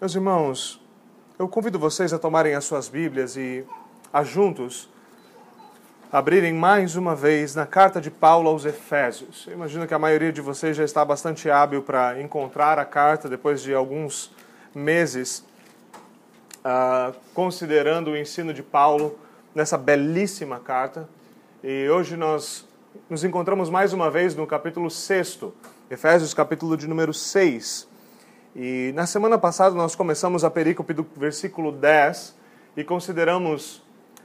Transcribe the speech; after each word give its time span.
Meus 0.00 0.14
irmãos, 0.14 0.80
eu 1.36 1.48
convido 1.48 1.76
vocês 1.76 2.12
a 2.12 2.20
tomarem 2.20 2.54
as 2.54 2.64
suas 2.64 2.88
Bíblias 2.88 3.36
e 3.36 3.64
a 4.12 4.22
juntos 4.22 4.88
abrirem 6.12 6.52
mais 6.52 6.94
uma 6.94 7.16
vez 7.16 7.56
na 7.56 7.66
carta 7.66 8.00
de 8.00 8.08
Paulo 8.08 8.48
aos 8.48 8.64
Efésios. 8.64 9.44
Eu 9.48 9.54
imagino 9.54 9.88
que 9.88 9.92
a 9.92 9.98
maioria 9.98 10.32
de 10.32 10.40
vocês 10.40 10.76
já 10.76 10.84
está 10.84 11.04
bastante 11.04 11.50
hábil 11.50 11.82
para 11.82 12.22
encontrar 12.22 12.78
a 12.78 12.84
carta 12.84 13.28
depois 13.28 13.60
de 13.60 13.74
alguns 13.74 14.30
meses 14.72 15.44
uh, 16.58 17.12
considerando 17.34 18.12
o 18.12 18.16
ensino 18.16 18.54
de 18.54 18.62
Paulo 18.62 19.18
nessa 19.52 19.76
belíssima 19.76 20.60
carta. 20.60 21.08
E 21.60 21.88
hoje 21.88 22.16
nós 22.16 22.64
nos 23.10 23.24
encontramos 23.24 23.68
mais 23.68 23.92
uma 23.92 24.08
vez 24.12 24.32
no 24.36 24.46
capítulo 24.46 24.92
6, 24.92 25.40
Efésios, 25.90 26.32
capítulo 26.32 26.76
de 26.76 26.86
número 26.86 27.12
6. 27.12 27.87
E 28.60 28.90
na 28.92 29.06
semana 29.06 29.38
passada 29.38 29.72
nós 29.72 29.94
começamos 29.94 30.42
a 30.42 30.50
perícope 30.50 30.92
do 30.92 31.06
versículo 31.16 31.70
10 31.70 32.34
e 32.76 32.82
consideramos 32.82 33.80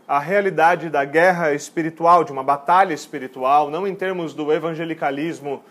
a 0.08 0.18
realidade 0.18 0.90
da 0.90 1.06
guerra 1.06 1.54
espiritual, 1.54 2.24
de 2.24 2.32
uma 2.32 2.44
batalha 2.44 2.96
espiritual, 2.96 3.70
não 3.70 3.86
em 3.86 3.94
termos 3.94 4.34
do 4.34 4.52
evangelicalismo 4.52 5.62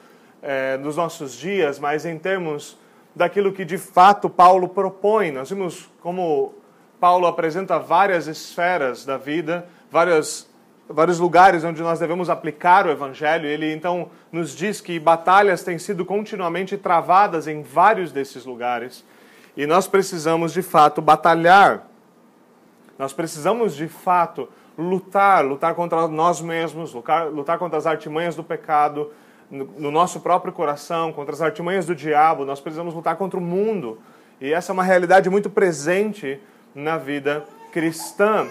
eh, 0.41 0.79
dos 0.79 0.97
nossos 0.97 1.33
dias, 1.33 1.81
mas 1.81 2.07
em 2.07 2.17
termos 2.17 2.79
daquilo 3.17 3.53
que 3.53 3.65
de 3.65 3.77
fato 3.77 4.31
Paulo 4.31 4.69
propõe. 4.69 5.33
Nós 5.33 5.51
vimos 5.51 5.91
como 6.01 6.55
Paulo 7.01 7.27
apresenta 7.27 7.81
várias 7.81 8.29
esferas 8.29 9.05
da 9.05 9.17
vida, 9.17 9.67
várias, 9.91 10.49
vários 10.93 11.19
lugares 11.19 11.65
onde 11.65 11.83
nós 11.83 11.99
devemos 11.99 12.31
aplicar 12.31 12.87
o 12.87 12.91
evangelho. 12.91 13.47
Ele 13.47 13.73
então 13.73 14.11
nos 14.31 14.55
diz 14.55 14.81
que 14.81 14.99
batalhas 14.99 15.63
têm 15.63 15.79
sido 15.79 16.05
continuamente 16.05 16.77
travadas 16.77 17.47
em 17.47 17.63
vários 17.63 18.13
desses 18.13 18.45
lugares 18.45 19.05
e 19.57 19.67
nós 19.67 19.87
precisamos 19.87 20.53
de 20.53 20.63
fato 20.63 21.03
batalhar. 21.03 21.87
Nós 22.99 23.13
precisamos 23.13 23.75
de 23.75 23.89
fato 23.89 24.49
lutar, 24.77 25.45
lutar 25.45 25.75
contra 25.75 26.09
nós 26.09 26.41
mesmos, 26.41 26.95
lutar, 26.95 27.29
lutar 27.29 27.59
contra 27.59 27.79
as 27.79 27.87
artimanhas 27.87 28.35
do 28.35 28.45
pecado 28.45 29.11
no, 29.51 29.65
no 29.65 29.91
nosso 29.91 30.21
próprio 30.21 30.53
coração, 30.53 31.13
contra 31.13 31.35
as 31.35 31.43
artimanhas 31.43 31.85
do 31.85 31.95
diabo. 31.95 32.45
Nós 32.45 32.61
precisamos 32.61 32.95
lutar 32.95 33.17
contra 33.17 33.39
o 33.39 33.43
mundo. 33.43 33.99
E 34.41 34.53
essa 34.53 34.73
é 34.73 34.75
uma 34.75 34.83
realidade 34.83 35.29
muito 35.29 35.51
presente 35.51 36.41
na 36.75 36.97
vida 36.97 37.45
cristã. 37.71 38.47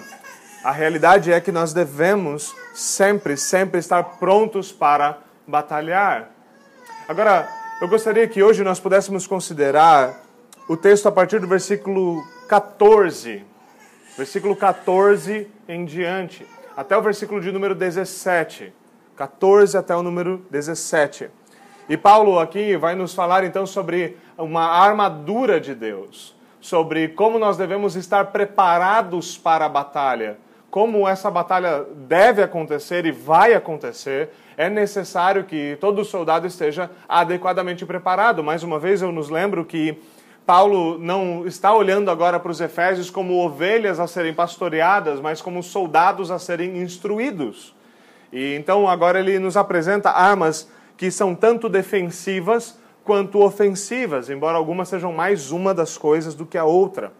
A 0.64 0.70
realidade 0.70 1.32
é 1.32 1.40
que 1.40 1.50
nós 1.50 1.72
devemos 1.72 2.54
sempre, 2.72 3.36
sempre 3.36 3.80
estar 3.80 4.00
prontos 4.20 4.70
para 4.70 5.18
batalhar. 5.44 6.30
Agora, 7.08 7.48
eu 7.80 7.88
gostaria 7.88 8.28
que 8.28 8.44
hoje 8.44 8.62
nós 8.62 8.78
pudéssemos 8.78 9.26
considerar 9.26 10.20
o 10.68 10.76
texto 10.76 11.08
a 11.08 11.12
partir 11.12 11.40
do 11.40 11.48
versículo 11.48 12.24
14. 12.48 13.44
Versículo 14.16 14.54
14 14.54 15.48
em 15.66 15.84
diante, 15.84 16.46
até 16.76 16.96
o 16.96 17.02
versículo 17.02 17.40
de 17.40 17.50
número 17.50 17.74
17. 17.74 18.72
14 19.16 19.76
até 19.76 19.96
o 19.96 20.02
número 20.02 20.46
17. 20.48 21.28
E 21.88 21.96
Paulo 21.96 22.38
aqui 22.38 22.76
vai 22.76 22.94
nos 22.94 23.14
falar 23.14 23.42
então 23.42 23.66
sobre 23.66 24.16
uma 24.38 24.64
armadura 24.64 25.60
de 25.60 25.74
Deus 25.74 26.36
sobre 26.62 27.08
como 27.08 27.40
nós 27.40 27.56
devemos 27.56 27.96
estar 27.96 28.26
preparados 28.26 29.36
para 29.36 29.66
a 29.66 29.68
batalha, 29.68 30.38
como 30.72 31.06
essa 31.06 31.30
batalha 31.30 31.84
deve 31.94 32.42
acontecer 32.42 33.04
e 33.04 33.12
vai 33.12 33.52
acontecer, 33.52 34.30
é 34.56 34.70
necessário 34.70 35.44
que 35.44 35.76
todo 35.78 36.02
soldado 36.02 36.46
esteja 36.46 36.90
adequadamente 37.06 37.84
preparado. 37.84 38.42
Mais 38.42 38.62
uma 38.62 38.78
vez, 38.78 39.02
eu 39.02 39.12
nos 39.12 39.28
lembro 39.28 39.66
que 39.66 39.98
Paulo 40.46 40.98
não 40.98 41.46
está 41.46 41.74
olhando 41.74 42.10
agora 42.10 42.40
para 42.40 42.50
os 42.50 42.58
Efésios 42.58 43.10
como 43.10 43.44
ovelhas 43.44 44.00
a 44.00 44.06
serem 44.06 44.32
pastoreadas, 44.32 45.20
mas 45.20 45.42
como 45.42 45.62
soldados 45.62 46.30
a 46.30 46.38
serem 46.38 46.78
instruídos. 46.78 47.74
E 48.32 48.54
então 48.54 48.88
agora 48.88 49.20
ele 49.20 49.38
nos 49.38 49.58
apresenta 49.58 50.08
armas 50.08 50.70
que 50.96 51.10
são 51.10 51.34
tanto 51.34 51.68
defensivas 51.68 52.80
quanto 53.04 53.42
ofensivas, 53.42 54.30
embora 54.30 54.56
algumas 54.56 54.88
sejam 54.88 55.12
mais 55.12 55.50
uma 55.50 55.74
das 55.74 55.98
coisas 55.98 56.34
do 56.34 56.46
que 56.46 56.56
a 56.56 56.64
outra. 56.64 57.12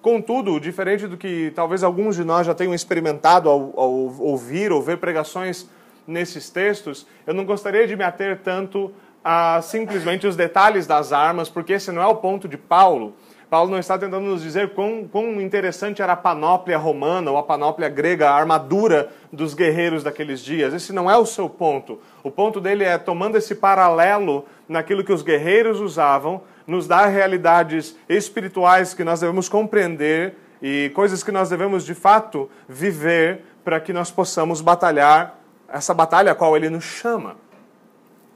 Contudo, 0.00 0.60
diferente 0.60 1.06
do 1.06 1.16
que 1.16 1.52
talvez 1.54 1.82
alguns 1.82 2.14
de 2.14 2.24
nós 2.24 2.46
já 2.46 2.54
tenham 2.54 2.72
experimentado 2.72 3.48
ao, 3.48 3.72
ao 3.76 3.90
ouvir 4.20 4.70
ou 4.70 4.80
ver 4.80 4.98
pregações 4.98 5.68
nesses 6.06 6.48
textos, 6.48 7.06
eu 7.26 7.34
não 7.34 7.44
gostaria 7.44 7.86
de 7.86 7.96
me 7.96 8.04
ater 8.04 8.40
tanto 8.42 8.92
a 9.22 9.60
simplesmente 9.60 10.26
os 10.26 10.36
detalhes 10.36 10.86
das 10.86 11.12
armas, 11.12 11.48
porque 11.48 11.74
esse 11.74 11.92
não 11.92 12.00
é 12.00 12.06
o 12.06 12.16
ponto 12.16 12.48
de 12.48 12.56
Paulo. 12.56 13.14
Paulo 13.50 13.70
não 13.70 13.78
está 13.78 13.98
tentando 13.98 14.26
nos 14.26 14.42
dizer 14.42 14.74
quão, 14.74 15.08
quão 15.10 15.40
interessante 15.40 16.02
era 16.02 16.12
a 16.12 16.16
panóplia 16.16 16.76
romana 16.76 17.30
ou 17.30 17.38
a 17.38 17.42
panóplia 17.42 17.88
grega, 17.88 18.28
a 18.28 18.34
armadura 18.34 19.10
dos 19.32 19.54
guerreiros 19.54 20.02
daqueles 20.02 20.40
dias. 20.40 20.74
Esse 20.74 20.92
não 20.92 21.10
é 21.10 21.16
o 21.16 21.24
seu 21.24 21.48
ponto. 21.48 21.98
O 22.22 22.30
ponto 22.30 22.60
dele 22.60 22.84
é, 22.84 22.98
tomando 22.98 23.36
esse 23.36 23.54
paralelo 23.54 24.44
naquilo 24.68 25.02
que 25.02 25.12
os 25.12 25.22
guerreiros 25.22 25.80
usavam, 25.80 26.42
nos 26.68 26.86
dar 26.86 27.06
realidades 27.06 27.96
espirituais 28.06 28.92
que 28.92 29.02
nós 29.02 29.20
devemos 29.20 29.48
compreender 29.48 30.36
e 30.60 30.92
coisas 30.94 31.24
que 31.24 31.32
nós 31.32 31.48
devemos 31.48 31.82
de 31.82 31.94
fato 31.94 32.50
viver 32.68 33.40
para 33.64 33.80
que 33.80 33.90
nós 33.90 34.10
possamos 34.10 34.60
batalhar 34.60 35.40
essa 35.66 35.94
batalha 35.94 36.30
a 36.30 36.34
qual 36.34 36.54
ele 36.54 36.68
nos 36.68 36.84
chama. 36.84 37.36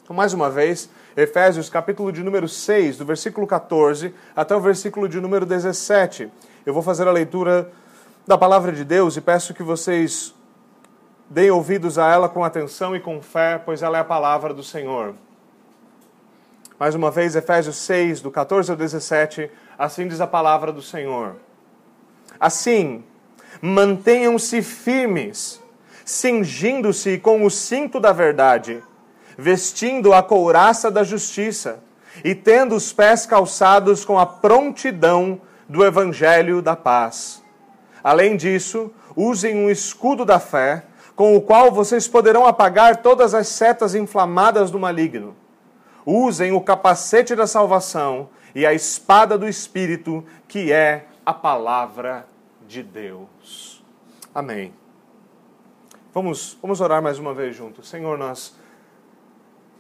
Então, 0.03 0.17
mais 0.17 0.33
uma 0.33 0.49
vez, 0.49 0.89
Efésios 1.15 1.69
capítulo 1.69 2.11
de 2.11 2.23
número 2.23 2.49
6, 2.49 2.97
do 2.97 3.05
versículo 3.05 3.47
14 3.47 4.15
até 4.35 4.57
o 4.57 4.61
versículo 4.61 5.07
de 5.07 5.21
número 5.21 5.45
17. 5.45 6.31
Eu 6.65 6.73
vou 6.73 6.83
fazer 6.83 7.07
a 7.07 7.13
leitura 7.13 7.71
da 8.27 8.39
palavra 8.39 8.73
de 8.73 8.83
Deus 8.83 9.15
e 9.15 9.21
peço 9.21 9.53
que 9.53 9.63
vocês 9.63 10.35
deem 11.29 11.51
ouvidos 11.51 11.99
a 11.99 12.11
ela 12.11 12.31
com 12.31 12.43
atenção 12.43 12.97
e 12.97 13.01
com 13.01 13.21
fé, 13.21 13.61
pois 13.63 13.83
ela 13.83 13.99
é 13.99 14.01
a 14.01 14.05
palavra 14.05 14.55
do 14.55 14.63
Senhor. 14.63 15.15
Mais 16.83 16.97
uma 16.97 17.13
vez, 17.13 17.37
Efésios 17.37 17.77
6, 17.77 18.23
do 18.23 18.29
14 18.29 18.73
ao 18.73 18.77
17, 18.77 19.49
assim 19.79 20.09
diz 20.09 20.21
a 20.21 20.27
palavra 20.27 20.73
do 20.73 20.83
Senhor. 20.83 21.37
Assim, 22.41 23.05
mantenham-se 23.61 24.61
firmes, 24.63 25.63
cingindo-se 26.05 27.19
com 27.19 27.45
o 27.45 27.51
cinto 27.53 28.01
da 28.01 28.13
verdade 28.13 28.83
vestindo 29.39 30.13
a 30.13 30.25
couraça 30.25 30.91
da 30.91 31.05
justiça 31.05 31.79
e 32.25 32.35
tendo 32.35 32.75
os 32.75 32.93
pés 32.93 33.27
calçados 33.27 34.05
com 34.05 34.19
a 34.19 34.27
prontidão 34.27 35.41
do 35.69 35.85
evangelho 35.85 36.61
da 36.61 36.75
paz. 36.75 37.45
Além 38.03 38.37
disso, 38.37 38.91
usem 39.15 39.55
um 39.55 39.71
escudo 39.71 40.25
da 40.25 40.41
fé, 40.41 40.83
com 41.15 41.37
o 41.37 41.41
qual 41.41 41.71
vocês 41.71 42.09
poderão 42.09 42.45
apagar 42.45 42.97
todas 42.97 43.35
as 43.35 43.47
setas 43.47 43.95
inflamadas 43.95 44.69
do 44.69 44.81
maligno. 44.81 45.41
Usem 46.05 46.53
o 46.53 46.61
capacete 46.61 47.35
da 47.35 47.47
salvação 47.47 48.29
e 48.55 48.67
a 48.67 48.75
espada 48.75 49.39
do 49.39 49.49
Espírito, 49.49 50.25
que 50.49 50.73
é 50.73 51.07
a 51.25 51.33
palavra 51.33 52.27
de 52.67 52.83
Deus. 52.83 53.85
Amém. 54.35 54.73
Vamos, 56.13 56.59
vamos 56.61 56.81
orar 56.81 57.03
mais 57.03 57.19
uma 57.19 57.33
vez 57.33 57.57
juntos. 57.57 57.89
Senhor, 57.89 58.19
nós 58.19 58.55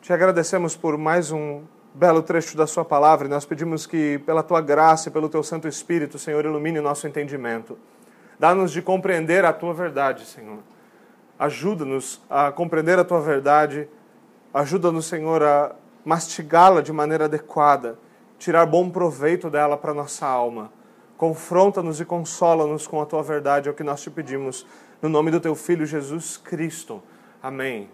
te 0.00 0.12
agradecemos 0.12 0.76
por 0.76 0.96
mais 0.96 1.30
um 1.30 1.62
belo 1.94 2.22
trecho 2.22 2.56
da 2.56 2.66
Sua 2.66 2.84
palavra 2.84 3.26
e 3.26 3.30
nós 3.30 3.44
pedimos 3.44 3.86
que, 3.86 4.18
pela 4.20 4.42
Tua 4.42 4.60
graça 4.60 5.08
e 5.08 5.12
pelo 5.12 5.28
Teu 5.28 5.42
Santo 5.42 5.68
Espírito, 5.68 6.18
Senhor, 6.18 6.44
ilumine 6.44 6.78
o 6.78 6.82
nosso 6.82 7.06
entendimento. 7.06 7.78
Dá-nos 8.38 8.72
de 8.72 8.80
compreender 8.80 9.44
a 9.44 9.52
Tua 9.52 9.74
verdade, 9.74 10.24
Senhor. 10.24 10.58
Ajuda-nos 11.38 12.20
a 12.30 12.50
compreender 12.50 12.98
a 12.98 13.04
Tua 13.04 13.20
verdade. 13.20 13.88
Ajuda-nos, 14.54 15.06
Senhor, 15.06 15.42
a 15.42 15.74
mastigá-la 16.04 16.80
de 16.80 16.92
maneira 16.92 17.24
adequada, 17.26 17.98
tirar 18.38 18.66
bom 18.66 18.90
proveito 18.90 19.48
dela 19.48 19.76
para 19.76 19.94
nossa 19.94 20.26
alma. 20.26 20.72
Confronta-nos 21.16 22.00
e 22.00 22.04
consola-nos 22.04 22.86
com 22.86 23.00
a 23.00 23.06
Tua 23.06 23.22
verdade, 23.22 23.68
é 23.68 23.72
o 23.72 23.74
que 23.74 23.84
nós 23.84 24.02
te 24.02 24.10
pedimos. 24.10 24.66
No 25.00 25.08
nome 25.08 25.30
do 25.30 25.40
Teu 25.40 25.54
Filho 25.54 25.86
Jesus 25.86 26.36
Cristo. 26.36 27.02
Amém. 27.42 27.88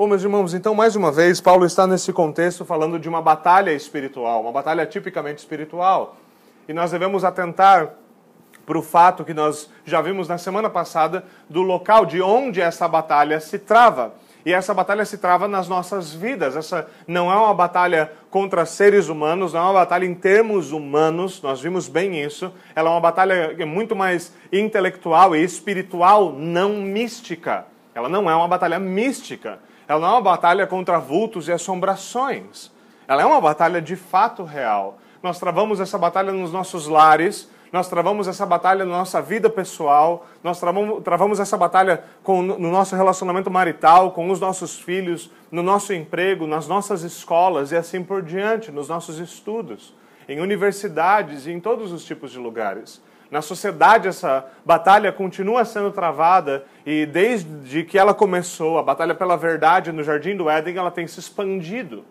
Bom, 0.00 0.06
meus 0.06 0.22
irmãos, 0.22 0.54
então 0.54 0.74
mais 0.74 0.96
uma 0.96 1.12
vez, 1.12 1.42
Paulo 1.42 1.66
está 1.66 1.86
nesse 1.86 2.10
contexto 2.10 2.64
falando 2.64 2.98
de 2.98 3.06
uma 3.06 3.20
batalha 3.20 3.70
espiritual, 3.70 4.40
uma 4.40 4.50
batalha 4.50 4.86
tipicamente 4.86 5.40
espiritual. 5.40 6.16
E 6.66 6.72
nós 6.72 6.90
devemos 6.90 7.22
atentar 7.22 7.99
para 8.66 8.78
o 8.78 8.82
fato 8.82 9.24
que 9.24 9.34
nós 9.34 9.70
já 9.84 10.00
vimos 10.00 10.28
na 10.28 10.38
semana 10.38 10.70
passada 10.70 11.24
do 11.48 11.62
local 11.62 12.06
de 12.06 12.22
onde 12.22 12.60
essa 12.60 12.86
batalha 12.86 13.40
se 13.40 13.58
trava. 13.58 14.14
E 14.44 14.52
essa 14.52 14.72
batalha 14.72 15.04
se 15.04 15.18
trava 15.18 15.46
nas 15.46 15.68
nossas 15.68 16.14
vidas. 16.14 16.56
Essa 16.56 16.88
não 17.06 17.30
é 17.30 17.36
uma 17.36 17.52
batalha 17.52 18.10
contra 18.30 18.64
seres 18.64 19.08
humanos, 19.08 19.52
não 19.52 19.60
é 19.60 19.64
uma 19.64 19.72
batalha 19.74 20.06
em 20.06 20.14
termos 20.14 20.72
humanos, 20.72 21.42
nós 21.42 21.60
vimos 21.60 21.88
bem 21.88 22.22
isso. 22.22 22.52
Ela 22.74 22.88
é 22.88 22.92
uma 22.92 23.00
batalha 23.00 23.66
muito 23.66 23.94
mais 23.94 24.32
intelectual 24.52 25.36
e 25.36 25.44
espiritual, 25.44 26.32
não 26.32 26.74
mística. 26.76 27.66
Ela 27.94 28.08
não 28.08 28.30
é 28.30 28.34
uma 28.34 28.48
batalha 28.48 28.78
mística 28.78 29.58
Ela 29.86 30.00
não 30.00 30.08
é 30.08 30.12
uma 30.12 30.22
batalha 30.22 30.66
contra 30.66 30.98
vultos 30.98 31.48
e 31.48 31.52
assombrações. 31.52 32.70
Ela 33.06 33.22
é 33.22 33.26
uma 33.26 33.40
batalha 33.40 33.82
de 33.82 33.96
fato 33.96 34.44
real. 34.44 34.98
Nós 35.22 35.38
travamos 35.38 35.80
essa 35.80 35.98
batalha 35.98 36.32
nos 36.32 36.52
nossos 36.52 36.86
lares, 36.86 37.50
nós 37.72 37.88
travamos 37.88 38.26
essa 38.26 38.44
batalha 38.44 38.84
na 38.84 38.98
nossa 38.98 39.22
vida 39.22 39.48
pessoal, 39.48 40.26
nós 40.42 40.58
travamos, 40.58 41.02
travamos 41.04 41.38
essa 41.38 41.56
batalha 41.56 42.02
com, 42.22 42.42
no 42.42 42.70
nosso 42.70 42.96
relacionamento 42.96 43.50
marital, 43.50 44.10
com 44.10 44.28
os 44.30 44.40
nossos 44.40 44.78
filhos, 44.78 45.30
no 45.50 45.62
nosso 45.62 45.92
emprego, 45.92 46.46
nas 46.46 46.66
nossas 46.66 47.02
escolas 47.02 47.70
e 47.70 47.76
assim 47.76 48.02
por 48.02 48.22
diante, 48.22 48.72
nos 48.72 48.88
nossos 48.88 49.18
estudos, 49.18 49.94
em 50.28 50.40
universidades 50.40 51.46
e 51.46 51.52
em 51.52 51.60
todos 51.60 51.92
os 51.92 52.04
tipos 52.04 52.32
de 52.32 52.38
lugares. 52.38 53.00
Na 53.30 53.40
sociedade, 53.40 54.08
essa 54.08 54.44
batalha 54.64 55.12
continua 55.12 55.64
sendo 55.64 55.92
travada 55.92 56.64
e 56.84 57.06
desde 57.06 57.84
que 57.84 57.96
ela 57.96 58.12
começou, 58.12 58.76
a 58.76 58.82
batalha 58.82 59.14
pela 59.14 59.36
verdade 59.36 59.92
no 59.92 60.02
Jardim 60.02 60.36
do 60.36 60.50
Éden, 60.50 60.76
ela 60.76 60.90
tem 60.90 61.06
se 61.06 61.20
expandido. 61.20 62.04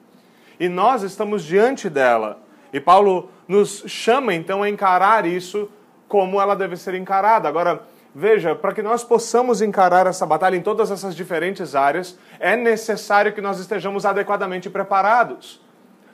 E 0.58 0.70
nós 0.70 1.04
estamos 1.04 1.44
diante 1.44 1.90
dela. 1.90 2.40
E 2.72 2.80
Paulo 2.80 3.30
nos 3.48 3.84
chama 3.88 4.34
então 4.34 4.64
a 4.64 4.70
encarar 4.70 5.26
isso 5.26 5.70
como 6.08 6.42
ela 6.42 6.56
deve 6.56 6.76
ser 6.76 6.96
encarada. 6.96 7.48
Agora, 7.48 7.84
veja, 8.14 8.56
para 8.56 8.74
que 8.74 8.82
nós 8.82 9.04
possamos 9.04 9.62
encarar 9.62 10.08
essa 10.08 10.26
batalha 10.26 10.56
em 10.56 10.62
todas 10.62 10.92
essas 10.92 11.16
diferentes 11.16 11.76
áreas, 11.76 12.18
é 12.40 12.56
necessário 12.56 13.34
que 13.34 13.42
nós 13.42 13.60
estejamos 13.60 14.06
adequadamente 14.06 14.70
preparados. 14.70 15.62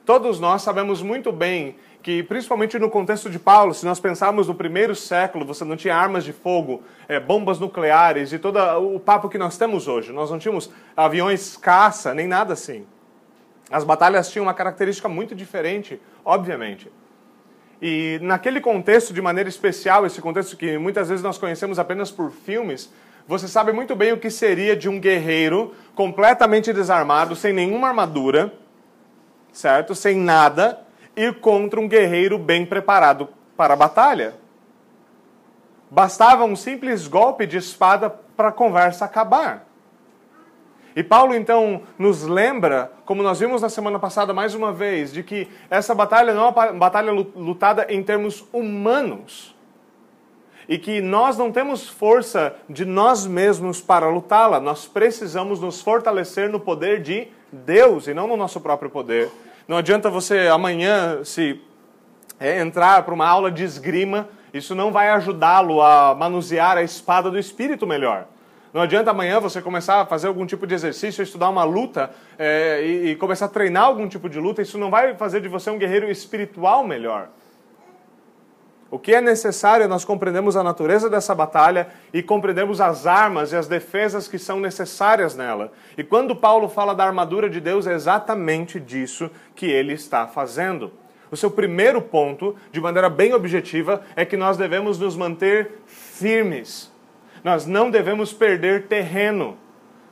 Todos 0.05 0.39
nós 0.39 0.61
sabemos 0.61 1.01
muito 1.01 1.31
bem 1.31 1.77
que, 2.03 2.21
principalmente 2.21 2.77
no 2.77 2.91
contexto 2.91 3.27
de 3.27 3.39
Paulo, 3.39 3.73
se 3.73 3.83
nós 3.83 3.99
pensarmos 3.99 4.47
no 4.47 4.53
primeiro 4.53 4.95
século, 4.95 5.43
você 5.43 5.65
não 5.65 5.75
tinha 5.75 5.95
armas 5.95 6.23
de 6.23 6.31
fogo, 6.31 6.83
é, 7.07 7.19
bombas 7.19 7.57
nucleares 7.57 8.31
e 8.31 8.37
todo 8.37 8.59
o 8.59 8.99
papo 8.99 9.27
que 9.27 9.39
nós 9.39 9.57
temos 9.57 9.87
hoje. 9.87 10.11
Nós 10.11 10.29
não 10.29 10.37
tínhamos 10.37 10.69
aviões 10.95 11.57
caça, 11.57 12.13
nem 12.13 12.27
nada 12.27 12.53
assim. 12.53 12.85
As 13.69 13.83
batalhas 13.83 14.29
tinham 14.29 14.45
uma 14.45 14.53
característica 14.53 15.09
muito 15.09 15.33
diferente, 15.35 15.99
obviamente. 16.23 16.91
E 17.81 18.19
naquele 18.21 18.61
contexto, 18.61 19.13
de 19.13 19.21
maneira 19.21 19.49
especial, 19.49 20.05
esse 20.05 20.21
contexto 20.21 20.55
que 20.55 20.77
muitas 20.77 21.09
vezes 21.09 21.23
nós 21.23 21.37
conhecemos 21.37 21.77
apenas 21.77 22.11
por 22.11 22.31
filmes, 22.31 22.91
você 23.27 23.47
sabe 23.47 23.71
muito 23.71 23.95
bem 23.95 24.13
o 24.13 24.19
que 24.19 24.29
seria 24.29 24.75
de 24.75 24.87
um 24.87 24.99
guerreiro 24.99 25.73
completamente 25.95 26.71
desarmado, 26.71 27.35
sem 27.35 27.51
nenhuma 27.51 27.87
armadura, 27.87 28.53
certo? 29.51 29.95
Sem 29.95 30.17
nada, 30.17 30.81
ir 31.15 31.39
contra 31.39 31.79
um 31.79 31.87
guerreiro 31.87 32.37
bem 32.37 32.65
preparado 32.65 33.29
para 33.57 33.73
a 33.73 33.77
batalha. 33.77 34.35
Bastava 35.89 36.43
um 36.43 36.55
simples 36.55 37.07
golpe 37.07 37.47
de 37.47 37.57
espada 37.57 38.09
para 38.09 38.49
a 38.49 38.51
conversa 38.51 39.05
acabar. 39.05 39.65
E 40.95 41.03
Paulo 41.03 41.35
então 41.35 41.81
nos 41.99 42.23
lembra, 42.23 42.91
como 43.05 43.21
nós 43.21 43.39
vimos 43.39 43.61
na 43.61 43.67
semana 43.67 43.99
passada 43.99 44.33
mais 44.33 44.55
uma 44.55 44.71
vez, 44.71 45.11
de 45.11 45.23
que 45.23 45.49
essa 45.69 45.93
batalha 45.93 46.33
não 46.33 46.45
é 46.45 46.47
uma 46.47 46.71
batalha 46.73 47.11
lutada 47.11 47.85
em 47.89 48.01
termos 48.01 48.45
humanos. 48.53 49.53
E 50.69 50.77
que 50.77 51.01
nós 51.01 51.37
não 51.37 51.51
temos 51.51 51.87
força 51.87 52.55
de 52.69 52.85
nós 52.85 53.27
mesmos 53.27 53.81
para 53.81 54.09
lutá-la. 54.09 54.59
Nós 54.59 54.87
precisamos 54.87 55.59
nos 55.59 55.81
fortalecer 55.81 56.49
no 56.49 56.59
poder 56.59 57.01
de 57.01 57.27
Deus 57.51 58.07
e 58.07 58.13
não 58.13 58.25
no 58.25 58.37
nosso 58.37 58.61
próprio 58.61 58.89
poder. 58.89 59.29
Não 59.67 59.77
adianta 59.77 60.09
você 60.09 60.47
amanhã 60.47 61.23
se 61.23 61.61
é, 62.39 62.61
entrar 62.61 63.03
para 63.03 63.13
uma 63.13 63.27
aula 63.27 63.51
de 63.51 63.63
esgrima, 63.63 64.29
isso 64.53 64.73
não 64.73 64.91
vai 64.91 65.09
ajudá-lo 65.09 65.81
a 65.81 66.15
manusear 66.15 66.77
a 66.77 66.83
espada 66.83 67.29
do 67.29 67.37
espírito 67.37 67.85
melhor. 67.85 68.27
Não 68.75 68.81
adianta 68.81 69.09
amanhã 69.09 69.39
você 69.39 69.61
começar 69.61 70.01
a 70.01 70.05
fazer 70.05 70.27
algum 70.27 70.45
tipo 70.45 70.67
de 70.67 70.75
exercício, 70.75 71.23
estudar 71.23 71.47
uma 71.47 71.63
luta 71.63 72.11
é, 72.37 72.81
e, 72.85 73.11
e 73.11 73.15
começar 73.15 73.45
a 73.45 73.47
treinar 73.47 73.85
algum 73.85 74.05
tipo 74.05 74.29
de 74.29 74.37
luta. 74.37 74.61
Isso 74.61 74.77
não 74.77 74.91
vai 74.91 75.15
fazer 75.15 75.39
de 75.39 75.47
você 75.47 75.69
um 75.69 75.77
guerreiro 75.77 76.11
espiritual 76.11 76.85
melhor. 76.85 77.29
O 78.91 78.99
que 78.99 79.15
é 79.15 79.21
necessário, 79.21 79.87
nós 79.87 80.03
compreendemos 80.03 80.57
a 80.57 80.63
natureza 80.63 81.09
dessa 81.09 81.33
batalha 81.33 81.87
e 82.13 82.21
compreendemos 82.21 82.81
as 82.81 83.07
armas 83.07 83.53
e 83.53 83.55
as 83.55 83.65
defesas 83.65 84.27
que 84.27 84.37
são 84.37 84.59
necessárias 84.59 85.37
nela. 85.37 85.71
E 85.97 86.03
quando 86.03 86.35
Paulo 86.35 86.67
fala 86.67 86.93
da 86.93 87.05
armadura 87.05 87.49
de 87.49 87.61
Deus, 87.61 87.87
é 87.87 87.93
exatamente 87.93 88.77
disso 88.77 89.31
que 89.55 89.67
ele 89.67 89.93
está 89.93 90.27
fazendo. 90.27 90.91
O 91.31 91.37
seu 91.37 91.49
primeiro 91.49 92.01
ponto, 92.01 92.57
de 92.73 92.81
maneira 92.81 93.09
bem 93.09 93.33
objetiva, 93.33 94.01
é 94.17 94.25
que 94.25 94.35
nós 94.35 94.57
devemos 94.57 94.99
nos 94.99 95.15
manter 95.15 95.81
firmes. 95.85 96.93
Nós 97.45 97.67
não 97.67 97.91
devemos 97.91 98.33
perder 98.33 98.87
terreno. 98.87 99.55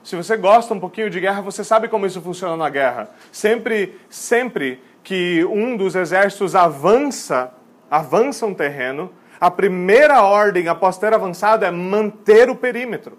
Se 0.04 0.14
você 0.14 0.36
gosta 0.36 0.72
um 0.72 0.78
pouquinho 0.78 1.10
de 1.10 1.18
guerra, 1.18 1.40
você 1.40 1.64
sabe 1.64 1.88
como 1.88 2.06
isso 2.06 2.22
funciona 2.22 2.56
na 2.56 2.70
guerra. 2.70 3.10
Sempre, 3.32 3.98
sempre 4.08 4.80
que 5.02 5.44
um 5.46 5.76
dos 5.76 5.96
exércitos 5.96 6.54
avança, 6.54 7.52
avança 7.90 8.46
um 8.46 8.54
terreno, 8.54 9.10
a 9.40 9.50
primeira 9.50 10.22
ordem 10.22 10.68
após 10.68 10.96
ter 10.96 11.12
avançado 11.12 11.64
é 11.64 11.72
manter 11.72 12.48
o 12.48 12.54
perímetro. 12.54 13.18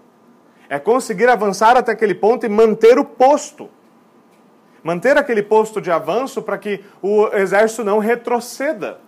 É 0.70 0.80
conseguir 0.80 1.28
avançar 1.28 1.76
até 1.76 1.92
aquele 1.92 2.16
ponto 2.16 2.46
e 2.46 2.50
manter 2.50 2.98
o 2.98 3.04
posto. 3.04 3.70
Manter 4.82 5.18
aquele 5.18 5.44
posto 5.44 5.82
de 5.82 5.92
avanço 5.92 6.42
para 6.42 6.58
que 6.58 6.82
o 7.02 7.28
exército 7.34 7.84
não 7.84 8.00
retroceda. 8.00 9.02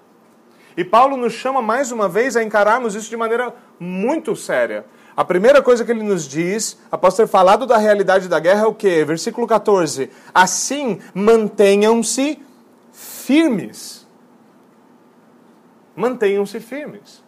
E 0.75 0.83
Paulo 0.83 1.18
nos 1.18 1.33
chama 1.33 1.62
mais 1.62 1.92
uma 1.92 2.07
vez 2.07 2.36
a 2.36 2.44
encararmos 2.44 2.94
isso 2.94 3.10
de 3.10 3.18
maneira 3.18 3.51
muito 3.80 4.36
séria. 4.36 4.86
A 5.18 5.25
primeira 5.25 5.64
coisa 5.64 5.84
que 5.84 5.92
ele 5.92 6.04
nos 6.04 6.28
diz, 6.28 6.80
após 6.92 7.16
ter 7.16 7.28
falado 7.28 7.66
da 7.66 7.75
realidade 7.75 8.28
da 8.28 8.40
guerra, 8.40 8.66
é 8.66 8.68
o 8.68 8.74
que? 8.75 9.04
Versículo 9.04 9.48
14. 9.48 10.12
Assim, 10.31 11.00
mantenham-se 11.12 12.40
firmes. 12.94 14.06
Mantenham-se 15.96 16.60
firmes. 16.60 17.24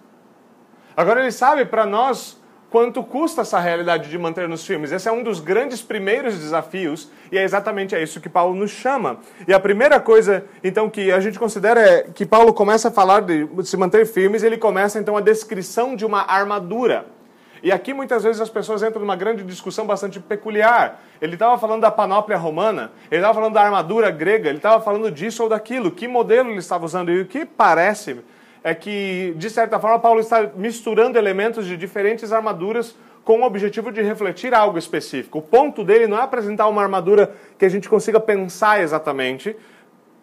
Agora 0.96 1.22
ele 1.22 1.32
sabe 1.32 1.66
para 1.66 1.84
nós 1.88 2.38
quanto 2.70 3.02
custa 3.04 3.42
essa 3.42 3.60
realidade 3.60 4.08
de 4.08 4.20
manter-nos 4.20 4.64
firmes. 4.64 4.92
Esse 4.92 5.10
é 5.10 5.12
um 5.12 5.24
dos 5.24 5.40
grandes 5.40 5.82
primeiros 5.82 6.36
desafios 6.38 7.10
e 7.32 7.40
é 7.40 7.44
exatamente 7.44 7.96
a 7.96 8.00
isso 8.00 8.22
que 8.22 8.30
Paulo 8.30 8.54
nos 8.54 8.70
chama. 8.70 9.18
E 9.48 9.54
a 9.54 9.60
primeira 9.60 10.00
coisa, 10.00 10.46
então, 10.64 10.92
que 10.92 11.12
a 11.12 11.20
gente 11.20 11.40
considera 11.40 11.82
é 11.82 12.04
que 12.14 12.24
Paulo 12.24 12.54
começa 12.54 12.90
a 12.90 12.92
falar 12.92 13.22
de 13.22 13.48
se 13.64 13.76
manter 13.76 14.06
firmes, 14.06 14.44
ele 14.44 14.60
começa 14.60 15.00
então 15.00 15.18
a 15.18 15.22
descrição 15.22 15.96
de 15.96 16.06
uma 16.06 16.22
armadura. 16.22 17.18
E 17.62 17.72
aqui 17.72 17.94
muitas 17.94 18.24
vezes 18.24 18.42
as 18.42 18.50
pessoas 18.50 18.82
entram 18.84 19.02
numa 19.02 19.16
grande 19.16 19.44
discussão 19.44 19.86
bastante 19.86 20.20
peculiar. 20.20 21.02
Ele 21.22 21.34
estava 21.34 21.58
falando 21.58 21.82
da 21.82 21.92
panóplia 21.92 22.38
romana, 22.38 22.92
ele 23.12 23.22
estava 23.22 23.34
falando 23.34 23.54
da 23.54 23.62
armadura 23.62 24.10
grega, 24.12 24.50
ele 24.50 24.58
estava 24.58 24.82
falando 24.82 25.12
disso 25.12 25.44
ou 25.44 25.50
daquilo, 25.50 25.92
que 25.92 26.08
modelo 26.08 26.50
ele 26.50 26.60
estava 26.60 26.86
usando. 26.86 27.12
E 27.12 27.22
o 27.22 27.26
que 27.26 27.46
parece 27.46 28.20
é 28.64 28.74
que, 28.74 29.34
de 29.38 29.50
certa 29.50 29.80
forma, 29.80 30.00
Paulo 30.00 30.20
está 30.20 30.50
misturando 30.56 31.18
elementos 31.18 31.66
de 31.66 31.78
diferentes 31.78 32.32
armaduras 32.32 32.96
com 33.24 33.42
o 33.42 33.44
objetivo 33.44 33.92
de 33.92 34.02
refletir 34.02 34.54
algo 34.54 34.78
específico. 34.78 35.40
O 35.40 35.42
ponto 35.42 35.84
dele 35.84 36.08
não 36.08 36.18
é 36.18 36.22
apresentar 36.22 36.68
uma 36.68 36.82
armadura 36.82 37.34
que 37.58 37.66
a 37.66 37.70
gente 37.70 37.88
consiga 37.88 38.20
pensar 38.20 38.82
exatamente 38.82 39.56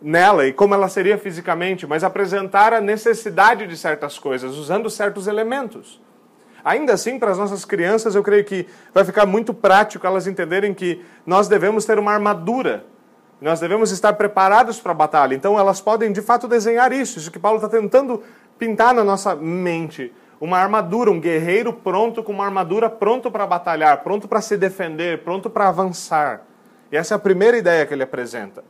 nela 0.00 0.46
e 0.46 0.52
como 0.52 0.74
ela 0.74 0.88
seria 0.88 1.16
fisicamente, 1.16 1.86
mas 1.86 2.04
apresentar 2.04 2.72
a 2.72 2.80
necessidade 2.80 3.66
de 3.66 3.76
certas 3.76 4.18
coisas, 4.18 4.56
usando 4.56 4.90
certos 4.90 5.26
elementos. 5.26 6.00
Ainda 6.66 6.94
assim, 6.94 7.16
para 7.16 7.30
as 7.30 7.38
nossas 7.38 7.64
crianças, 7.64 8.16
eu 8.16 8.24
creio 8.24 8.44
que 8.44 8.66
vai 8.92 9.04
ficar 9.04 9.24
muito 9.24 9.54
prático 9.54 10.04
elas 10.04 10.26
entenderem 10.26 10.74
que 10.74 11.00
nós 11.24 11.46
devemos 11.46 11.84
ter 11.84 11.96
uma 11.96 12.10
armadura. 12.10 12.84
Nós 13.40 13.60
devemos 13.60 13.92
estar 13.92 14.14
preparados 14.14 14.80
para 14.80 14.90
a 14.90 14.94
batalha. 14.94 15.36
Então, 15.36 15.56
elas 15.56 15.80
podem 15.80 16.10
de 16.10 16.20
fato 16.20 16.48
desenhar 16.48 16.92
isso, 16.92 17.20
isso 17.20 17.30
que 17.30 17.38
Paulo 17.38 17.58
está 17.58 17.68
tentando 17.68 18.20
pintar 18.58 18.92
na 18.92 19.04
nossa 19.04 19.36
mente. 19.36 20.12
Uma 20.40 20.58
armadura, 20.58 21.08
um 21.08 21.20
guerreiro 21.20 21.72
pronto 21.72 22.20
com 22.20 22.32
uma 22.32 22.46
armadura 22.46 22.90
pronto 22.90 23.30
para 23.30 23.46
batalhar, 23.46 24.02
pronto 24.02 24.26
para 24.26 24.40
se 24.40 24.56
defender, 24.56 25.22
pronto 25.22 25.48
para 25.48 25.68
avançar. 25.68 26.42
E 26.90 26.96
essa 26.96 27.14
é 27.14 27.16
a 27.16 27.20
primeira 27.20 27.56
ideia 27.56 27.86
que 27.86 27.94
ele 27.94 28.02
apresenta. 28.02 28.64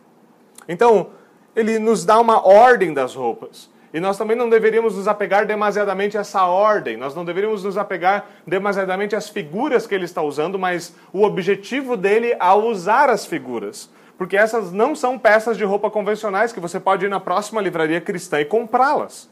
Então, 0.68 1.12
ele 1.54 1.78
nos 1.78 2.04
dá 2.04 2.20
uma 2.20 2.46
ordem 2.46 2.92
das 2.92 3.14
roupas. 3.14 3.70
E 3.96 4.00
nós 4.00 4.18
também 4.18 4.36
não 4.36 4.50
deveríamos 4.50 4.94
nos 4.94 5.08
apegar 5.08 5.46
demasiadamente 5.46 6.18
a 6.18 6.20
essa 6.20 6.44
ordem, 6.44 6.98
nós 6.98 7.14
não 7.14 7.24
deveríamos 7.24 7.64
nos 7.64 7.78
apegar 7.78 8.26
demasiadamente 8.46 9.16
às 9.16 9.30
figuras 9.30 9.86
que 9.86 9.94
ele 9.94 10.04
está 10.04 10.20
usando, 10.20 10.58
mas 10.58 10.94
o 11.14 11.22
objetivo 11.22 11.96
dele 11.96 12.36
ao 12.38 12.66
usar 12.66 13.08
as 13.08 13.24
figuras. 13.24 13.90
Porque 14.18 14.36
essas 14.36 14.70
não 14.70 14.94
são 14.94 15.18
peças 15.18 15.56
de 15.56 15.64
roupa 15.64 15.88
convencionais 15.88 16.52
que 16.52 16.60
você 16.60 16.78
pode 16.78 17.06
ir 17.06 17.08
na 17.08 17.18
próxima 17.18 17.58
livraria 17.58 17.98
cristã 17.98 18.38
e 18.38 18.44
comprá-las. 18.44 19.30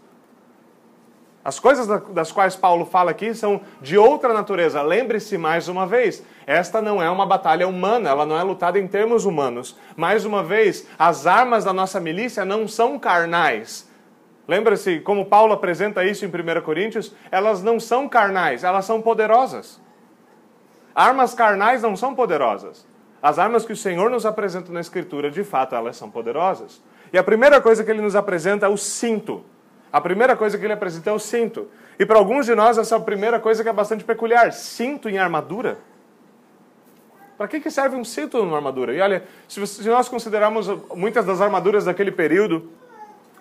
As 1.45 1.61
coisas 1.61 1.87
das 2.15 2.33
quais 2.33 2.57
Paulo 2.57 2.87
fala 2.87 3.11
aqui 3.11 3.35
são 3.35 3.61
de 3.83 3.99
outra 3.99 4.33
natureza. 4.33 4.81
Lembre-se 4.81 5.37
mais 5.37 5.69
uma 5.69 5.87
vez, 5.87 6.25
esta 6.47 6.81
não 6.81 7.03
é 7.03 7.11
uma 7.11 7.27
batalha 7.27 7.69
humana, 7.69 8.09
ela 8.09 8.25
não 8.25 8.39
é 8.39 8.43
lutada 8.43 8.79
em 8.79 8.89
termos 8.89 9.27
humanos. 9.27 9.77
Mais 9.95 10.25
uma 10.25 10.43
vez, 10.43 10.89
as 10.99 11.27
armas 11.27 11.65
da 11.65 11.73
nossa 11.75 12.01
milícia 12.01 12.47
não 12.47 12.67
são 12.67 12.99
carnais, 12.99 13.93
Lembra-se 14.47 15.01
como 15.01 15.27
Paulo 15.27 15.53
apresenta 15.53 16.05
isso 16.05 16.25
em 16.25 16.29
1 16.29 16.63
Coríntios? 16.63 17.15
Elas 17.31 17.63
não 17.63 17.81
são 17.81 18.09
carnais, 18.09 18.63
elas 18.63 18.85
são 18.85 19.01
poderosas. 19.01 19.81
Armas 20.95 21.35
carnais 21.35 21.83
não 21.83 21.97
são 21.97 22.15
poderosas. 22.15 22.87
As 23.23 23.39
armas 23.39 23.65
que 23.65 23.73
o 23.73 23.77
Senhor 23.77 24.11
nos 24.11 24.27
apresenta 24.27 24.71
na 24.71 24.81
Escritura, 24.81 25.31
de 25.31 25.43
fato, 25.43 25.75
elas 25.75 25.97
são 25.97 26.11
poderosas. 26.11 26.83
E 27.11 27.17
a 27.17 27.25
primeira 27.25 27.61
coisa 27.61 27.83
que 27.83 27.91
ele 27.91 28.03
nos 28.03 28.15
apresenta 28.15 28.67
é 28.67 28.69
o 28.69 28.77
cinto. 28.77 29.45
A 29.91 30.01
primeira 30.01 30.37
coisa 30.37 30.59
que 30.59 30.65
ele 30.65 30.73
apresenta 30.73 31.09
é 31.09 31.13
o 31.13 31.19
cinto. 31.19 31.69
E 31.99 32.05
para 32.05 32.19
alguns 32.19 32.45
de 32.45 32.55
nós, 32.55 32.77
essa 32.77 32.97
é 32.97 32.99
a 32.99 33.01
primeira 33.01 33.41
coisa 33.41 33.63
que 33.63 33.69
é 33.69 33.73
bastante 33.73 34.05
peculiar: 34.05 34.53
cinto 34.53 35.09
em 35.09 35.19
armadura. 35.19 35.79
Para 37.39 37.49
que, 37.49 37.61
que 37.61 37.71
serve 37.71 37.97
um 37.97 38.05
cinto 38.05 38.39
numa 38.39 38.57
armadura? 38.57 38.93
E 38.93 39.01
olha, 39.01 39.25
se 39.49 39.89
nós 39.89 40.09
considerarmos 40.09 40.69
muitas 40.95 41.25
das 41.25 41.41
armaduras 41.41 41.85
daquele 41.85 42.13
período, 42.13 42.71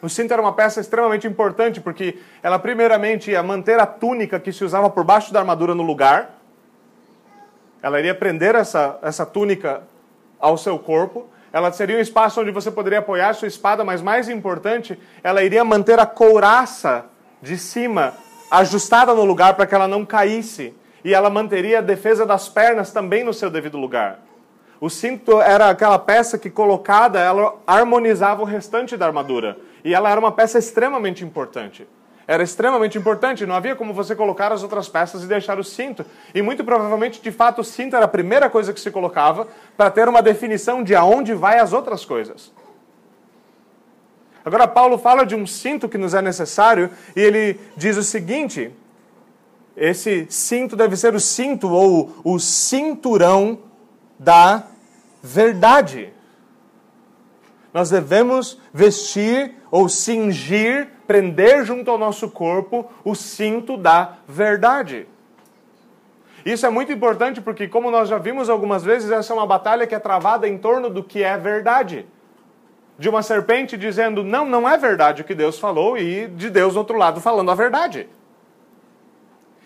o 0.04 0.10
cinto 0.10 0.34
era 0.34 0.42
uma 0.42 0.52
peça 0.52 0.82
extremamente 0.82 1.26
importante, 1.26 1.80
porque 1.80 2.20
ela, 2.44 2.60
primeiramente, 2.60 3.32
ia 3.32 3.42
manter 3.42 3.80
a 3.80 3.86
túnica 3.86 4.38
que 4.38 4.52
se 4.52 4.62
usava 4.62 4.90
por 4.90 5.06
baixo 5.06 5.32
da 5.32 5.40
armadura 5.40 5.74
no 5.74 5.82
lugar. 5.82 6.42
Ela 7.82 8.00
iria 8.00 8.14
prender 8.14 8.54
essa, 8.54 9.00
essa 9.02 9.26
túnica 9.26 9.84
ao 10.38 10.58
seu 10.58 10.78
corpo. 10.78 11.30
Ela 11.54 11.72
seria 11.72 11.98
um 11.98 12.02
espaço 12.02 12.42
onde 12.42 12.52
você 12.52 12.70
poderia 12.70 13.00
apoiar 13.00 13.34
sua 13.34 13.48
espada, 13.48 13.86
mas 13.86 14.02
mais 14.02 14.28
importante, 14.28 15.00
ela 15.24 15.42
iria 15.42 15.64
manter 15.64 15.98
a 15.98 16.06
couraça 16.06 17.06
de 17.42 17.58
cima 17.58 18.14
ajustada 18.52 19.14
no 19.14 19.24
lugar 19.24 19.54
para 19.54 19.66
que 19.66 19.74
ela 19.74 19.88
não 19.88 20.06
caísse 20.06 20.76
e 21.02 21.14
ela 21.14 21.30
manteria 21.30 21.80
a 21.80 21.82
defesa 21.82 22.26
das 22.26 22.50
pernas 22.50 22.92
também 22.92 23.24
no 23.24 23.34
seu 23.34 23.50
devido 23.50 23.78
lugar. 23.78 24.20
O 24.82 24.90
cinto 24.90 25.40
era 25.40 25.70
aquela 25.70 25.98
peça 25.98 26.38
que 26.38 26.50
colocada, 26.50 27.22
ela 27.22 27.56
harmonizava 27.66 28.42
o 28.42 28.46
restante 28.46 28.98
da 28.98 29.06
armadura. 29.06 29.58
E 29.84 29.94
ela 29.94 30.10
era 30.10 30.20
uma 30.20 30.32
peça 30.32 30.58
extremamente 30.58 31.24
importante. 31.24 31.88
Era 32.26 32.42
extremamente 32.42 32.98
importante, 32.98 33.46
não 33.46 33.56
havia 33.56 33.76
como 33.76 33.94
você 33.94 34.16
colocar 34.16 34.52
as 34.52 34.64
outras 34.64 34.88
peças 34.88 35.24
e 35.24 35.28
deixar 35.28 35.60
o 35.60 35.64
cinto. 35.64 36.06
E 36.34 36.42
muito 36.42 36.64
provavelmente, 36.64 37.22
de 37.22 37.32
fato, 37.32 37.60
o 37.60 37.64
cinto 37.64 37.96
era 37.96 38.06
a 38.06 38.08
primeira 38.08 38.50
coisa 38.50 38.72
que 38.72 38.80
se 38.80 38.90
colocava 38.92 39.48
para 39.76 39.92
ter 39.92 40.08
uma 40.08 40.22
definição 40.22 40.84
de 40.84 40.96
aonde 40.96 41.34
vai 41.34 41.60
as 41.60 41.74
outras 41.74 42.06
coisas. 42.06 42.52
Agora, 44.46 44.68
Paulo 44.68 44.98
fala 44.98 45.26
de 45.26 45.36
um 45.36 45.46
cinto 45.46 45.90
que 45.90 45.98
nos 45.98 46.14
é 46.14 46.22
necessário 46.22 46.90
e 47.16 47.20
ele 47.20 47.60
diz 47.76 47.98
o 47.98 48.04
seguinte: 48.04 48.72
esse 49.76 50.26
cinto 50.30 50.76
deve 50.76 50.96
ser 50.96 51.14
o 51.16 51.20
cinto 51.20 51.70
ou 51.70 52.16
o 52.24 52.40
cinturão 52.40 53.60
da 54.18 54.64
verdade. 55.22 56.14
Nós 57.74 57.90
devemos 57.90 58.60
vestir 58.72 59.56
ou 59.72 59.90
cingir, 59.90 60.90
prender 61.08 61.66
junto 61.66 61.90
ao 61.90 61.98
nosso 61.98 62.30
corpo 62.30 62.86
o 63.04 63.16
cinto 63.16 63.76
da 63.76 64.14
verdade. 64.28 65.08
Isso 66.46 66.66
é 66.66 66.70
muito 66.70 66.92
importante 66.92 67.42
porque, 67.42 67.68
como 67.68 67.90
nós 67.90 68.10
já 68.10 68.18
vimos 68.18 68.50
algumas 68.50 68.84
vezes, 68.84 69.10
essa 69.10 69.34
é 69.34 69.36
uma 69.36 69.48
batalha 69.48 69.88
que 69.88 69.96
é 69.96 70.00
travada 70.00 70.48
em 70.48 70.58
torno 70.58 70.90
do 70.90 71.04
que 71.04 71.24
é 71.24 71.38
verdade. 71.38 72.06
De 73.00 73.10
uma 73.10 73.24
serpente 73.24 73.76
dizendo, 73.78 74.24
não, 74.24 74.46
não 74.46 74.70
é 74.70 74.78
verdade 74.78 75.22
o 75.22 75.26
que 75.26 75.34
Deus 75.34 75.58
falou, 75.58 75.98
e 75.98 76.28
de 76.28 76.50
Deus 76.50 76.74
do 76.74 76.80
outro 76.80 76.98
lado 76.98 77.22
falando 77.22 77.50
a 77.50 77.56
verdade. 77.56 78.08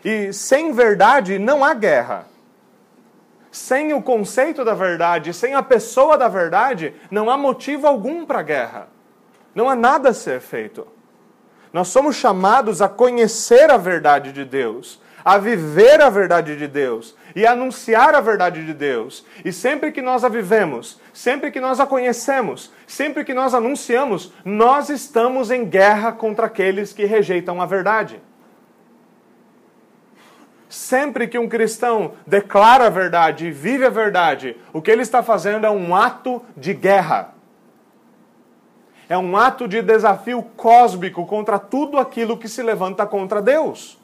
E 0.05 0.31
sem 0.31 0.71
verdade 0.71 1.39
não 1.39 1.63
há 1.63 1.73
guerra. 1.73 2.27
Sem 3.51 3.93
o 3.93 4.01
conceito 4.01 4.63
da 4.65 4.73
verdade, 4.73 5.33
sem 5.33 5.53
a 5.53 5.63
pessoa 5.63 6.17
da 6.17 6.27
verdade, 6.27 6.93
não 7.09 7.29
há 7.29 7.37
motivo 7.37 7.87
algum 7.87 8.25
para 8.25 8.39
a 8.39 8.43
guerra. 8.43 8.87
Não 9.55 9.69
há 9.69 9.75
nada 9.75 10.09
a 10.09 10.13
ser 10.13 10.39
feito. 10.39 10.87
Nós 11.73 11.87
somos 11.87 12.15
chamados 12.15 12.81
a 12.81 12.89
conhecer 12.89 13.69
a 13.69 13.77
verdade 13.77 14.31
de 14.31 14.45
Deus, 14.45 15.01
a 15.23 15.37
viver 15.37 16.01
a 16.01 16.09
verdade 16.09 16.55
de 16.55 16.67
Deus 16.67 17.15
e 17.35 17.45
a 17.45 17.51
anunciar 17.51 18.15
a 18.15 18.21
verdade 18.21 18.65
de 18.65 18.73
Deus. 18.73 19.25
E 19.43 19.51
sempre 19.51 19.91
que 19.91 20.01
nós 20.01 20.23
a 20.23 20.29
vivemos, 20.29 20.99
sempre 21.13 21.51
que 21.51 21.59
nós 21.59 21.79
a 21.79 21.85
conhecemos, 21.85 22.71
sempre 22.85 23.25
que 23.25 23.33
nós 23.33 23.53
anunciamos, 23.53 24.31
nós 24.45 24.89
estamos 24.89 25.51
em 25.51 25.65
guerra 25.65 26.11
contra 26.11 26.45
aqueles 26.45 26.93
que 26.93 27.05
rejeitam 27.05 27.61
a 27.61 27.65
verdade. 27.65 28.21
Sempre 30.69 31.27
que 31.27 31.39
um 31.39 31.47
cristão 31.47 32.13
declara 32.25 32.87
a 32.87 32.89
verdade 32.89 33.47
e 33.47 33.51
vive 33.51 33.85
a 33.85 33.89
verdade, 33.89 34.57
o 34.73 34.81
que 34.81 34.91
ele 34.91 35.01
está 35.01 35.23
fazendo 35.23 35.65
é 35.65 35.69
um 35.69 35.95
ato 35.95 36.41
de 36.55 36.73
guerra. 36.73 37.33
É 39.09 39.17
um 39.17 39.37
ato 39.37 39.67
de 39.67 39.81
desafio 39.81 40.43
cósmico 40.55 41.25
contra 41.25 41.57
tudo 41.57 41.97
aquilo 41.97 42.37
que 42.37 42.49
se 42.49 42.61
levanta 42.61 43.05
contra 43.05 43.41
Deus. 43.41 43.97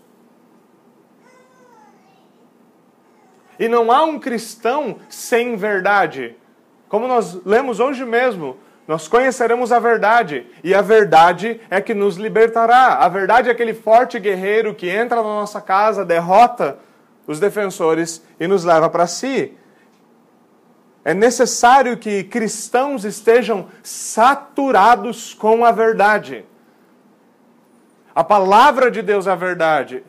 E 3.60 3.68
não 3.68 3.92
há 3.92 4.04
um 4.04 4.18
cristão 4.18 4.98
sem 5.10 5.56
verdade. 5.58 6.36
Como 6.88 7.08
nós 7.08 7.44
lemos 7.46 7.80
hoje 7.80 8.06
mesmo, 8.06 8.58
nós 8.88 9.08
conheceremos 9.08 9.72
a 9.72 9.80
verdade, 9.80 10.46
e 10.64 10.76
a 10.76 10.82
verdade 10.82 11.62
é 11.70 11.80
que 11.80 11.94
nos 11.94 12.18
libertará. 12.18 12.96
A 12.96 13.08
verdade 13.08 13.48
é 13.48 13.52
aquele 13.52 13.74
forte 13.74 14.20
guerreiro 14.20 14.76
que 14.76 14.90
entra 14.90 15.18
na 15.18 15.24
nossa 15.24 15.62
casa, 15.62 16.04
derrota 16.04 16.78
os 17.26 17.40
defensores 17.40 18.22
e 18.40 18.46
nos 18.46 18.66
leva 18.66 18.90
para 18.90 19.08
si. 19.08 19.58
É 21.06 21.14
necessário 21.14 21.98
que 21.98 22.24
cristãos 22.26 23.06
estejam 23.06 23.68
saturados 23.82 25.34
com 25.34 25.64
a 25.64 25.72
verdade. 25.72 26.46
A 28.14 28.24
palavra 28.24 28.92
de 28.92 29.02
Deus 29.02 29.28
é 29.28 29.32
a 29.32 29.36
verdade. 29.36 30.04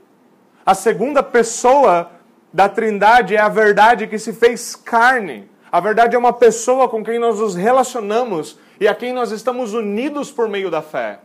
A 0.67 0.75
segunda 0.75 1.23
pessoa 1.23 2.11
da 2.53 2.69
Trindade 2.69 3.37
é 3.37 3.41
a 3.41 3.49
verdade 3.49 4.07
que 4.07 4.19
se 4.19 4.33
fez 4.33 4.77
carne. 4.77 5.49
A 5.71 5.81
verdade 5.81 6.15
é 6.15 6.19
uma 6.19 6.33
pessoa 6.33 6.89
com 6.89 7.03
quem 7.03 7.19
nós 7.19 7.41
nos 7.41 7.55
relacionamos 7.55 8.59
e 8.81 8.89
a 8.89 8.95
quem 8.95 9.13
nós 9.13 9.31
estamos 9.31 9.73
unidos 9.75 10.31
por 10.31 10.49
meio 10.49 10.71
da 10.71 10.83
fé. 10.83 11.21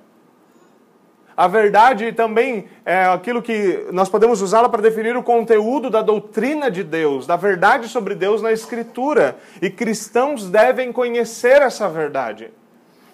A 1.40 1.48
verdade 1.48 2.12
também 2.12 2.68
é 2.84 3.06
aquilo 3.06 3.42
que 3.42 3.88
nós 3.94 4.10
podemos 4.10 4.42
usá-la 4.42 4.68
para 4.68 4.82
definir 4.82 5.16
o 5.16 5.24
conteúdo 5.24 5.90
da 5.90 6.02
doutrina 6.02 6.70
de 6.70 6.84
Deus, 6.84 7.26
da 7.26 7.38
verdade 7.38 7.88
sobre 7.88 8.14
Deus 8.14 8.42
na 8.42 8.52
Escritura. 8.52 9.38
E 9.62 9.70
cristãos 9.70 10.50
devem 10.50 10.92
conhecer 10.92 11.62
essa 11.62 11.88
verdade. 11.88 12.52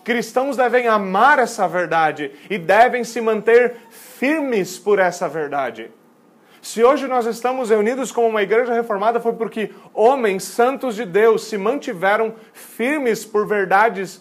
Cristãos 0.04 0.58
devem 0.58 0.88
amar 0.88 1.38
essa 1.38 1.68
verdade 1.68 2.32
e 2.50 2.58
devem 2.58 3.04
se 3.04 3.22
manter 3.22 3.76
firmes 3.92 4.80
por 4.80 4.98
essa 4.98 5.30
verdade. 5.30 5.92
Se 6.66 6.84
hoje 6.84 7.08
nós 7.08 7.28
estamos 7.28 7.70
reunidos 7.70 8.12
como 8.12 8.28
uma 8.28 8.42
igreja 8.42 8.74
reformada, 8.74 9.20
foi 9.20 9.34
porque 9.34 9.70
homens 9.94 10.46
santos 10.46 10.96
de 10.96 11.06
Deus 11.06 11.44
se 11.44 11.60
mantiveram 11.60 12.34
firmes 12.54 13.24
por 13.24 13.46
verdades 13.46 14.20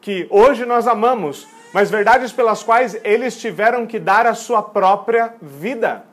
que 0.00 0.26
hoje 0.28 0.64
nós 0.64 0.88
amamos, 0.88 1.46
mas 1.72 1.88
verdades 1.88 2.32
pelas 2.32 2.64
quais 2.64 2.98
eles 3.04 3.40
tiveram 3.40 3.86
que 3.86 4.00
dar 4.00 4.26
a 4.26 4.34
sua 4.34 4.60
própria 4.60 5.34
vida. 5.40 6.04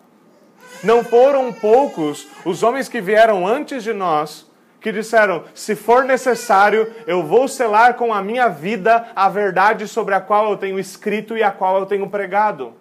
Não 0.84 1.03
foram 1.03 1.51
poucos 1.51 2.27
os 2.46 2.62
homens 2.62 2.88
que 2.88 3.01
vieram 3.01 3.48
antes 3.48 3.84
de 3.84 3.91
nós 3.91 4.48
que 4.79 4.91
disseram: 4.91 5.46
se 5.56 5.75
for 5.75 6.03
necessário, 6.06 6.94
eu 7.08 7.24
vou 7.24 7.48
selar 7.48 7.96
com 7.96 8.13
a 8.13 8.22
minha 8.22 8.50
vida 8.50 9.08
a 9.15 9.27
verdade 9.27 9.88
sobre 9.88 10.13
a 10.13 10.22
qual 10.22 10.51
eu 10.51 10.58
tenho 10.58 10.77
escrito 10.77 11.36
e 11.36 11.41
a 11.41 11.50
qual 11.50 11.79
eu 11.79 11.88
tenho 11.88 12.08
pregado. 12.08 12.79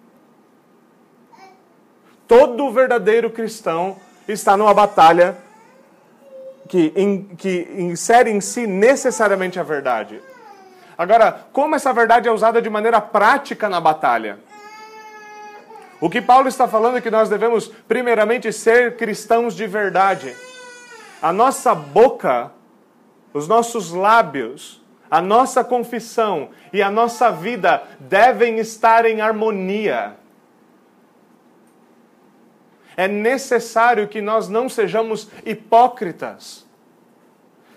Todo 2.29 2.71
verdadeiro 2.71 3.31
cristão 3.31 3.97
está 4.27 4.55
numa 4.55 4.71
batalha 4.71 5.35
que, 6.67 6.93
in, 6.95 7.23
que 7.35 7.67
insere 7.75 8.29
em 8.29 8.39
si 8.39 8.67
necessariamente 8.67 9.59
a 9.59 9.63
verdade. 9.63 10.21
Agora, 10.95 11.47
como 11.51 11.73
essa 11.73 11.91
verdade 11.91 12.29
é 12.29 12.31
usada 12.31 12.61
de 12.61 12.69
maneira 12.69 13.01
prática 13.01 13.67
na 13.67 13.81
batalha? 13.81 14.37
O 15.99 16.07
que 16.07 16.21
Paulo 16.21 16.47
está 16.47 16.67
falando 16.67 16.99
é 16.99 17.01
que 17.01 17.09
nós 17.09 17.29
devemos, 17.29 17.67
primeiramente, 17.87 18.53
ser 18.53 18.95
cristãos 18.95 19.55
de 19.55 19.65
verdade. 19.65 20.35
A 21.23 21.33
nossa 21.33 21.73
boca, 21.73 22.51
os 23.33 23.47
nossos 23.47 23.91
lábios, 23.91 24.85
a 25.09 25.19
nossa 25.19 25.63
confissão 25.63 26.49
e 26.71 26.83
a 26.83 26.91
nossa 26.91 27.31
vida 27.31 27.81
devem 27.99 28.59
estar 28.59 29.03
em 29.07 29.19
harmonia 29.19 30.18
é 32.99 33.07
necessário 33.07 34.09
que 34.09 34.19
nós 34.19 34.49
não 34.49 34.67
sejamos 34.67 35.29
hipócritas. 35.45 36.67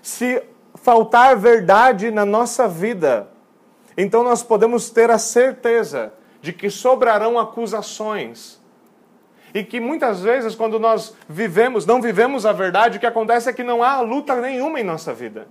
Se 0.02 0.42
faltar 0.74 1.36
verdade 1.36 2.10
na 2.10 2.26
nossa 2.26 2.66
vida, 2.66 3.28
então 3.96 4.24
nós 4.24 4.42
podemos 4.42 4.90
ter 4.90 5.12
a 5.12 5.18
certeza 5.18 6.12
de 6.40 6.52
que 6.52 6.68
sobrarão 6.68 7.38
acusações. 7.38 8.60
E 9.54 9.62
que 9.62 9.78
muitas 9.78 10.22
vezes, 10.22 10.56
quando 10.56 10.80
nós 10.80 11.14
vivemos, 11.28 11.86
não 11.86 12.02
vivemos 12.02 12.44
a 12.44 12.52
verdade, 12.52 12.96
o 12.96 13.00
que 13.00 13.06
acontece 13.06 13.48
é 13.48 13.52
que 13.52 13.62
não 13.62 13.80
há 13.80 14.00
luta 14.00 14.34
nenhuma 14.40 14.80
em 14.80 14.84
nossa 14.84 15.14
vida. 15.14 15.46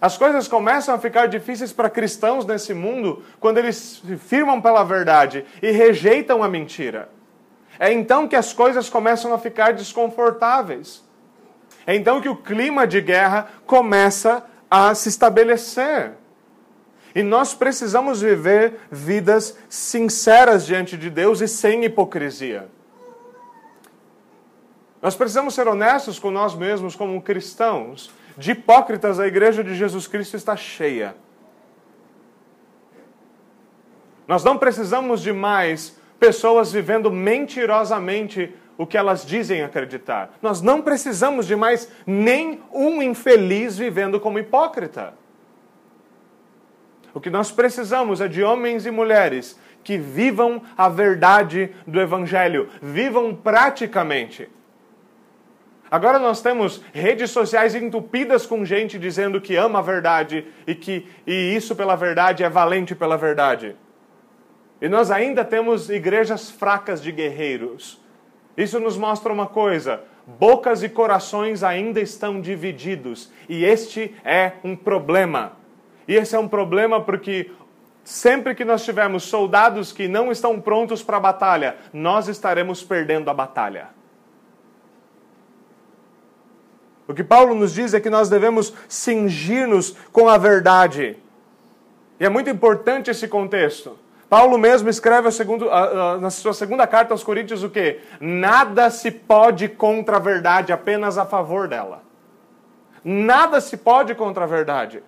As 0.00 0.16
coisas 0.16 0.46
começam 0.46 0.94
a 0.94 1.00
ficar 1.00 1.26
difíceis 1.26 1.72
para 1.72 1.90
cristãos 1.90 2.46
nesse 2.46 2.72
mundo 2.72 3.24
quando 3.40 3.58
eles 3.58 4.00
se 4.06 4.16
firmam 4.16 4.62
pela 4.62 4.84
verdade 4.84 5.44
e 5.60 5.72
rejeitam 5.72 6.44
a 6.44 6.48
mentira. 6.48 7.08
É 7.78 7.92
então 7.92 8.28
que 8.28 8.36
as 8.36 8.52
coisas 8.52 8.88
começam 8.88 9.32
a 9.32 9.38
ficar 9.38 9.72
desconfortáveis. 9.72 11.02
É 11.86 11.94
então 11.94 12.20
que 12.20 12.28
o 12.28 12.36
clima 12.36 12.86
de 12.86 13.00
guerra 13.00 13.48
começa 13.66 14.44
a 14.70 14.94
se 14.94 15.08
estabelecer. 15.08 16.12
E 17.14 17.22
nós 17.22 17.54
precisamos 17.54 18.20
viver 18.20 18.80
vidas 18.90 19.56
sinceras 19.68 20.66
diante 20.66 20.96
de 20.96 21.10
Deus 21.10 21.40
e 21.40 21.46
sem 21.46 21.84
hipocrisia. 21.84 22.68
Nós 25.00 25.14
precisamos 25.14 25.54
ser 25.54 25.68
honestos 25.68 26.18
com 26.18 26.30
nós 26.30 26.54
mesmos 26.54 26.96
como 26.96 27.20
cristãos. 27.20 28.10
De 28.36 28.52
hipócritas, 28.52 29.20
a 29.20 29.26
igreja 29.26 29.62
de 29.62 29.74
Jesus 29.76 30.08
Cristo 30.08 30.36
está 30.36 30.56
cheia. 30.56 31.14
Nós 34.26 34.42
não 34.42 34.56
precisamos 34.58 35.20
de 35.20 35.32
mais 35.32 35.96
pessoas 36.18 36.72
vivendo 36.72 37.10
mentirosamente 37.10 38.54
o 38.76 38.86
que 38.86 38.98
elas 38.98 39.24
dizem 39.24 39.62
acreditar. 39.62 40.34
Nós 40.42 40.60
não 40.60 40.82
precisamos 40.82 41.46
de 41.46 41.54
mais 41.54 41.90
nem 42.06 42.60
um 42.72 43.02
infeliz 43.02 43.78
vivendo 43.78 44.18
como 44.18 44.38
hipócrita. 44.38 45.14
O 47.12 47.20
que 47.20 47.30
nós 47.30 47.52
precisamos 47.52 48.20
é 48.20 48.26
de 48.26 48.42
homens 48.42 48.86
e 48.86 48.90
mulheres 48.90 49.58
que 49.84 49.98
vivam 49.98 50.62
a 50.76 50.88
verdade 50.88 51.70
do 51.86 52.00
Evangelho, 52.00 52.68
vivam 52.82 53.34
praticamente. 53.34 54.48
Agora 55.90 56.18
nós 56.18 56.40
temos 56.40 56.82
redes 56.92 57.30
sociais 57.30 57.74
entupidas 57.74 58.46
com 58.46 58.64
gente 58.64 58.98
dizendo 58.98 59.40
que 59.40 59.54
ama 59.54 59.78
a 59.78 59.82
verdade 59.82 60.44
e 60.66 60.74
que 60.74 61.06
e 61.24 61.54
isso 61.54 61.76
pela 61.76 61.94
verdade 61.94 62.42
é 62.42 62.48
valente 62.48 62.96
pela 62.96 63.16
verdade. 63.16 63.76
E 64.84 64.88
nós 64.88 65.10
ainda 65.10 65.42
temos 65.42 65.88
igrejas 65.88 66.50
fracas 66.50 67.02
de 67.02 67.10
guerreiros. 67.10 67.98
Isso 68.54 68.78
nos 68.78 68.98
mostra 68.98 69.32
uma 69.32 69.46
coisa: 69.46 70.02
bocas 70.26 70.82
e 70.82 70.90
corações 70.90 71.62
ainda 71.62 72.02
estão 72.02 72.38
divididos, 72.38 73.32
e 73.48 73.64
este 73.64 74.14
é 74.22 74.52
um 74.62 74.76
problema. 74.76 75.52
E 76.06 76.14
esse 76.14 76.36
é 76.36 76.38
um 76.38 76.46
problema 76.46 77.00
porque 77.00 77.50
sempre 78.04 78.54
que 78.54 78.62
nós 78.62 78.84
tivermos 78.84 79.22
soldados 79.22 79.90
que 79.90 80.06
não 80.06 80.30
estão 80.30 80.60
prontos 80.60 81.02
para 81.02 81.16
a 81.16 81.20
batalha, 81.20 81.78
nós 81.90 82.28
estaremos 82.28 82.82
perdendo 82.82 83.30
a 83.30 83.32
batalha. 83.32 83.88
O 87.08 87.14
que 87.14 87.24
Paulo 87.24 87.54
nos 87.54 87.72
diz 87.72 87.94
é 87.94 88.00
que 88.00 88.10
nós 88.10 88.28
devemos 88.28 88.74
cingir-nos 88.86 89.96
com 90.12 90.28
a 90.28 90.36
verdade. 90.36 91.16
E 92.20 92.26
é 92.26 92.28
muito 92.28 92.50
importante 92.50 93.10
esse 93.10 93.26
contexto. 93.26 94.03
Paulo 94.34 94.58
mesmo 94.58 94.90
escreve 94.90 95.30
segundo, 95.30 95.70
na 96.20 96.28
sua 96.28 96.52
segunda 96.52 96.88
carta 96.88 97.14
aos 97.14 97.22
Coríntios 97.22 97.62
o 97.62 97.70
quê? 97.70 98.00
Nada 98.18 98.90
se 98.90 99.08
pode 99.08 99.68
contra 99.68 100.16
a 100.16 100.18
verdade, 100.18 100.72
apenas 100.72 101.16
a 101.16 101.24
favor 101.24 101.68
dela. 101.68 102.02
Nada 103.04 103.60
se 103.60 103.76
pode 103.76 104.12
contra 104.16 104.42
a 104.42 104.46
verdade. 104.48 105.04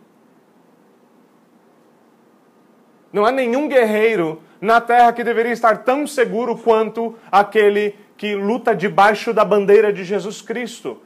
Não 3.12 3.26
há 3.26 3.32
nenhum 3.32 3.66
guerreiro 3.66 4.40
na 4.60 4.80
terra 4.80 5.12
que 5.12 5.24
deveria 5.24 5.50
estar 5.50 5.78
tão 5.78 6.06
seguro 6.06 6.56
quanto 6.56 7.18
aquele 7.28 7.96
que 8.16 8.36
luta 8.36 8.76
debaixo 8.76 9.34
da 9.34 9.44
bandeira 9.44 9.92
de 9.92 10.04
Jesus 10.04 10.40
Cristo. 10.40 11.02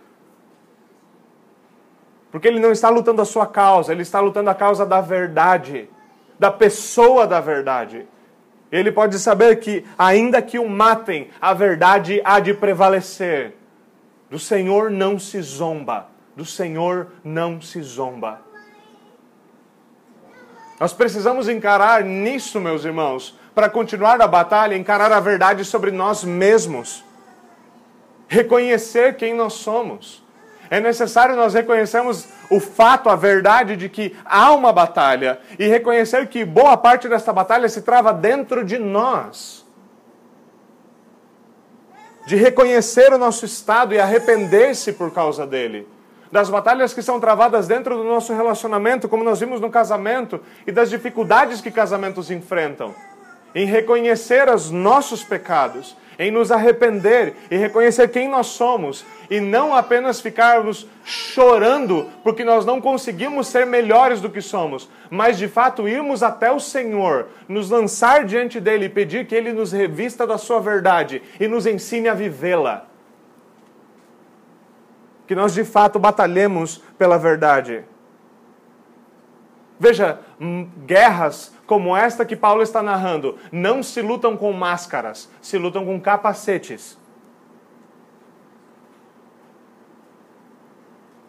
Porque 2.31 2.47
ele 2.47 2.61
não 2.61 2.71
está 2.71 2.91
lutando 2.91 3.23
a 3.23 3.25
sua 3.25 3.47
causa, 3.47 3.93
ele 3.93 4.03
está 4.03 4.21
lutando 4.21 4.51
a 4.51 4.55
causa 4.55 4.85
da 4.85 5.01
verdade 5.01 5.89
da 6.41 6.51
pessoa 6.51 7.27
da 7.27 7.39
verdade. 7.39 8.07
Ele 8.73 8.91
pode 8.91 9.19
saber 9.19 9.57
que, 9.57 9.85
ainda 9.99 10.41
que 10.41 10.59
o 10.59 10.67
matem, 10.67 11.29
a 11.39 11.53
verdade 11.53 12.23
há 12.25 12.41
de 12.41 12.55
prevalecer. 12.55 13.55
Do 14.31 14.39
Senhor 14.39 14.91
não 14.91 15.19
se 15.19 15.43
zomba. 15.43 16.09
Do 16.35 16.47
Senhor 16.47 17.09
não 17.23 17.61
se 17.61 17.83
zomba. 17.83 18.41
Nós 20.81 20.95
precisamos 20.95 21.47
encarar 21.47 22.03
nisso, 22.03 22.59
meus 22.59 22.87
irmãos, 22.87 23.39
para 23.55 23.69
continuar 23.69 24.19
a 24.23 24.27
batalha, 24.27 24.75
encarar 24.75 25.13
a 25.13 25.21
verdade 25.21 25.63
sobre 25.63 25.91
nós 25.91 26.25
mesmos. 26.25 27.05
Reconhecer 28.29 29.17
quem 29.17 29.35
nós 29.35 29.53
somos. 29.53 30.25
É 30.71 30.79
necessário 30.79 31.35
nós 31.35 31.53
reconhecermos 31.53 32.29
o 32.49 32.61
fato, 32.61 33.11
a 33.11 33.17
verdade 33.17 33.75
de 33.75 33.89
que 33.89 34.17
há 34.25 34.53
uma 34.53 34.73
batalha 34.73 35.41
e 35.59 35.67
reconhecer 35.67 36.29
que 36.29 36.45
boa 36.45 36.77
parte 36.77 37.09
dessa 37.09 37.33
batalha 37.33 37.69
se 37.69 37.83
trava 37.83 38.13
dentro 38.13 38.65
de 38.65 38.79
nós. 38.79 39.67
De 42.25 42.37
reconhecer 42.37 43.13
o 43.13 43.19
nosso 43.19 43.45
estado 43.45 43.95
e 43.95 43.99
arrepender-se 43.99 44.93
por 44.93 45.13
causa 45.13 45.45
dele. 45.45 45.89
Das 46.31 46.49
batalhas 46.49 46.95
que 46.95 47.03
são 47.03 47.19
travadas 47.19 47.67
dentro 47.67 47.97
do 47.97 48.05
nosso 48.05 48.33
relacionamento, 48.33 49.09
como 49.09 49.25
nós 49.25 49.41
vimos 49.41 49.61
no 49.61 49.71
casamento, 49.71 50.41
e 50.65 50.71
das 50.71 50.89
dificuldades 50.89 51.61
que 51.61 51.73
casamentos 51.73 52.31
enfrentam. 52.31 52.95
Em 53.53 53.67
reconhecer 53.67 54.49
os 54.49 54.71
nossos 54.71 55.25
pecados 55.25 55.97
em 56.21 56.31
nos 56.31 56.53
arrepender 56.53 57.35
e 57.51 57.57
reconhecer 57.57 58.07
quem 58.09 58.29
nós 58.29 58.49
somos 58.49 59.07
e 59.31 59.41
não 59.41 59.75
apenas 59.75 60.21
ficarmos 60.21 60.87
chorando 61.03 62.11
porque 62.23 62.45
nós 62.45 62.67
não 62.67 62.79
conseguimos 62.79 63.47
ser 63.47 63.65
melhores 63.65 64.21
do 64.21 64.29
que 64.29 64.43
somos, 64.43 64.87
mas 65.09 65.39
de 65.39 65.49
fato 65.49 65.89
irmos 65.89 66.23
até 66.23 66.53
o 66.53 66.61
Senhor, 66.61 67.29
nos 67.49 67.71
lançar 67.71 68.27
diante 68.27 68.61
dele 68.61 68.85
e 68.85 68.91
pedir 68.91 69.27
que 69.27 69.35
ele 69.35 69.51
nos 69.51 69.73
revista 69.73 70.27
da 70.27 70.37
sua 70.37 70.61
verdade 70.61 71.23
e 71.41 71.49
nos 71.49 71.65
ensine 71.65 72.07
a 72.07 72.13
vivê-la. 72.13 72.85
Que 75.27 75.35
nós 75.35 75.55
de 75.55 75.65
fato 75.65 75.99
batalhemos 75.99 76.83
pela 76.99 77.17
verdade. 77.17 77.83
Veja, 79.79 80.21
guerras 80.85 81.55
como 81.71 81.97
esta 81.97 82.25
que 82.25 82.35
Paulo 82.35 82.63
está 82.63 82.83
narrando 82.83 83.39
não 83.53 83.81
se 83.81 84.03
lutam 84.03 84.37
com 84.37 84.53
máscaras, 84.53 85.31
se 85.41 85.57
lutam 85.57 85.87
com 85.87 86.01
capacetes. 86.01 86.99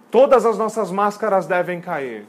Todas 0.10 0.44
as 0.44 0.58
nossas 0.58 0.90
máscaras 0.90 1.46
devem 1.46 1.80
cair. 1.80 2.26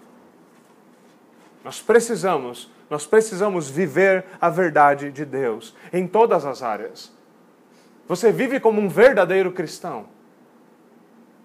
Nós 1.64 1.80
precisamos, 1.80 2.70
nós 2.90 3.06
precisamos 3.06 3.70
viver 3.70 4.26
a 4.38 4.50
verdade 4.50 5.10
de 5.10 5.24
Deus 5.24 5.74
em 5.90 6.06
todas 6.06 6.44
as 6.44 6.62
áreas. 6.62 7.10
Você 8.06 8.30
vive 8.30 8.60
como 8.60 8.78
um 8.78 8.90
verdadeiro 8.90 9.52
cristão. 9.52 10.04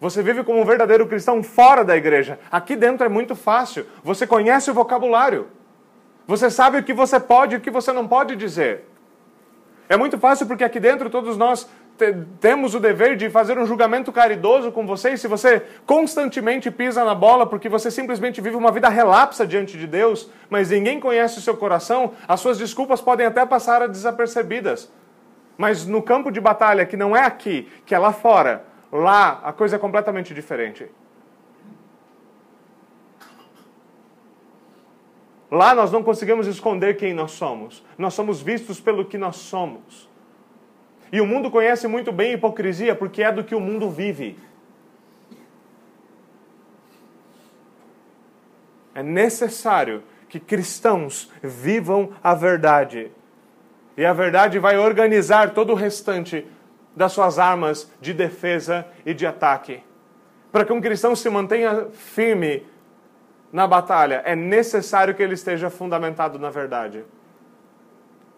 Você 0.02 0.22
vive 0.22 0.44
como 0.44 0.60
um 0.60 0.66
verdadeiro 0.66 1.08
cristão 1.08 1.42
fora 1.42 1.86
da 1.86 1.96
igreja. 1.96 2.38
Aqui 2.52 2.76
dentro 2.76 3.06
é 3.06 3.10
muito 3.10 3.38
fácil. 3.38 3.86
Você 4.04 4.28
conhece 4.28 4.70
o 4.70 4.74
vocabulário. 4.74 5.56
Você 6.28 6.52
sabe 6.52 6.78
o 6.78 6.84
que 6.84 6.94
você 6.94 7.20
pode 7.20 7.56
e 7.56 7.58
o 7.58 7.62
que 7.62 7.72
você 7.72 7.92
não 7.92 8.08
pode 8.08 8.36
dizer. 8.36 8.86
É 9.88 9.96
muito 9.96 10.18
fácil 10.20 10.46
porque 10.46 10.64
aqui 10.64 10.80
dentro 10.80 11.10
todos 11.10 11.38
nós 11.38 11.70
te 11.98 12.14
temos 12.40 12.76
o 12.76 12.80
dever 12.80 13.16
de 13.16 13.30
fazer 13.30 13.58
um 13.58 13.66
julgamento 13.66 14.12
caridoso 14.12 14.72
com 14.72 14.86
você. 14.86 15.14
E 15.14 15.18
se 15.18 15.28
você 15.28 15.64
constantemente 15.86 16.70
pisa 16.70 17.04
na 17.04 17.16
bola 17.16 17.48
porque 17.48 17.70
você 17.70 17.90
simplesmente 17.90 18.42
vive 18.42 18.58
uma 18.58 18.72
vida 18.72 18.90
relapsa 18.90 19.48
diante 19.48 19.78
de 19.78 19.88
Deus, 19.88 20.30
mas 20.50 20.70
ninguém 20.70 21.00
conhece 21.00 21.40
o 21.40 21.42
seu 21.42 21.56
coração, 21.56 22.12
as 22.28 22.42
suas 22.42 22.58
desculpas 22.58 23.02
podem 23.02 23.26
até 23.26 23.46
passar 23.46 23.88
desapercebidas. 23.88 24.92
Mas 25.58 25.86
no 25.86 26.04
campo 26.04 26.30
de 26.30 26.42
batalha, 26.42 26.86
que 26.86 26.98
não 26.98 27.16
é 27.16 27.24
aqui, 27.24 27.68
que 27.86 27.96
é 27.96 27.98
lá 27.98 28.12
fora, 28.12 28.64
Lá 28.92 29.42
a 29.44 29.52
coisa 29.52 29.76
é 29.76 29.80
completamente 29.80 30.34
diferente. 30.34 30.90
Lá 35.50 35.74
nós 35.74 35.92
não 35.92 36.04
conseguimos 36.04 36.46
esconder 36.46 36.98
quem 36.98 37.14
nós 37.14 37.32
somos. 37.32 37.84
Nós 37.98 38.14
somos 38.14 38.42
vistos 38.42 38.80
pelo 38.80 39.06
que 39.06 39.18
nós 39.18 39.38
somos. 39.38 40.10
E 41.12 41.22
o 41.22 41.26
mundo 41.26 41.50
conhece 41.50 41.88
muito 41.88 42.12
bem 42.12 42.32
a 42.32 42.34
hipocrisia 42.34 42.94
porque 42.94 43.24
é 43.24 43.32
do 43.32 43.44
que 43.44 43.56
o 43.56 43.60
mundo 43.60 43.90
vive. 43.90 44.38
É 48.94 49.02
necessário 49.02 50.04
que 50.28 50.40
cristãos 50.40 51.32
vivam 51.42 52.12
a 52.22 52.34
verdade. 52.34 53.12
E 53.96 54.06
a 54.06 54.12
verdade 54.12 54.60
vai 54.60 54.78
organizar 54.78 55.54
todo 55.54 55.72
o 55.72 55.76
restante 55.76 56.46
das 56.96 57.14
suas 57.14 57.40
armas 57.40 57.90
de 58.02 58.14
defesa 58.14 58.86
e 59.06 59.14
de 59.14 59.26
ataque. 59.26 59.82
Para 60.52 60.66
que 60.66 60.74
um 60.74 60.82
cristão 60.82 61.16
se 61.16 61.30
mantenha 61.30 61.88
firme 61.94 62.66
na 63.58 63.66
batalha, 63.66 64.22
é 64.24 64.36
necessário 64.36 65.16
que 65.16 65.24
ele 65.24 65.34
esteja 65.34 65.68
fundamentado 65.72 66.38
na 66.38 66.52
verdade. 66.52 67.04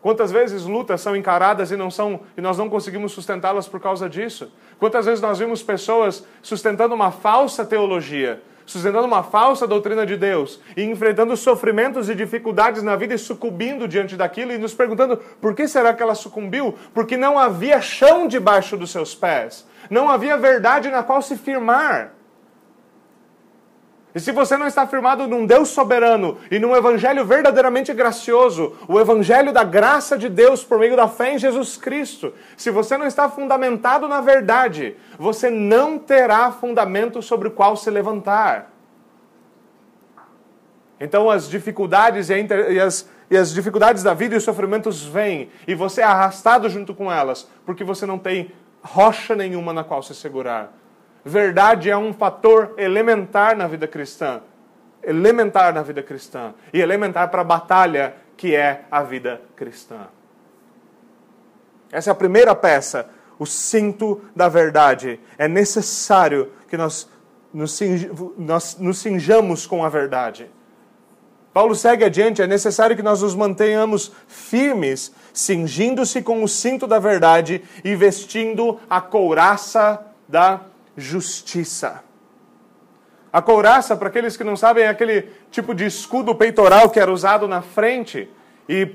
Quantas 0.02 0.32
vezes 0.32 0.64
lutas 0.64 1.02
são 1.02 1.14
encaradas 1.14 1.72
e 1.72 1.76
não 1.76 1.92
são 1.92 2.22
e 2.38 2.42
nós 2.42 2.58
não 2.58 2.70
conseguimos 2.70 3.12
sustentá-las 3.12 3.68
por 3.68 3.82
causa 3.82 4.08
disso? 4.08 4.50
Quantas 4.80 5.06
vezes 5.06 5.20
nós 5.20 5.38
vimos 5.38 5.62
pessoas 5.62 6.26
sustentando 6.42 6.96
uma 6.96 7.12
falsa 7.12 7.66
teologia, 7.66 8.42
sustentando 8.66 9.06
uma 9.06 9.22
falsa 9.22 9.68
doutrina 9.68 10.06
de 10.06 10.16
Deus 10.16 10.62
e 10.78 10.84
enfrentando 10.84 11.36
sofrimentos 11.36 12.10
e 12.10 12.16
dificuldades 12.16 12.82
na 12.82 12.96
vida 12.96 13.14
e 13.14 13.18
sucumbindo 13.18 13.90
diante 13.90 14.16
daquilo 14.16 14.54
e 14.54 14.58
nos 14.58 14.74
perguntando 14.74 15.18
por 15.42 15.54
que 15.54 15.68
será 15.68 15.94
que 15.94 16.02
ela 16.02 16.16
sucumbiu? 16.16 16.76
Porque 16.94 17.18
não 17.18 17.38
havia 17.38 17.82
chão 17.82 18.26
debaixo 18.26 18.78
dos 18.78 18.90
seus 18.90 19.14
pés, 19.14 19.68
não 19.90 20.10
havia 20.10 20.38
verdade 20.38 20.90
na 20.90 21.04
qual 21.04 21.22
se 21.22 21.36
firmar. 21.36 22.14
E 24.20 24.22
se 24.22 24.34
você 24.34 24.58
não 24.58 24.68
está 24.68 24.86
firmado 24.86 25.30
num 25.30 25.46
Deus 25.46 25.70
soberano 25.70 26.38
e 26.52 26.60
num 26.60 26.76
evangelho 26.76 27.24
verdadeiramente 27.24 27.94
gracioso, 27.94 28.76
o 28.86 29.00
evangelho 29.00 29.54
da 29.54 29.64
graça 29.64 30.18
de 30.18 30.28
Deus 30.28 30.62
por 30.62 30.78
meio 30.78 30.98
da 30.98 31.08
fé 31.08 31.36
em 31.36 31.40
Jesus 31.40 31.78
Cristo, 31.78 32.34
se 32.58 32.70
você 32.70 32.98
não 32.98 33.06
está 33.06 33.30
fundamentado 33.30 34.10
na 34.10 34.20
verdade, 34.20 34.98
você 35.18 35.50
não 35.50 35.98
terá 35.98 36.52
fundamento 36.52 37.22
sobre 37.22 37.48
o 37.48 37.52
qual 37.52 37.78
se 37.78 37.90
levantar. 37.90 38.74
Então 41.00 41.30
as 41.30 41.50
dificuldades 41.50 42.30
e, 42.30 42.78
as, 42.78 43.10
e 43.32 43.38
as 43.38 43.54
dificuldades 43.54 44.04
da 44.04 44.14
vida 44.14 44.36
e 44.36 44.38
os 44.38 44.44
sofrimentos 44.44 45.02
vêm, 45.02 45.50
e 45.66 45.74
você 45.74 46.02
é 46.02 46.04
arrastado 46.04 46.68
junto 46.68 46.94
com 46.94 47.10
elas, 47.10 47.50
porque 47.66 47.86
você 47.86 48.06
não 48.06 48.20
tem 48.20 48.52
rocha 48.82 49.34
nenhuma 49.34 49.72
na 49.72 49.86
qual 49.86 50.04
se 50.04 50.14
segurar. 50.14 50.74
Verdade 51.30 51.92
é 51.92 51.96
um 51.96 52.12
fator 52.12 52.74
elementar 52.76 53.56
na 53.56 53.68
vida 53.68 53.88
cristã. 53.88 54.42
Elementar 55.04 55.72
na 55.74 55.84
vida 55.84 56.02
cristã. 56.02 56.56
E 56.74 56.82
elementar 56.82 57.30
para 57.30 57.42
a 57.42 57.46
batalha 57.46 58.16
que 58.36 58.56
é 58.56 58.86
a 58.90 59.04
vida 59.04 59.40
cristã. 59.56 60.08
Essa 61.92 62.10
é 62.10 62.14
a 62.14 62.16
primeira 62.16 62.56
peça, 62.56 63.10
o 63.38 63.46
cinto 63.46 64.22
da 64.36 64.50
verdade. 64.50 65.20
É 65.38 65.48
necessário 65.48 66.52
que 66.68 66.76
nós 66.76 67.08
nos, 67.54 68.98
cinjamos 68.98 69.68
com 69.68 69.86
a 69.86 69.90
verdade. 69.90 70.50
Paulo 71.54 71.76
segue 71.76 72.06
adiante, 72.06 72.42
é 72.42 72.48
necessário 72.48 72.96
que 72.96 73.04
nós 73.04 73.22
nos 73.22 73.36
mantenhamos 73.36 74.12
firmes, 74.28 75.12
cingindo-se 75.34 76.22
com 76.22 76.44
o 76.44 76.48
cinto 76.48 76.88
da 76.88 76.98
verdade 76.98 77.64
e 77.84 77.96
vestindo 77.96 78.80
a 78.90 79.00
couraça 79.00 80.00
da 80.28 80.62
justiça. 80.98 82.04
A 83.32 83.42
couraça, 83.42 83.96
para 83.96 84.08
aqueles 84.08 84.36
que 84.36 84.44
não 84.44 84.56
sabem, 84.56 84.84
é 84.84 84.88
aquele 84.88 85.30
tipo 85.52 85.74
de 85.76 85.86
escudo 85.86 86.34
peitoral 86.34 86.90
que 86.90 87.00
era 87.00 87.12
usado 87.12 87.48
na 87.48 87.62
frente 87.62 88.28
e 88.68 88.88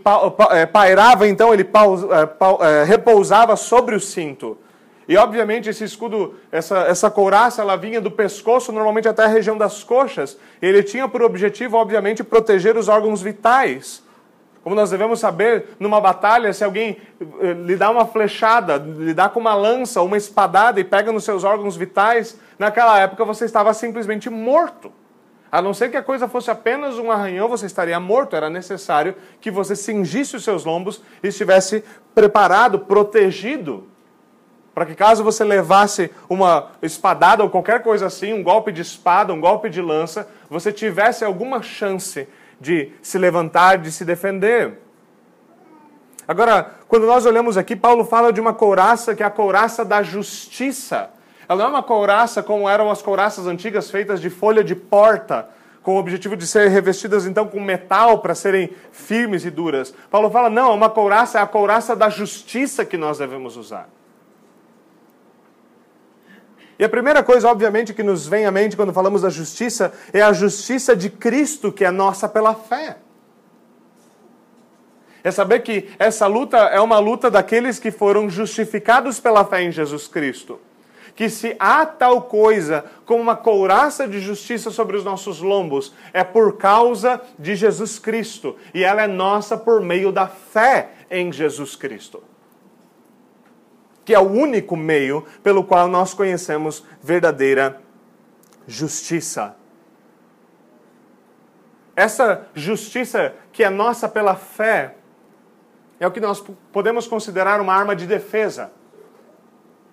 é, 0.50 0.66
pairava, 0.66 1.26
então 1.26 1.52
ele 1.52 1.62
é, 1.62 2.80
é, 2.80 2.84
repousava 2.84 3.56
sobre 3.56 3.94
o 3.94 4.00
cinto. 4.00 4.58
E 5.06 5.16
obviamente 5.16 5.68
esse 5.68 5.84
escudo, 5.84 6.34
essa, 6.50 6.78
essa 6.82 7.10
couraça, 7.10 7.60
ela 7.60 7.76
vinha 7.76 8.00
do 8.00 8.10
pescoço, 8.10 8.72
normalmente 8.72 9.08
até 9.08 9.24
a 9.24 9.28
região 9.28 9.58
das 9.58 9.84
coxas. 9.84 10.38
Ele 10.62 10.82
tinha 10.82 11.06
por 11.08 11.22
objetivo, 11.22 11.76
obviamente, 11.76 12.24
proteger 12.24 12.76
os 12.76 12.88
órgãos 12.88 13.20
vitais. 13.20 14.02
Como 14.64 14.74
nós 14.74 14.88
devemos 14.88 15.20
saber, 15.20 15.76
numa 15.78 16.00
batalha, 16.00 16.50
se 16.54 16.64
alguém 16.64 16.96
eh, 17.20 17.52
lhe 17.52 17.76
dá 17.76 17.90
uma 17.90 18.06
flechada, 18.06 18.78
lhe 18.78 19.12
dá 19.12 19.28
com 19.28 19.38
uma 19.38 19.54
lança 19.54 20.00
uma 20.00 20.16
espadada 20.16 20.80
e 20.80 20.84
pega 20.84 21.12
nos 21.12 21.22
seus 21.22 21.44
órgãos 21.44 21.76
vitais, 21.76 22.40
naquela 22.58 22.98
época 22.98 23.26
você 23.26 23.44
estava 23.44 23.74
simplesmente 23.74 24.30
morto. 24.30 24.90
A 25.52 25.60
não 25.60 25.74
ser 25.74 25.90
que 25.90 25.98
a 25.98 26.02
coisa 26.02 26.26
fosse 26.26 26.50
apenas 26.50 26.98
um 26.98 27.10
arranhão, 27.10 27.46
você 27.46 27.66
estaria 27.66 28.00
morto. 28.00 28.34
Era 28.34 28.48
necessário 28.48 29.14
que 29.38 29.50
você 29.50 29.76
cingisse 29.76 30.34
os 30.34 30.42
seus 30.42 30.64
lombos 30.64 31.02
e 31.22 31.28
estivesse 31.28 31.84
preparado, 32.14 32.78
protegido, 32.78 33.86
para 34.74 34.86
que 34.86 34.94
caso 34.94 35.22
você 35.22 35.44
levasse 35.44 36.10
uma 36.26 36.70
espadada 36.80 37.42
ou 37.44 37.50
qualquer 37.50 37.82
coisa 37.82 38.06
assim, 38.06 38.32
um 38.32 38.42
golpe 38.42 38.72
de 38.72 38.80
espada, 38.80 39.30
um 39.32 39.40
golpe 39.40 39.68
de 39.68 39.82
lança, 39.82 40.26
você 40.48 40.72
tivesse 40.72 41.22
alguma 41.22 41.60
chance 41.60 42.26
de 42.60 42.92
se 43.02 43.18
levantar, 43.18 43.78
de 43.78 43.90
se 43.90 44.04
defender. 44.04 44.80
Agora, 46.26 46.74
quando 46.88 47.06
nós 47.06 47.26
olhamos 47.26 47.56
aqui, 47.56 47.76
Paulo 47.76 48.04
fala 48.04 48.32
de 48.32 48.40
uma 48.40 48.54
couraça 48.54 49.14
que 49.14 49.22
é 49.22 49.26
a 49.26 49.30
couraça 49.30 49.84
da 49.84 50.02
justiça. 50.02 51.10
Ela 51.48 51.58
não 51.58 51.66
é 51.66 51.68
uma 51.68 51.82
couraça 51.82 52.42
como 52.42 52.68
eram 52.68 52.90
as 52.90 53.02
couraças 53.02 53.46
antigas 53.46 53.90
feitas 53.90 54.20
de 54.20 54.30
folha 54.30 54.64
de 54.64 54.74
porta, 54.74 55.48
com 55.82 55.96
o 55.96 55.98
objetivo 55.98 56.34
de 56.34 56.46
serem 56.46 56.70
revestidas 56.70 57.26
então 57.26 57.46
com 57.46 57.60
metal 57.60 58.20
para 58.20 58.34
serem 58.34 58.70
firmes 58.90 59.44
e 59.44 59.50
duras. 59.50 59.94
Paulo 60.10 60.30
fala: 60.30 60.48
não, 60.48 60.74
uma 60.74 60.88
couraça 60.88 61.38
é 61.38 61.42
a 61.42 61.46
couraça 61.46 61.94
da 61.94 62.08
justiça 62.08 62.84
que 62.84 62.96
nós 62.96 63.18
devemos 63.18 63.56
usar. 63.58 63.88
E 66.78 66.84
a 66.84 66.88
primeira 66.88 67.22
coisa, 67.22 67.48
obviamente, 67.48 67.94
que 67.94 68.02
nos 68.02 68.26
vem 68.26 68.46
à 68.46 68.50
mente 68.50 68.76
quando 68.76 68.92
falamos 68.92 69.22
da 69.22 69.30
justiça 69.30 69.92
é 70.12 70.20
a 70.20 70.32
justiça 70.32 70.96
de 70.96 71.08
Cristo, 71.08 71.70
que 71.70 71.84
é 71.84 71.90
nossa 71.90 72.28
pela 72.28 72.54
fé. 72.54 72.96
É 75.22 75.30
saber 75.30 75.60
que 75.60 75.88
essa 75.98 76.26
luta 76.26 76.58
é 76.58 76.80
uma 76.80 76.98
luta 76.98 77.30
daqueles 77.30 77.78
que 77.78 77.90
foram 77.90 78.28
justificados 78.28 79.20
pela 79.20 79.44
fé 79.44 79.62
em 79.62 79.70
Jesus 79.70 80.08
Cristo. 80.08 80.60
Que 81.14 81.30
se 81.30 81.54
há 81.60 81.86
tal 81.86 82.22
coisa 82.22 82.84
como 83.06 83.22
uma 83.22 83.36
couraça 83.36 84.06
de 84.08 84.18
justiça 84.18 84.70
sobre 84.70 84.96
os 84.96 85.04
nossos 85.04 85.40
lombos, 85.40 85.94
é 86.12 86.24
por 86.24 86.56
causa 86.56 87.20
de 87.38 87.54
Jesus 87.54 88.00
Cristo. 88.00 88.56
E 88.74 88.82
ela 88.82 89.02
é 89.02 89.06
nossa 89.06 89.56
por 89.56 89.80
meio 89.80 90.10
da 90.10 90.26
fé 90.26 90.90
em 91.08 91.32
Jesus 91.32 91.76
Cristo 91.76 92.33
que 94.04 94.14
é 94.14 94.18
o 94.18 94.30
único 94.30 94.76
meio 94.76 95.24
pelo 95.42 95.64
qual 95.64 95.88
nós 95.88 96.12
conhecemos 96.12 96.84
verdadeira 97.02 97.80
justiça. 98.66 99.56
Essa 101.96 102.48
justiça 102.54 103.34
que 103.52 103.62
é 103.62 103.70
nossa 103.70 104.08
pela 104.08 104.34
fé 104.34 104.96
é 105.98 106.06
o 106.06 106.10
que 106.10 106.20
nós 106.20 106.44
podemos 106.72 107.06
considerar 107.06 107.60
uma 107.60 107.72
arma 107.72 107.94
de 107.94 108.06
defesa. 108.06 108.72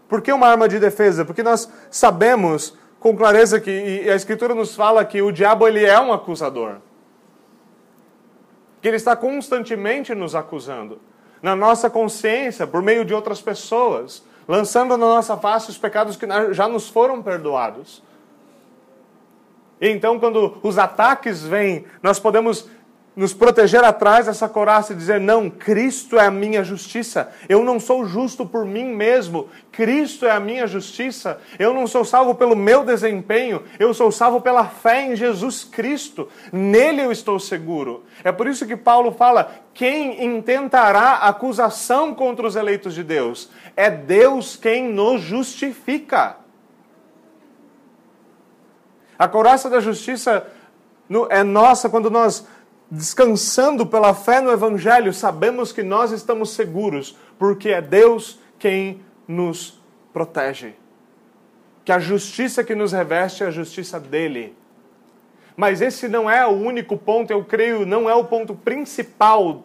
Por 0.10 0.22
que 0.22 0.32
uma 0.34 0.48
arma 0.48 0.68
de 0.68 0.80
defesa? 0.80 1.24
Porque 1.24 1.44
nós 1.44 1.72
sabemos 1.90 2.78
com 3.00 3.16
clareza 3.16 3.60
que 3.62 4.10
a 4.10 4.16
escritura 4.16 4.54
nos 4.54 4.76
fala 4.76 5.06
que 5.06 5.22
o 5.22 5.32
diabo 5.32 5.68
ele 5.68 5.86
é 5.86 6.00
um 6.00 6.12
acusador. 6.12 6.78
Que 8.82 8.88
ele 8.88 8.98
está 8.98 9.16
constantemente 9.16 10.14
nos 10.14 10.36
acusando 10.36 11.00
na 11.42 11.56
nossa 11.56 11.90
consciência 11.90 12.68
por 12.68 12.82
meio 12.82 13.04
de 13.04 13.14
outras 13.14 13.42
pessoas, 13.42 14.24
lançando 14.48 14.98
na 14.98 15.06
nossa 15.06 15.38
face 15.38 15.70
os 15.70 15.78
pecados 15.78 16.16
que 16.16 16.26
já 16.52 16.68
nos 16.68 16.90
foram 16.90 17.22
perdoados. 17.22 18.04
E 19.80 19.90
então, 19.90 20.20
quando 20.20 20.58
os 20.62 20.78
ataques 20.78 21.42
vêm, 21.42 21.86
nós 22.04 22.20
podemos 22.20 22.70
nos 23.14 23.34
proteger 23.34 23.84
atrás 23.84 24.26
dessa 24.26 24.48
coraça 24.48 24.94
e 24.94 24.96
dizer: 24.96 25.20
não, 25.20 25.50
Cristo 25.50 26.18
é 26.18 26.26
a 26.26 26.32
minha 26.32 26.64
justiça. 26.64 27.32
Eu 27.50 27.64
não 27.64 27.80
sou 27.80 28.06
justo 28.06 28.46
por 28.46 28.66
mim 28.66 28.86
mesmo. 28.86 29.50
Cristo 29.72 30.26
é 30.26 30.32
a 30.32 30.40
minha 30.40 30.66
justiça. 30.66 31.40
Eu 31.60 31.74
não 31.74 31.88
sou 31.88 32.06
salvo 32.06 32.36
pelo 32.36 32.56
meu 32.56 32.84
desempenho. 32.86 33.64
Eu 33.78 33.94
sou 33.94 34.12
salvo 34.12 34.40
pela 34.40 34.66
fé 34.66 35.08
em 35.08 35.16
Jesus 35.16 35.64
Cristo. 35.64 36.30
Nele 36.52 37.02
eu 37.02 37.12
estou 37.12 37.38
seguro. 37.40 38.04
É 38.24 38.32
por 38.32 38.48
isso 38.48 38.66
que 38.66 38.78
Paulo 38.78 39.12
fala: 39.12 39.52
quem 39.74 40.24
intentará 40.24 41.16
acusação 41.16 42.16
contra 42.16 42.48
os 42.48 42.56
eleitos 42.56 42.94
de 42.94 43.04
Deus? 43.04 43.50
É 43.76 43.90
Deus 43.90 44.56
quem 44.56 44.88
nos 44.88 45.22
justifica. 45.22 46.38
A 49.20 49.28
coraça 49.28 49.70
da 49.70 49.80
justiça 49.80 50.48
é 51.30 51.44
nossa 51.44 51.90
quando 51.90 52.10
nós 52.10 52.48
descansando 52.92 53.88
pela 53.88 54.14
fé 54.14 54.42
no 54.42 54.52
Evangelho, 54.52 55.14
sabemos 55.14 55.72
que 55.72 55.82
nós 55.82 56.12
estamos 56.12 56.50
seguros, 56.50 57.18
porque 57.40 57.70
é 57.70 57.82
Deus 57.82 58.38
quem 58.60 59.00
nos 59.26 59.82
protege. 60.12 60.76
Que 61.86 61.94
a 61.94 62.00
justiça 62.00 62.66
que 62.66 62.76
nos 62.76 62.92
reveste 62.92 63.44
é 63.44 63.48
a 63.48 63.52
justiça 63.52 63.98
dele. 63.98 64.54
Mas 65.56 65.82
esse 65.82 66.10
não 66.10 66.30
é 66.30 66.46
o 66.46 66.52
único 66.52 66.98
ponto, 66.98 67.32
eu 67.32 67.46
creio, 67.46 67.86
não 67.86 68.10
é 68.10 68.14
o 68.14 68.26
ponto 68.26 68.54
principal 68.54 69.64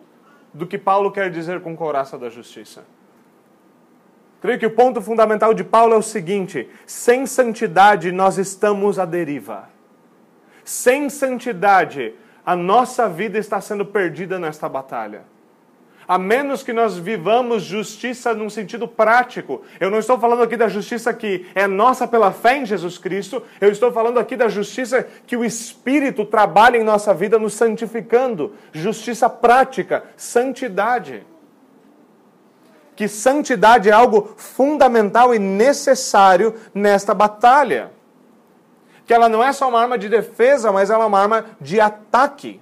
do 0.55 0.67
que 0.67 0.79
Paulo 0.79 1.11
quer 1.11 1.29
dizer 1.29 1.61
com 1.61 1.77
coraça 1.77 2.17
da 2.17 2.31
justiça. 2.31 2.85
Creio 4.41 4.59
que 4.59 4.67
o 4.67 4.71
ponto 4.71 5.03
fundamental 5.03 5.53
de 5.53 5.65
Paulo 5.65 5.95
é 5.95 5.97
o 5.97 6.03
seguinte: 6.03 6.69
sem 6.87 7.27
santidade 7.27 8.13
nós 8.13 8.39
estamos 8.39 8.99
à 8.99 9.05
deriva. 9.05 9.69
Sem 10.65 11.11
santidade 11.11 12.15
a 12.47 12.55
nossa 12.55 13.09
vida 13.09 13.37
está 13.37 13.61
sendo 13.61 13.85
perdida 13.85 14.39
nesta 14.39 14.69
batalha. 14.69 15.25
A 16.07 16.17
menos 16.17 16.63
que 16.63 16.73
nós 16.73 16.97
vivamos 16.97 17.65
justiça 17.65 18.33
num 18.33 18.49
sentido 18.49 18.87
prático. 18.87 19.63
Eu 19.81 19.91
não 19.91 19.99
estou 19.99 20.17
falando 20.17 20.45
aqui 20.45 20.57
da 20.57 20.69
justiça 20.69 21.13
que 21.13 21.47
é 21.53 21.67
nossa 21.67 22.07
pela 22.07 22.31
fé 22.31 22.59
em 22.59 22.65
Jesus 22.65 22.97
Cristo, 22.97 23.43
eu 23.61 23.73
estou 23.73 23.91
falando 23.91 24.21
aqui 24.21 24.37
da 24.37 24.49
justiça 24.49 25.05
que 25.27 25.37
o 25.37 25.45
Espírito 25.45 26.25
trabalha 26.25 26.77
em 26.77 26.85
nossa 26.85 27.13
vida 27.13 27.37
nos 27.37 27.55
santificando. 27.55 28.55
Justiça 28.73 29.29
prática, 29.29 30.05
santidade. 30.17 31.27
Que 32.95 33.09
santidade 33.09 33.91
é 33.91 33.93
algo 33.93 34.33
fundamental 34.37 35.35
e 35.35 35.41
necessário 35.41 36.55
nesta 36.73 37.13
batalha 37.13 37.96
que 39.07 39.15
ela 39.15 39.29
não 39.29 39.43
é 39.43 39.53
só 39.53 39.69
uma 39.69 39.81
arma 39.81 39.97
de 39.97 40.09
defesa, 40.09 40.73
mas 40.73 40.91
ela 40.91 41.05
é 41.05 41.07
uma 41.07 41.21
arma 41.21 41.45
de 41.61 41.81
ataque. 41.81 42.61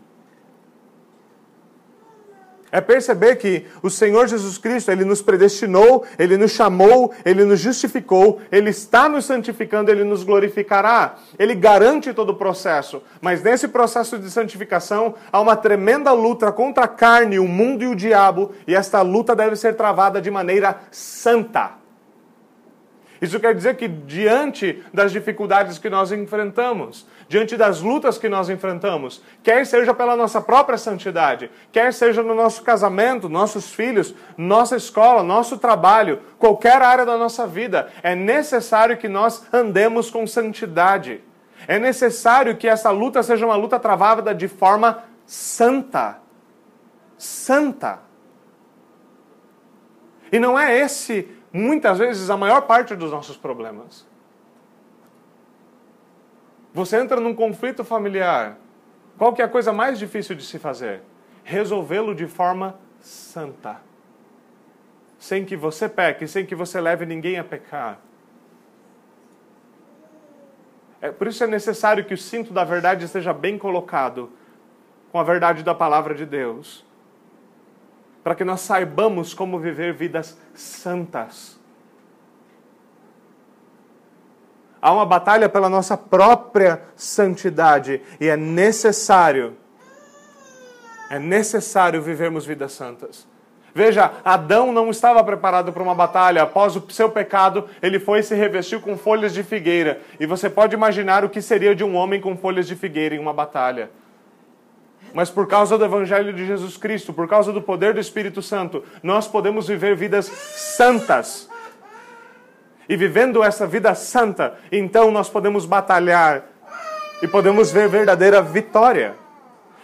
É 2.71 2.81
perceber 2.81 3.37
que 3.37 3.67
o 3.85 3.89
Senhor 3.89 4.27
Jesus 4.27 4.59
Cristo, 4.59 4.91
Ele 4.91 5.05
nos 5.05 5.23
predestinou, 5.23 6.05
Ele 6.19 6.37
nos 6.37 6.51
chamou, 6.51 7.15
Ele 7.25 7.45
nos 7.45 7.61
justificou, 7.61 8.41
Ele 8.51 8.71
está 8.71 9.09
nos 9.09 9.27
santificando, 9.27 9.93
Ele 9.93 10.03
nos 10.03 10.25
glorificará. 10.25 11.15
Ele 11.39 11.55
garante 11.55 12.13
todo 12.13 12.31
o 12.31 12.35
processo. 12.35 13.01
Mas 13.21 13.45
nesse 13.45 13.69
processo 13.69 14.19
de 14.19 14.29
santificação, 14.29 15.15
há 15.33 15.41
uma 15.41 15.55
tremenda 15.55 16.11
luta 16.11 16.51
contra 16.51 16.83
a 16.83 16.89
carne, 16.89 17.39
o 17.39 17.47
mundo 17.47 17.85
e 17.85 17.87
o 17.87 17.95
diabo, 17.95 18.51
e 18.67 18.75
esta 18.75 19.01
luta 19.03 19.37
deve 19.37 19.55
ser 19.55 19.77
travada 19.77 20.21
de 20.21 20.29
maneira 20.29 20.81
santa. 20.91 21.84
Isso 23.25 23.41
quer 23.41 23.55
dizer 23.55 23.77
que, 23.77 23.89
diante 23.89 24.85
das 24.93 25.11
dificuldades 25.11 25.79
que 25.79 25.89
nós 25.89 26.13
enfrentamos, 26.13 27.07
diante 27.27 27.57
das 27.57 27.81
lutas 27.81 28.19
que 28.19 28.29
nós 28.29 28.51
enfrentamos, 28.51 29.23
quer 29.43 29.65
seja 29.65 29.95
pela 29.95 30.15
nossa 30.15 30.43
própria 30.43 30.77
santidade, 30.77 31.51
quer 31.73 31.95
seja 31.95 32.23
no 32.23 32.35
nosso 32.35 32.63
casamento, 32.63 33.27
nossos 33.27 33.73
filhos, 33.73 34.15
nossa 34.37 34.77
escola, 34.77 35.23
nosso 35.23 35.57
trabalho, 35.57 36.21
qualquer 36.39 36.83
área 36.83 37.07
da 37.07 37.17
nossa 37.17 37.47
vida, 37.47 37.89
é 38.03 38.15
necessário 38.15 38.99
que 38.99 39.09
nós 39.09 39.47
andemos 39.51 40.11
com 40.11 40.27
santidade. 40.27 41.23
É 41.67 41.79
necessário 41.79 42.59
que 42.59 42.69
essa 42.69 42.91
luta 42.91 43.23
seja 43.23 43.47
uma 43.47 43.57
luta 43.57 43.81
travada 43.81 44.35
de 44.35 44.49
forma 44.49 45.03
santa. 45.25 46.19
Santa. 47.17 48.01
E 50.31 50.39
não 50.39 50.59
é 50.59 50.79
esse 50.79 51.27
muitas 51.55 52.01
vezes, 52.01 52.29
a 52.31 52.37
maior 52.37 52.62
parte 52.62 52.97
dos 52.97 53.12
nossos 53.12 53.37
problemas. 53.37 54.05
Você 56.73 56.97
entra 56.97 57.21
num 57.21 57.33
conflito 57.33 57.85
familiar. 57.85 58.59
Qual 59.17 59.33
que 59.33 59.40
é 59.40 59.45
a 59.45 59.49
coisa 59.49 59.73
mais 59.73 59.97
difícil 59.97 60.35
de 60.35 60.45
se 60.45 60.59
fazer? 60.59 61.03
Resolvê-lo 61.45 62.12
de 62.12 62.27
forma 62.27 62.77
santa. 63.01 63.81
Sem 65.17 65.45
que 65.45 65.57
você 65.57 65.88
peque, 65.88 66.27
sem 66.27 66.45
que 66.45 66.57
você 66.57 66.81
leve 66.81 67.07
ninguém 67.07 67.38
a 67.38 67.45
pecar. 67.45 68.01
É, 71.01 71.12
por 71.12 71.29
isso 71.29 71.45
é 71.45 71.47
necessário 71.47 72.05
que 72.05 72.14
o 72.14 72.19
cinto 72.19 72.53
da 72.53 72.64
verdade 72.64 73.05
esteja 73.05 73.33
bem 73.33 73.57
colocado 73.57 74.33
com 75.12 75.21
a 75.21 75.23
verdade 75.23 75.62
da 75.62 75.75
palavra 75.75 76.14
de 76.14 76.27
Deus 76.27 76.84
para 78.25 78.35
que 78.35 78.43
nós 78.43 78.63
saibamos 78.63 79.35
como 79.35 79.59
viver 79.59 79.93
vidas 79.93 80.37
santas. 80.55 81.61
Há 84.81 84.91
uma 84.91 85.05
batalha 85.05 85.47
pela 85.49 85.69
nossa 85.69 85.97
própria 85.97 86.83
santidade 86.97 88.01
e 88.19 88.29
é 88.29 88.37
necessário, 88.37 89.57
é 91.11 91.19
necessário 91.19 92.01
vivermos 92.01 92.47
vidas 92.47 92.73
santas. 92.73 93.27
Veja, 93.75 94.13
Adão 94.25 94.73
não 94.73 94.89
estava 94.89 95.23
preparado 95.23 95.73
para 95.73 95.83
uma 95.83 95.95
batalha. 95.95 96.45
Após 96.45 96.77
o 96.77 96.91
seu 96.91 97.11
pecado, 97.11 97.69
ele 97.83 97.99
foi 97.99 98.21
e 98.21 98.23
se 98.23 98.35
revestiu 98.35 98.81
com 98.81 98.97
folhas 98.97 99.35
de 99.35 99.43
figueira. 99.43 100.01
E 100.19 100.27
você 100.27 100.49
pode 100.49 100.75
imaginar 100.75 101.25
o 101.25 101.29
que 101.29 101.43
seria 101.43 101.75
de 101.75 101.83
um 101.83 101.97
homem 101.97 102.21
com 102.21 102.37
folhas 102.37 102.69
de 102.69 102.77
figueira 102.77 103.17
em 103.17 103.19
uma 103.19 103.33
batalha 103.33 103.91
mas 105.14 105.31
por 105.31 105.46
causa 105.46 105.79
do 105.79 105.85
Evangelho 105.85 106.33
de 106.33 106.44
Jesus 106.44 106.77
Cristo, 106.77 107.12
por 107.12 107.29
causa 107.29 107.53
do 107.53 107.62
poder 107.62 107.94
do 107.94 108.00
Espírito 108.00 108.42
Santo, 108.42 108.83
nós 109.00 109.29
podemos 109.29 109.68
viver 109.68 109.94
vidas 109.94 110.27
santas. 110.27 111.48
E 112.88 112.96
vivendo 112.96 113.42
essa 113.42 113.66
vida 113.66 113.94
santa, 113.94 114.59
então 114.70 115.12
nós 115.12 115.31
podemos 115.31 115.64
batalhar 115.64 116.44
e 117.22 117.29
podemos 117.29 117.70
ver 117.70 117.88
verdadeira 117.88 118.42
vitória. 118.42 119.14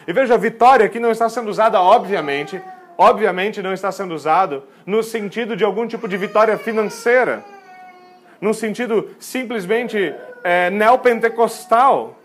E 0.06 0.12
veja, 0.12 0.36
vitória 0.36 0.84
aqui 0.84 0.98
não 0.98 1.12
está 1.12 1.28
sendo 1.28 1.48
usada, 1.48 1.80
obviamente, 1.80 2.60
obviamente 2.98 3.62
não 3.62 3.72
está 3.72 3.92
sendo 3.92 4.12
usado 4.12 4.64
no 4.84 5.02
sentido 5.02 5.56
de 5.56 5.64
algum 5.64 5.86
tipo 5.86 6.08
de 6.08 6.16
vitória 6.16 6.58
financeira, 6.58 7.44
no 8.40 8.52
sentido 8.52 9.10
simplesmente 9.18 10.12
é, 10.42 10.70
neopentecostal. 10.70 12.19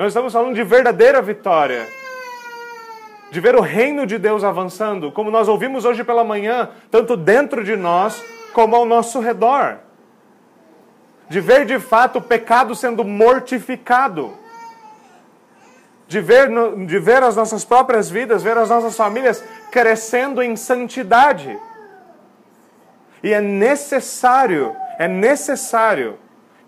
Nós 0.00 0.12
estamos 0.12 0.32
falando 0.32 0.54
de 0.54 0.64
verdadeira 0.64 1.20
vitória. 1.20 1.86
De 3.30 3.38
ver 3.38 3.54
o 3.54 3.60
reino 3.60 4.06
de 4.06 4.16
Deus 4.16 4.42
avançando, 4.42 5.12
como 5.12 5.30
nós 5.30 5.46
ouvimos 5.46 5.84
hoje 5.84 6.02
pela 6.02 6.24
manhã, 6.24 6.70
tanto 6.90 7.18
dentro 7.18 7.62
de 7.62 7.76
nós 7.76 8.24
como 8.54 8.74
ao 8.74 8.86
nosso 8.86 9.20
redor. 9.20 9.76
De 11.28 11.38
ver 11.38 11.66
de 11.66 11.78
fato 11.78 12.16
o 12.18 12.22
pecado 12.22 12.74
sendo 12.74 13.04
mortificado. 13.04 14.32
De 16.08 16.18
ver, 16.18 16.48
de 16.86 16.98
ver 16.98 17.22
as 17.22 17.36
nossas 17.36 17.62
próprias 17.62 18.08
vidas, 18.08 18.42
ver 18.42 18.56
as 18.56 18.70
nossas 18.70 18.96
famílias 18.96 19.44
crescendo 19.70 20.42
em 20.42 20.56
santidade. 20.56 21.58
E 23.22 23.34
é 23.34 23.40
necessário, 23.42 24.74
é 24.98 25.06
necessário 25.06 26.18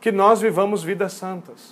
que 0.03 0.13
nós 0.13 0.39
vivamos 0.39 0.85
vidas 0.85 1.15
santas. 1.15 1.72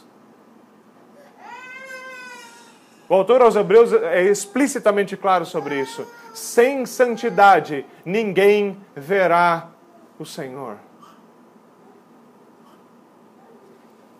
O 3.11 3.15
autor 3.17 3.43
aos 3.43 3.57
Hebreus 3.57 3.93
é 3.93 4.23
explicitamente 4.23 5.17
claro 5.17 5.45
sobre 5.45 5.81
isso. 5.81 6.07
Sem 6.33 6.87
santidade, 6.87 7.85
ninguém 8.05 8.79
verá 8.95 9.69
o 10.17 10.25
Senhor. 10.25 10.77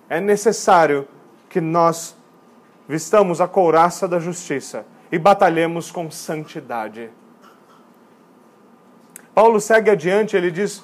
É 0.09 0.21
necessário 0.21 1.07
que 1.49 1.61
nós 1.61 2.17
vistamos 2.89 3.41
a 3.41 3.47
couraça 3.47 4.09
da 4.09 4.19
justiça 4.19 4.85
e 5.13 5.21
batalhemos 5.21 5.93
com 5.93 6.11
santidade. 6.11 7.11
Paulo 9.33 9.61
segue 9.61 9.91
adiante, 9.91 10.37
ele 10.37 10.51
diz 10.51 10.83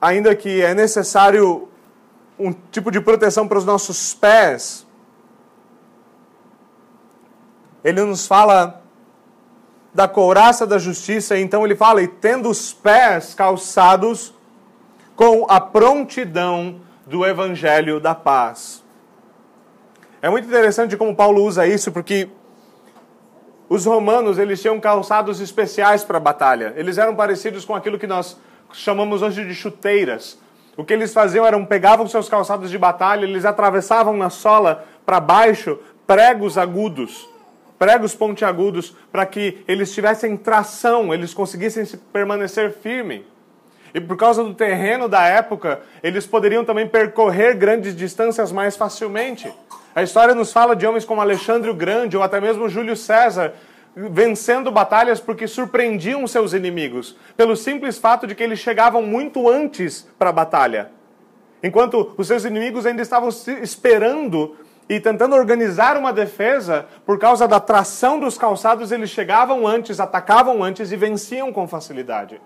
ainda 0.00 0.36
que 0.36 0.62
é 0.62 0.72
necessário 0.72 1.68
um 2.38 2.52
tipo 2.52 2.92
de 2.92 3.00
proteção 3.00 3.48
para 3.48 3.58
os 3.58 3.64
nossos 3.64 4.14
pés, 4.14 4.83
ele 7.84 8.02
nos 8.02 8.26
fala 8.26 8.82
da 9.92 10.08
couraça 10.08 10.66
da 10.66 10.78
justiça, 10.78 11.38
então 11.38 11.64
ele 11.64 11.76
fala, 11.76 12.02
e 12.02 12.08
tendo 12.08 12.48
os 12.48 12.72
pés 12.72 13.34
calçados 13.34 14.34
com 15.14 15.46
a 15.48 15.60
prontidão 15.60 16.80
do 17.06 17.24
evangelho 17.24 18.00
da 18.00 18.14
paz. 18.14 18.82
É 20.20 20.28
muito 20.28 20.48
interessante 20.48 20.96
como 20.96 21.14
Paulo 21.14 21.44
usa 21.44 21.66
isso, 21.66 21.92
porque 21.92 22.28
os 23.68 23.84
romanos 23.84 24.38
eles 24.38 24.60
tinham 24.60 24.80
calçados 24.80 25.40
especiais 25.40 26.02
para 26.02 26.16
a 26.16 26.20
batalha. 26.20 26.72
Eles 26.76 26.98
eram 26.98 27.14
parecidos 27.14 27.64
com 27.64 27.74
aquilo 27.74 27.98
que 27.98 28.06
nós 28.06 28.36
chamamos 28.72 29.22
hoje 29.22 29.46
de 29.46 29.54
chuteiras. 29.54 30.38
O 30.76 30.84
que 30.84 30.92
eles 30.92 31.12
faziam 31.12 31.46
era 31.46 31.60
pegavam 31.64 32.08
seus 32.08 32.28
calçados 32.28 32.70
de 32.70 32.78
batalha, 32.78 33.24
eles 33.24 33.44
atravessavam 33.44 34.16
na 34.16 34.30
sola 34.30 34.84
para 35.06 35.20
baixo 35.20 35.78
pregos 36.06 36.58
agudos 36.58 37.28
pregos 37.78 38.14
pontiagudos 38.14 38.96
para 39.10 39.26
que 39.26 39.62
eles 39.66 39.92
tivessem 39.92 40.36
tração, 40.36 41.12
eles 41.12 41.34
conseguissem 41.34 41.84
permanecer 42.12 42.72
firme. 42.72 43.26
E 43.94 44.00
por 44.00 44.16
causa 44.16 44.42
do 44.42 44.54
terreno 44.54 45.08
da 45.08 45.22
época, 45.26 45.80
eles 46.02 46.26
poderiam 46.26 46.64
também 46.64 46.88
percorrer 46.88 47.56
grandes 47.56 47.94
distâncias 47.94 48.50
mais 48.50 48.76
facilmente. 48.76 49.52
A 49.94 50.02
história 50.02 50.34
nos 50.34 50.52
fala 50.52 50.74
de 50.74 50.84
homens 50.84 51.04
como 51.04 51.20
Alexandre 51.20 51.70
o 51.70 51.74
Grande 51.74 52.16
ou 52.16 52.22
até 52.22 52.40
mesmo 52.40 52.68
Júlio 52.68 52.96
César 52.96 53.54
vencendo 53.96 54.72
batalhas 54.72 55.20
porque 55.20 55.46
surpreendiam 55.46 56.26
seus 56.26 56.52
inimigos, 56.52 57.16
pelo 57.36 57.56
simples 57.56 57.96
fato 57.96 58.26
de 58.26 58.34
que 58.34 58.42
eles 58.42 58.58
chegavam 58.58 59.02
muito 59.02 59.48
antes 59.48 60.08
para 60.18 60.30
a 60.30 60.32
batalha. 60.32 60.90
Enquanto 61.62 62.12
os 62.18 62.26
seus 62.26 62.44
inimigos 62.44 62.84
ainda 62.84 63.00
estavam 63.00 63.28
esperando 63.62 64.56
e 64.88 65.00
tentando 65.00 65.34
organizar 65.34 65.96
uma 65.96 66.12
defesa, 66.12 66.86
por 67.06 67.18
causa 67.18 67.48
da 67.48 67.58
tração 67.58 68.20
dos 68.20 68.36
calçados, 68.36 68.92
eles 68.92 69.10
chegavam 69.10 69.66
antes, 69.66 69.98
atacavam 69.98 70.62
antes 70.62 70.92
e 70.92 70.96
venciam 70.96 71.52
com 71.52 71.66
facilidade. 71.66 72.40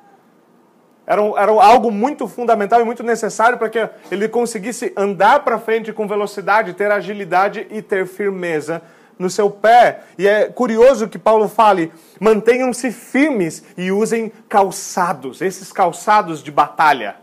Era, 1.05 1.23
era 1.37 1.51
algo 1.51 1.91
muito 1.91 2.29
fundamental 2.29 2.81
e 2.81 2.85
muito 2.85 3.03
necessário 3.03 3.59
para 3.59 3.71
que 3.71 3.89
ele 4.11 4.29
conseguisse 4.29 4.93
andar 4.97 5.41
para 5.43 5.59
frente 5.59 5.93
com 5.93 6.07
velocidade, 6.07 6.75
ter 6.75 6.93
agilidade 6.93 7.67
e 7.71 7.81
ter 7.81 8.07
firmeza 8.07 8.83
no 9.19 9.29
seu 9.29 9.51
pé. 9.51 10.01
E 10.17 10.29
é 10.29 10.47
curioso 10.47 11.09
que 11.09 11.19
Paulo 11.19 11.49
fale: 11.49 11.91
mantenham-se 12.21 12.93
firmes 12.93 13.65
e 13.77 13.91
usem 13.91 14.31
calçados, 14.49 15.41
esses 15.41 15.73
calçados 15.73 16.43
de 16.43 16.51
batalha. 16.51 17.17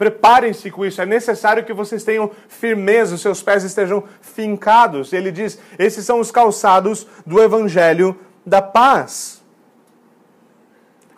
Preparem-se 0.00 0.70
com 0.70 0.86
isso. 0.86 1.02
É 1.02 1.04
necessário 1.04 1.62
que 1.62 1.74
vocês 1.74 2.02
tenham 2.02 2.30
firmeza, 2.48 3.16
os 3.16 3.20
seus 3.20 3.42
pés 3.42 3.64
estejam 3.64 4.02
fincados. 4.22 5.12
Ele 5.12 5.30
diz: 5.30 5.60
esses 5.78 6.06
são 6.06 6.20
os 6.20 6.30
calçados 6.30 7.06
do 7.26 7.38
evangelho 7.38 8.18
da 8.46 8.62
paz. 8.62 9.44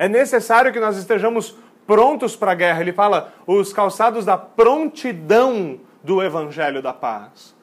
É 0.00 0.08
necessário 0.08 0.72
que 0.72 0.80
nós 0.80 0.96
estejamos 0.96 1.56
prontos 1.86 2.34
para 2.34 2.50
a 2.50 2.54
guerra. 2.56 2.80
Ele 2.80 2.92
fala 2.92 3.32
os 3.46 3.72
calçados 3.72 4.24
da 4.24 4.36
prontidão 4.36 5.78
do 6.02 6.20
evangelho 6.20 6.82
da 6.82 6.92
paz. 6.92 7.54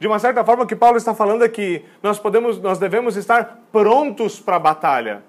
De 0.00 0.06
uma 0.06 0.18
certa 0.18 0.42
forma, 0.42 0.64
o 0.64 0.66
que 0.66 0.74
Paulo 0.74 0.96
está 0.96 1.14
falando 1.14 1.44
é 1.44 1.48
que 1.50 1.84
nós, 2.02 2.18
podemos, 2.18 2.58
nós 2.58 2.78
devemos 2.78 3.18
estar 3.18 3.64
prontos 3.70 4.40
para 4.40 4.56
a 4.56 4.60
batalha. 4.60 5.22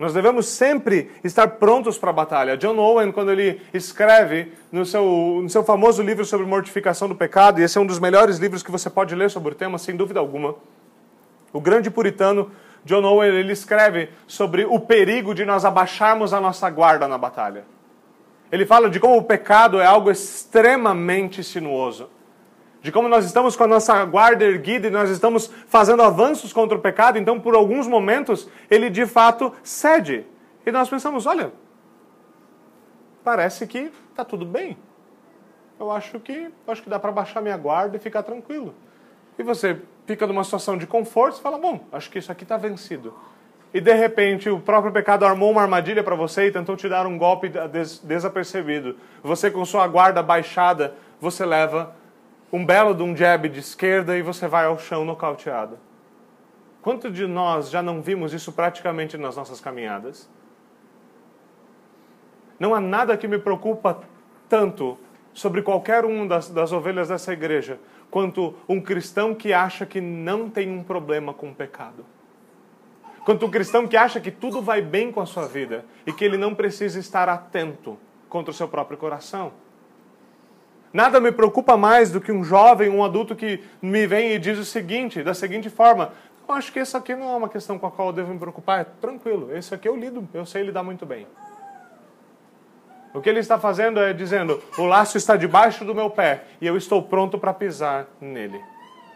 Nós 0.00 0.14
devemos 0.14 0.46
sempre 0.46 1.10
estar 1.22 1.46
prontos 1.46 1.98
para 1.98 2.08
a 2.08 2.12
batalha. 2.14 2.56
John 2.56 2.78
Owen, 2.78 3.12
quando 3.12 3.30
ele 3.30 3.60
escreve 3.74 4.50
no 4.72 4.86
seu, 4.86 5.04
no 5.42 5.50
seu 5.50 5.62
famoso 5.62 6.02
livro 6.02 6.24
sobre 6.24 6.46
mortificação 6.46 7.06
do 7.06 7.14
pecado, 7.14 7.60
e 7.60 7.64
esse 7.64 7.76
é 7.76 7.80
um 7.82 7.84
dos 7.84 7.98
melhores 7.98 8.38
livros 8.38 8.62
que 8.62 8.70
você 8.70 8.88
pode 8.88 9.14
ler 9.14 9.28
sobre 9.28 9.52
o 9.52 9.54
tema, 9.54 9.76
sem 9.76 9.94
dúvida 9.94 10.18
alguma, 10.18 10.54
o 11.52 11.60
grande 11.60 11.90
puritano 11.90 12.50
John 12.82 13.04
Owen 13.04 13.28
ele 13.28 13.52
escreve 13.52 14.08
sobre 14.26 14.64
o 14.64 14.80
perigo 14.80 15.34
de 15.34 15.44
nós 15.44 15.66
abaixarmos 15.66 16.32
a 16.32 16.40
nossa 16.40 16.70
guarda 16.70 17.06
na 17.06 17.18
batalha. 17.18 17.64
Ele 18.50 18.64
fala 18.64 18.88
de 18.88 18.98
como 18.98 19.18
o 19.18 19.24
pecado 19.24 19.78
é 19.82 19.84
algo 19.84 20.10
extremamente 20.10 21.44
sinuoso 21.44 22.08
de 22.82 22.90
como 22.90 23.08
nós 23.08 23.24
estamos 23.24 23.56
com 23.56 23.64
a 23.64 23.66
nossa 23.66 24.04
guarda 24.04 24.44
erguida 24.44 24.88
e 24.88 24.90
nós 24.90 25.10
estamos 25.10 25.50
fazendo 25.66 26.02
avanços 26.02 26.52
contra 26.52 26.76
o 26.76 26.80
pecado, 26.80 27.18
então 27.18 27.38
por 27.38 27.54
alguns 27.54 27.86
momentos 27.86 28.48
ele 28.70 28.88
de 28.88 29.06
fato 29.06 29.52
cede. 29.62 30.26
E 30.64 30.72
nós 30.72 30.88
pensamos, 30.88 31.26
olha, 31.26 31.52
parece 33.22 33.66
que 33.66 33.90
está 34.10 34.24
tudo 34.24 34.44
bem. 34.44 34.78
Eu 35.78 35.90
acho 35.90 36.18
que 36.20 36.50
acho 36.66 36.82
que 36.82 36.90
dá 36.90 36.98
para 36.98 37.12
baixar 37.12 37.40
minha 37.40 37.56
guarda 37.56 37.96
e 37.96 38.00
ficar 38.00 38.22
tranquilo. 38.22 38.74
E 39.38 39.42
você 39.42 39.78
fica 40.06 40.26
numa 40.26 40.44
situação 40.44 40.76
de 40.76 40.86
conforto 40.86 41.38
e 41.38 41.42
fala, 41.42 41.58
bom, 41.58 41.80
acho 41.92 42.10
que 42.10 42.18
isso 42.18 42.32
aqui 42.32 42.44
está 42.44 42.56
vencido. 42.56 43.14
E 43.72 43.80
de 43.80 43.94
repente 43.94 44.50
o 44.50 44.58
próprio 44.58 44.92
pecado 44.92 45.24
armou 45.24 45.50
uma 45.50 45.62
armadilha 45.62 46.02
para 46.02 46.16
você 46.16 46.46
e 46.46 46.50
tentou 46.50 46.76
te 46.76 46.88
dar 46.88 47.06
um 47.06 47.16
golpe 47.16 47.48
des 47.48 47.98
desapercebido. 47.98 48.96
Você 49.22 49.50
com 49.50 49.64
sua 49.64 49.86
guarda 49.86 50.22
baixada, 50.22 50.94
você 51.20 51.46
leva 51.46 51.94
um 52.52 52.64
belo 52.64 52.94
de 52.94 53.02
um 53.02 53.16
jab 53.16 53.48
de 53.48 53.60
esquerda 53.60 54.16
e 54.16 54.22
você 54.22 54.48
vai 54.48 54.66
ao 54.66 54.78
chão 54.78 55.04
nocauteado. 55.04 55.78
Quanto 56.82 57.10
de 57.10 57.26
nós 57.26 57.70
já 57.70 57.82
não 57.82 58.00
vimos 58.00 58.32
isso 58.32 58.52
praticamente 58.52 59.16
nas 59.16 59.36
nossas 59.36 59.60
caminhadas? 59.60 60.28
Não 62.58 62.74
há 62.74 62.80
nada 62.80 63.16
que 63.16 63.28
me 63.28 63.38
preocupa 63.38 64.00
tanto 64.48 64.98
sobre 65.32 65.62
qualquer 65.62 66.04
uma 66.04 66.26
das, 66.26 66.48
das 66.48 66.72
ovelhas 66.72 67.08
dessa 67.08 67.32
igreja 67.32 67.78
quanto 68.10 68.54
um 68.68 68.80
cristão 68.80 69.34
que 69.34 69.52
acha 69.52 69.86
que 69.86 70.00
não 70.00 70.50
tem 70.50 70.70
um 70.70 70.82
problema 70.82 71.32
com 71.32 71.50
o 71.50 71.54
pecado. 71.54 72.04
Quanto 73.24 73.46
um 73.46 73.50
cristão 73.50 73.86
que 73.86 73.96
acha 73.96 74.20
que 74.20 74.30
tudo 74.30 74.60
vai 74.60 74.82
bem 74.82 75.12
com 75.12 75.20
a 75.20 75.26
sua 75.26 75.46
vida 75.46 75.84
e 76.06 76.12
que 76.12 76.24
ele 76.24 76.36
não 76.36 76.54
precisa 76.54 76.98
estar 76.98 77.28
atento 77.28 77.96
contra 78.28 78.50
o 78.50 78.54
seu 78.54 78.66
próprio 78.66 78.98
coração. 78.98 79.52
Nada 80.92 81.20
me 81.20 81.30
preocupa 81.30 81.76
mais 81.76 82.10
do 82.10 82.20
que 82.20 82.32
um 82.32 82.42
jovem, 82.42 82.88
um 82.88 83.04
adulto 83.04 83.36
que 83.36 83.62
me 83.80 84.06
vem 84.06 84.32
e 84.32 84.38
diz 84.38 84.58
o 84.58 84.64
seguinte, 84.64 85.22
da 85.22 85.34
seguinte 85.34 85.70
forma: 85.70 86.12
eu 86.48 86.54
acho 86.54 86.72
que 86.72 86.80
isso 86.80 86.96
aqui 86.96 87.14
não 87.14 87.32
é 87.32 87.36
uma 87.36 87.48
questão 87.48 87.78
com 87.78 87.86
a 87.86 87.90
qual 87.90 88.08
eu 88.08 88.12
devo 88.12 88.32
me 88.32 88.38
preocupar, 88.38 88.80
é 88.80 88.84
tranquilo, 89.00 89.54
esse 89.56 89.72
aqui 89.72 89.88
eu 89.88 89.96
lido, 89.96 90.28
eu 90.34 90.44
sei 90.44 90.62
lidar 90.64 90.82
muito 90.82 91.06
bem. 91.06 91.26
O 93.12 93.20
que 93.20 93.28
ele 93.28 93.40
está 93.40 93.58
fazendo 93.58 94.00
é 94.00 94.12
dizendo: 94.12 94.60
o 94.78 94.84
laço 94.84 95.16
está 95.16 95.36
debaixo 95.36 95.84
do 95.84 95.94
meu 95.94 96.10
pé 96.10 96.44
e 96.60 96.66
eu 96.66 96.76
estou 96.76 97.02
pronto 97.02 97.38
para 97.38 97.54
pisar 97.54 98.06
nele. 98.20 98.60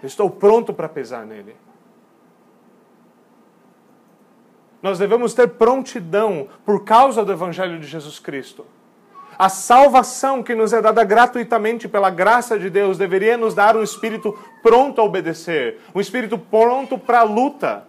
estou 0.02 0.30
pronto 0.30 0.72
para 0.72 0.88
pisar 0.88 1.24
nele. 1.24 1.56
Nós 4.82 4.98
devemos 4.98 5.32
ter 5.32 5.48
prontidão 5.48 6.48
por 6.64 6.84
causa 6.84 7.24
do 7.24 7.32
Evangelho 7.32 7.80
de 7.80 7.86
Jesus 7.86 8.18
Cristo. 8.18 8.66
A 9.38 9.48
salvação 9.48 10.42
que 10.42 10.54
nos 10.54 10.72
é 10.72 10.80
dada 10.80 11.02
gratuitamente 11.04 11.88
pela 11.88 12.10
graça 12.10 12.58
de 12.58 12.70
Deus 12.70 12.96
deveria 12.96 13.36
nos 13.36 13.54
dar 13.54 13.76
um 13.76 13.82
espírito 13.82 14.38
pronto 14.62 15.00
a 15.00 15.04
obedecer, 15.04 15.80
um 15.94 16.00
espírito 16.00 16.38
pronto 16.38 16.96
para 16.96 17.20
a 17.20 17.24
luta. 17.24 17.84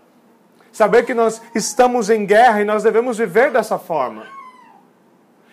Saber 0.71 1.05
que 1.05 1.13
nós 1.13 1.41
estamos 1.53 2.09
em 2.09 2.25
guerra 2.25 2.61
e 2.61 2.65
nós 2.65 2.83
devemos 2.83 3.17
viver 3.17 3.51
dessa 3.51 3.77
forma. 3.77 4.27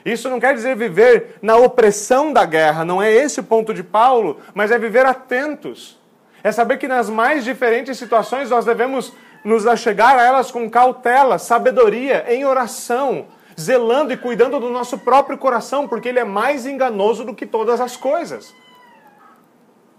Isso 0.05 0.29
não 0.29 0.41
quer 0.41 0.55
dizer 0.55 0.75
viver 0.75 1.37
na 1.41 1.57
opressão 1.57 2.33
da 2.33 2.45
guerra, 2.45 2.85
não 2.85 3.01
é 3.01 3.13
esse 3.13 3.39
o 3.39 3.45
ponto 3.45 3.73
de 3.73 3.85
Paulo, 3.85 4.41
mas 4.53 4.71
é 4.71 4.79
viver 4.79 5.07
atentos. 5.07 6.01
É 6.43 6.51
saber 6.51 6.79
que 6.79 6.89
nas 6.89 7.09
mais 7.09 7.45
diferentes 7.45 7.97
situações 7.97 8.51
nós 8.51 8.65
devemos 8.65 9.13
nos 9.45 9.67
achegar 9.67 10.17
a 10.17 10.23
elas 10.23 10.51
com 10.51 10.69
cautela, 10.69 11.39
sabedoria, 11.39 12.25
em 12.29 12.45
oração, 12.45 13.27
zelando 13.59 14.13
e 14.13 14.17
cuidando 14.17 14.59
do 14.59 14.71
nosso 14.71 14.99
próprio 14.99 15.39
coração, 15.39 15.89
porque 15.89 16.09
ele 16.09 16.19
é 16.19 16.25
mais 16.25 16.67
enganoso 16.67 17.25
do 17.25 17.35
que 17.35 17.47
todas 17.47 17.81
as 17.81 17.97
coisas. 17.97 18.55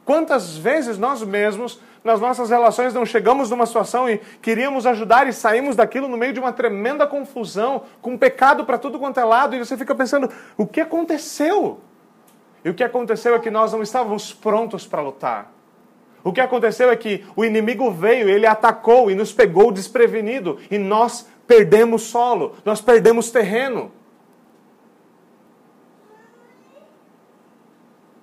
Quantas 0.06 0.58
vezes 0.58 0.98
nós 0.98 1.24
mesmos, 1.24 1.80
nas 2.04 2.20
nossas 2.20 2.50
relações, 2.50 2.94
não 2.94 3.06
chegamos 3.06 3.50
numa 3.50 3.66
situação 3.66 4.10
e 4.10 4.18
queríamos 4.42 4.86
ajudar 4.86 5.28
e 5.28 5.34
saímos 5.34 5.76
daquilo 5.76 6.10
no 6.10 6.18
meio 6.18 6.34
de 6.34 6.40
uma 6.40 6.52
tremenda 6.52 7.08
confusão, 7.08 7.84
com 8.02 8.18
pecado 8.18 8.66
para 8.66 8.78
tudo 8.78 9.00
quanto 9.00 9.20
é 9.20 9.24
lado, 9.24 9.56
e 9.56 9.60
você 9.60 9.78
fica 9.78 9.96
pensando: 9.96 10.30
o 10.58 10.68
que 10.68 10.82
aconteceu? 10.82 11.80
E 12.66 12.70
o 12.70 12.74
que 12.74 12.84
aconteceu 12.84 13.36
é 13.36 13.40
que 13.40 13.50
nós 13.50 13.72
não 13.72 13.82
estávamos 13.82 14.34
prontos 14.34 14.86
para 14.86 15.02
lutar. 15.02 15.52
O 16.24 16.32
que 16.32 16.40
aconteceu 16.40 16.90
é 16.90 16.96
que 16.96 17.26
o 17.36 17.44
inimigo 17.44 17.92
veio, 17.92 18.30
ele 18.30 18.46
atacou 18.46 19.12
e 19.12 19.16
nos 19.16 19.34
pegou 19.34 19.72
desprevenido, 19.72 20.58
e 20.72 20.78
nós 20.78 21.28
perdemos 21.48 22.04
solo, 22.04 22.56
nós 22.64 22.82
perdemos 22.82 23.32
terreno. 23.32 23.92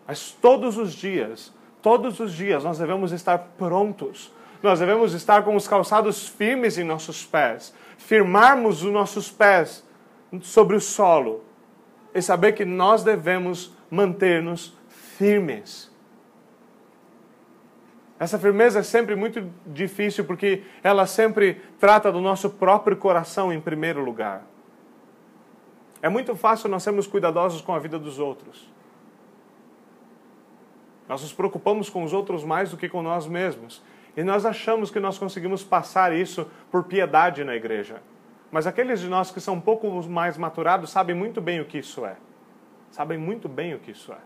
Mas 0.06 0.32
todos 0.32 0.76
os 0.76 0.92
dias, 0.92 1.52
todos 1.80 2.18
os 2.18 2.32
dias 2.32 2.64
nós 2.64 2.78
devemos 2.78 3.12
estar 3.12 3.38
prontos. 3.56 4.32
Nós 4.62 4.78
devemos 4.78 5.14
estar 5.14 5.42
com 5.42 5.56
os 5.56 5.66
calçados 5.66 6.28
firmes 6.28 6.76
em 6.76 6.84
nossos 6.84 7.24
pés, 7.24 7.72
firmarmos 7.96 8.82
os 8.82 8.92
nossos 8.92 9.30
pés 9.30 9.84
sobre 10.42 10.76
o 10.76 10.80
solo 10.80 11.42
e 12.14 12.20
saber 12.20 12.52
que 12.52 12.64
nós 12.64 13.02
devemos 13.02 13.72
manter-nos 13.90 14.74
firmes. 14.88 15.89
Essa 18.20 18.38
firmeza 18.38 18.80
é 18.80 18.82
sempre 18.82 19.16
muito 19.16 19.50
difícil 19.66 20.26
porque 20.26 20.62
ela 20.82 21.06
sempre 21.06 21.54
trata 21.78 22.12
do 22.12 22.20
nosso 22.20 22.50
próprio 22.50 22.94
coração 22.94 23.50
em 23.50 23.58
primeiro 23.58 24.04
lugar. 24.04 24.42
É 26.02 26.08
muito 26.10 26.36
fácil 26.36 26.68
nós 26.68 26.82
sermos 26.82 27.06
cuidadosos 27.06 27.62
com 27.62 27.74
a 27.74 27.78
vida 27.78 27.98
dos 27.98 28.18
outros. 28.18 28.70
Nós 31.08 31.22
nos 31.22 31.32
preocupamos 31.32 31.88
com 31.88 32.04
os 32.04 32.12
outros 32.12 32.44
mais 32.44 32.70
do 32.70 32.76
que 32.76 32.90
com 32.90 33.02
nós 33.02 33.26
mesmos. 33.26 33.82
E 34.14 34.22
nós 34.22 34.44
achamos 34.44 34.90
que 34.90 35.00
nós 35.00 35.16
conseguimos 35.16 35.64
passar 35.64 36.14
isso 36.14 36.46
por 36.70 36.84
piedade 36.84 37.42
na 37.42 37.56
igreja. 37.56 38.02
Mas 38.52 38.66
aqueles 38.66 39.00
de 39.00 39.08
nós 39.08 39.30
que 39.30 39.40
são 39.40 39.54
um 39.54 39.60
pouco 39.60 39.90
mais 40.08 40.36
maturados 40.36 40.90
sabem 40.90 41.16
muito 41.16 41.40
bem 41.40 41.58
o 41.60 41.64
que 41.64 41.78
isso 41.78 42.04
é. 42.04 42.16
Sabem 42.90 43.16
muito 43.16 43.48
bem 43.48 43.74
o 43.74 43.78
que 43.78 43.92
isso 43.92 44.12
é. 44.12 44.18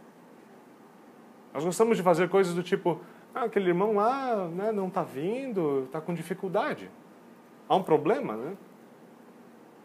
Nós 1.53 1.65
gostamos 1.65 1.97
de 1.97 2.03
fazer 2.03 2.29
coisas 2.29 2.55
do 2.55 2.63
tipo: 2.63 3.01
ah, 3.35 3.45
aquele 3.45 3.69
irmão 3.69 3.95
lá 3.95 4.47
né, 4.47 4.71
não 4.71 4.87
está 4.87 5.03
vindo, 5.03 5.85
está 5.87 6.01
com 6.01 6.15
dificuldade. 6.15 6.89
Há 7.69 7.75
um 7.75 7.83
problema, 7.83 8.37
né? 8.37 8.57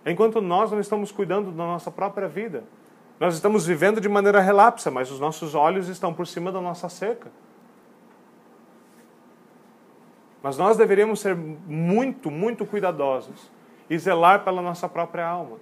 Enquanto 0.05 0.39
nós 0.39 0.71
não 0.71 0.79
estamos 0.79 1.12
cuidando 1.12 1.51
da 1.51 1.63
nossa 1.63 1.89
própria 1.89 2.27
vida. 2.27 2.63
Nós 3.19 3.33
estamos 3.33 3.65
vivendo 3.65 3.99
de 3.99 4.07
maneira 4.07 4.39
relapsa, 4.39 4.89
mas 4.89 5.12
os 5.12 5.19
nossos 5.19 5.55
olhos 5.55 5.89
estão 5.89 6.13
por 6.13 6.25
cima 6.25 6.51
da 6.51 6.62
nossa 6.62 6.88
cerca. 6.88 7.29
Mas 10.41 10.57
nós 10.57 10.77
deveríamos 10.77 11.19
ser 11.19 11.35
muito, 11.35 12.31
muito 12.31 12.65
cuidadosos 12.65 13.51
e 13.89 13.97
zelar 13.97 14.43
pela 14.43 14.62
nossa 14.62 14.88
própria 14.88 15.27
alma. 15.27 15.57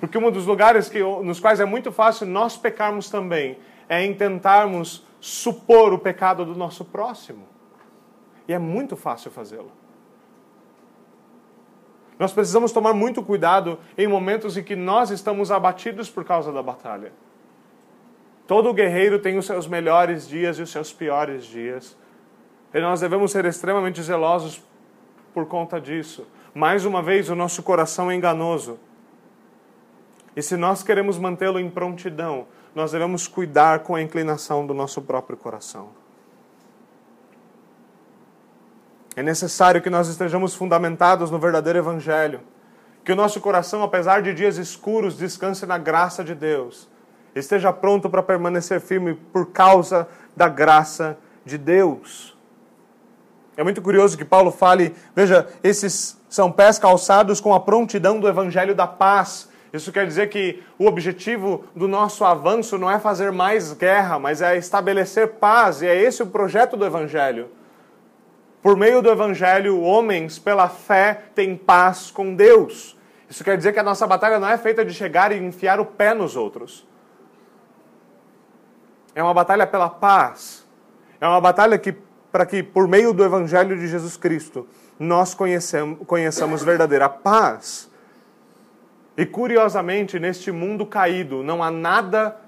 Porque 0.00 0.18
um 0.18 0.30
dos 0.30 0.46
lugares 0.46 0.88
que, 0.88 1.00
nos 1.00 1.38
quais 1.38 1.60
é 1.60 1.64
muito 1.64 1.92
fácil 1.92 2.26
nós 2.26 2.56
pecarmos 2.56 3.08
também 3.08 3.58
é 3.88 4.02
em 4.02 4.14
tentarmos 4.14 5.06
supor 5.20 5.92
o 5.92 5.98
pecado 5.98 6.44
do 6.44 6.56
nosso 6.56 6.84
próximo. 6.84 7.46
E 8.48 8.52
é 8.52 8.58
muito 8.58 8.96
fácil 8.96 9.30
fazê-lo. 9.30 9.70
Nós 12.18 12.32
precisamos 12.32 12.72
tomar 12.72 12.92
muito 12.92 13.22
cuidado 13.22 13.78
em 13.96 14.06
momentos 14.06 14.56
em 14.56 14.62
que 14.62 14.76
nós 14.76 15.10
estamos 15.10 15.50
abatidos 15.50 16.10
por 16.10 16.24
causa 16.24 16.52
da 16.52 16.62
batalha. 16.62 17.12
Todo 18.46 18.74
guerreiro 18.74 19.18
tem 19.18 19.38
os 19.38 19.46
seus 19.46 19.66
melhores 19.66 20.28
dias 20.28 20.58
e 20.58 20.62
os 20.62 20.70
seus 20.70 20.92
piores 20.92 21.44
dias. 21.44 21.96
E 22.74 22.80
nós 22.80 23.00
devemos 23.00 23.30
ser 23.30 23.44
extremamente 23.44 24.02
zelosos 24.02 24.62
por 25.32 25.46
conta 25.46 25.80
disso. 25.80 26.26
Mais 26.52 26.84
uma 26.84 27.00
vez, 27.00 27.30
o 27.30 27.34
nosso 27.34 27.62
coração 27.62 28.10
é 28.10 28.14
enganoso. 28.14 28.78
E 30.34 30.42
se 30.42 30.56
nós 30.56 30.82
queremos 30.82 31.18
mantê-lo 31.18 31.58
em 31.58 31.70
prontidão, 31.70 32.46
nós 32.74 32.92
devemos 32.92 33.26
cuidar 33.26 33.80
com 33.80 33.94
a 33.94 34.02
inclinação 34.02 34.66
do 34.66 34.74
nosso 34.74 35.02
próprio 35.02 35.36
coração. 35.36 35.88
É 39.16 39.22
necessário 39.22 39.82
que 39.82 39.90
nós 39.90 40.08
estejamos 40.08 40.54
fundamentados 40.54 41.30
no 41.30 41.38
verdadeiro 41.38 41.78
Evangelho, 41.78 42.40
que 43.04 43.12
o 43.12 43.16
nosso 43.16 43.40
coração, 43.40 43.82
apesar 43.82 44.22
de 44.22 44.32
dias 44.32 44.56
escuros, 44.56 45.16
descanse 45.16 45.66
na 45.66 45.78
graça 45.78 46.22
de 46.22 46.34
Deus 46.34 46.88
Esteja 47.34 47.72
pronto 47.72 48.10
para 48.10 48.22
permanecer 48.22 48.80
firme 48.80 49.14
por 49.14 49.46
causa 49.52 50.08
da 50.36 50.48
graça 50.48 51.16
de 51.44 51.56
Deus. 51.56 52.36
É 53.56 53.62
muito 53.62 53.80
curioso 53.80 54.16
que 54.16 54.24
Paulo 54.24 54.50
fale, 54.50 54.94
veja, 55.14 55.48
esses 55.62 56.18
são 56.28 56.50
pés 56.50 56.78
calçados 56.78 57.40
com 57.40 57.54
a 57.54 57.60
prontidão 57.60 58.18
do 58.18 58.28
evangelho 58.28 58.74
da 58.74 58.86
paz. 58.86 59.48
Isso 59.72 59.92
quer 59.92 60.06
dizer 60.06 60.28
que 60.28 60.62
o 60.78 60.86
objetivo 60.86 61.64
do 61.74 61.86
nosso 61.86 62.24
avanço 62.24 62.76
não 62.76 62.90
é 62.90 62.98
fazer 62.98 63.30
mais 63.30 63.72
guerra, 63.72 64.18
mas 64.18 64.42
é 64.42 64.56
estabelecer 64.56 65.28
paz, 65.34 65.80
e 65.82 65.86
é 65.86 65.94
esse 65.94 66.22
o 66.22 66.26
projeto 66.26 66.76
do 66.76 66.84
evangelho. 66.84 67.48
Por 68.62 68.76
meio 68.76 69.00
do 69.00 69.08
evangelho, 69.08 69.80
homens, 69.80 70.38
pela 70.38 70.68
fé, 70.68 71.22
têm 71.34 71.56
paz 71.56 72.10
com 72.10 72.34
Deus. 72.34 72.98
Isso 73.28 73.44
quer 73.44 73.56
dizer 73.56 73.72
que 73.72 73.78
a 73.78 73.82
nossa 73.82 74.06
batalha 74.06 74.38
não 74.40 74.48
é 74.48 74.58
feita 74.58 74.84
de 74.84 74.92
chegar 74.92 75.32
e 75.32 75.38
enfiar 75.38 75.78
o 75.80 75.86
pé 75.86 76.12
nos 76.12 76.36
outros. 76.36 76.86
É 79.14 79.22
uma 79.22 79.32
batalha 79.32 79.66
pela 79.66 79.88
paz. 79.88 80.66
É 81.20 81.26
uma 81.26 81.40
batalha 81.40 81.78
que 81.78 81.94
para 82.30 82.46
que, 82.46 82.62
por 82.62 82.86
meio 82.86 83.12
do 83.12 83.24
Evangelho 83.24 83.76
de 83.76 83.88
Jesus 83.88 84.16
Cristo, 84.16 84.68
nós 84.98 85.34
conheçamos 85.34 86.62
verdadeira 86.62 87.08
paz. 87.08 87.89
E 89.20 89.26
curiosamente, 89.26 90.18
neste 90.18 90.50
mundo 90.50 90.86
caído, 90.86 91.42
não 91.42 91.62
há 91.62 91.70
nada 91.70 92.38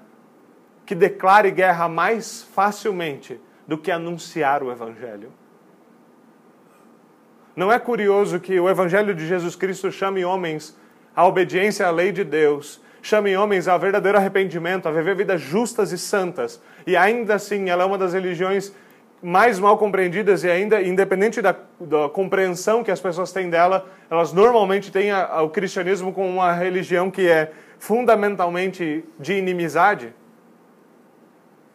que 0.87 0.95
declare 0.95 1.51
guerra 1.51 1.87
mais 1.87 2.41
facilmente 2.41 3.39
do 3.67 3.77
que 3.77 3.91
anunciar 3.91 4.63
o 4.63 4.71
Evangelho. 4.71 5.31
Não 7.55 7.71
é 7.71 7.77
curioso 7.77 8.39
que 8.39 8.59
o 8.59 8.67
Evangelho 8.67 9.13
de 9.13 9.27
Jesus 9.27 9.55
Cristo 9.55 9.91
chame 9.91 10.25
homens 10.25 10.75
à 11.15 11.27
obediência 11.27 11.85
à 11.85 11.91
lei 11.91 12.11
de 12.11 12.23
Deus, 12.23 12.81
chame 13.03 13.37
homens 13.37 13.67
ao 13.67 13.79
verdadeiro 13.79 14.17
arrependimento, 14.17 14.87
a 14.87 14.91
viver 14.91 15.15
vidas 15.15 15.41
justas 15.41 15.91
e 15.91 15.97
santas, 15.99 16.59
e 16.87 16.97
ainda 16.97 17.35
assim 17.35 17.69
ela 17.69 17.83
é 17.83 17.85
uma 17.85 17.99
das 17.99 18.13
religiões 18.13 18.73
mais 19.23 19.57
mal 19.57 19.77
compreendidas 19.77 20.43
e 20.43 20.49
ainda, 20.49 20.81
independente 20.81 21.41
da, 21.41 21.55
da, 21.79 22.09
compreensão 22.09 22.83
que 22.83 22.91
as 22.91 22.99
pessoas 22.99 23.31
têm 23.31 23.49
dela, 23.49 23.85
elas 24.09 24.33
normalmente 24.33 24.91
têm 24.91 25.11
a, 25.11 25.25
a, 25.25 25.41
o 25.41 25.49
cristianismo 25.49 26.11
como 26.11 26.27
uma 26.27 26.51
religião 26.51 27.09
que 27.09 27.29
é 27.29 27.51
fundamentalmente 27.79 29.05
de 29.17 29.33
inimizade. 29.33 30.13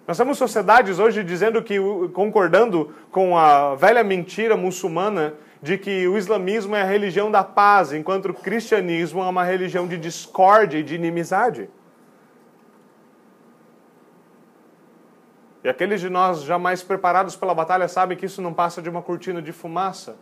Nós 0.07 0.19
temos 0.19 0.37
sociedades 0.37 0.99
hoje 0.99 1.25
dizendo 1.25 1.63
que, 1.63 1.79
concordando 2.13 2.95
com 3.11 3.37
a 3.37 3.75
velha 3.75 4.05
mentira 4.05 4.57
muçulmana 4.57 5.35
de 5.63 5.79
que 5.79 6.07
o 6.07 6.17
islamismo 6.17 6.77
é 6.77 6.83
a 6.83 6.85
religião 6.85 7.31
da 7.31 7.43
paz, 7.43 7.93
enquanto 7.93 8.27
o 8.27 8.35
cristianismo 8.35 9.23
é 9.23 9.29
uma 9.29 9.45
religião 9.45 9.87
de 9.87 9.97
discórdia 9.97 10.79
e 10.79 10.83
de 10.83 10.95
inimizade. 10.95 11.69
E 15.69 15.71
aqueles 15.71 16.01
de 16.01 16.09
nós 16.09 16.45
já 16.45 16.59
mais 16.59 16.83
preparados 16.83 17.37
pela 17.37 17.55
batalha 17.55 17.87
sabem 17.89 18.17
que 18.17 18.25
isso 18.25 18.41
não 18.41 18.55
passa 18.55 18.81
de 18.81 18.89
uma 18.89 19.03
cortina 19.03 19.43
de 19.43 19.53
fumaça. 19.53 20.17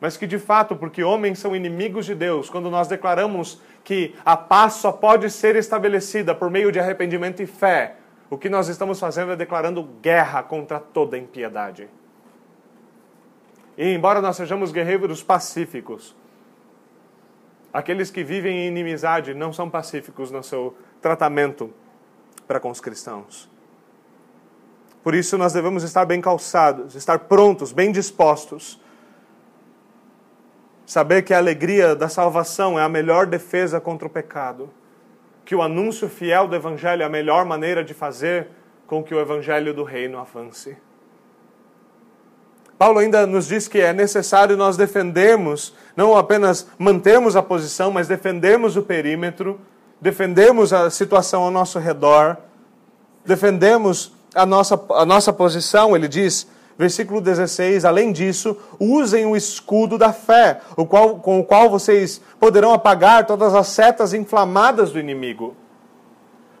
Mas 0.00 0.16
que 0.16 0.26
de 0.26 0.36
fato, 0.36 0.74
porque 0.74 1.04
homens 1.04 1.38
são 1.38 1.54
inimigos 1.54 2.04
de 2.06 2.12
Deus, 2.12 2.50
quando 2.50 2.68
nós 2.68 2.88
declaramos 2.88 3.62
que 3.84 4.16
a 4.24 4.36
paz 4.36 4.72
só 4.72 4.90
pode 4.90 5.30
ser 5.30 5.54
estabelecida 5.54 6.34
por 6.34 6.50
meio 6.50 6.72
de 6.72 6.80
arrependimento 6.80 7.40
e 7.40 7.46
fé, 7.46 7.98
o 8.28 8.36
que 8.36 8.48
nós 8.48 8.66
estamos 8.66 8.98
fazendo 8.98 9.30
é 9.30 9.36
declarando 9.36 9.80
guerra 10.02 10.42
contra 10.42 10.80
toda 10.80 11.16
impiedade. 11.16 11.88
E 13.78 13.94
embora 13.94 14.20
nós 14.20 14.34
sejamos 14.34 14.72
guerreiros 14.72 15.22
pacíficos, 15.22 16.16
aqueles 17.72 18.10
que 18.10 18.24
vivem 18.24 18.64
em 18.64 18.66
inimizade 18.66 19.34
não 19.34 19.52
são 19.52 19.70
pacíficos 19.70 20.32
no 20.32 20.42
seu 20.42 20.76
tratamento 21.00 21.72
para 22.48 22.58
com 22.58 22.70
os 22.70 22.80
cristãos. 22.80 23.53
Por 25.04 25.14
isso 25.14 25.36
nós 25.36 25.52
devemos 25.52 25.82
estar 25.82 26.06
bem 26.06 26.18
calçados, 26.18 26.94
estar 26.94 27.18
prontos, 27.18 27.72
bem 27.72 27.92
dispostos. 27.92 28.80
Saber 30.86 31.20
que 31.20 31.34
a 31.34 31.36
alegria 31.36 31.94
da 31.94 32.08
salvação 32.08 32.78
é 32.78 32.82
a 32.82 32.88
melhor 32.88 33.26
defesa 33.26 33.78
contra 33.78 34.08
o 34.08 34.10
pecado. 34.10 34.70
Que 35.44 35.54
o 35.54 35.60
anúncio 35.60 36.08
fiel 36.08 36.48
do 36.48 36.56
Evangelho 36.56 37.02
é 37.02 37.04
a 37.04 37.10
melhor 37.10 37.44
maneira 37.44 37.84
de 37.84 37.92
fazer 37.92 38.48
com 38.86 39.02
que 39.02 39.14
o 39.14 39.20
Evangelho 39.20 39.74
do 39.74 39.84
Reino 39.84 40.18
avance. 40.18 40.74
Paulo 42.78 42.98
ainda 42.98 43.26
nos 43.26 43.48
diz 43.48 43.68
que 43.68 43.80
é 43.80 43.92
necessário 43.92 44.56
nós 44.56 44.74
defendermos, 44.74 45.74
não 45.94 46.16
apenas 46.16 46.66
mantermos 46.78 47.36
a 47.36 47.42
posição, 47.42 47.90
mas 47.90 48.08
defendermos 48.08 48.74
o 48.74 48.82
perímetro, 48.82 49.60
defendermos 50.00 50.72
a 50.72 50.88
situação 50.88 51.42
ao 51.42 51.50
nosso 51.50 51.78
redor, 51.78 52.38
defendemos 53.24 54.13
a 54.34 54.44
nossa, 54.44 54.80
a 54.90 55.04
nossa 55.04 55.32
posição, 55.32 55.94
ele 55.94 56.08
diz, 56.08 56.46
versículo 56.76 57.20
16, 57.20 57.84
além 57.84 58.12
disso, 58.12 58.56
usem 58.78 59.26
o 59.26 59.36
escudo 59.36 59.96
da 59.96 60.12
fé, 60.12 60.60
o 60.76 60.84
qual, 60.84 61.16
com 61.16 61.40
o 61.40 61.44
qual 61.44 61.70
vocês 61.70 62.20
poderão 62.38 62.72
apagar 62.72 63.26
todas 63.26 63.54
as 63.54 63.68
setas 63.68 64.12
inflamadas 64.12 64.90
do 64.90 64.98
inimigo. 64.98 65.56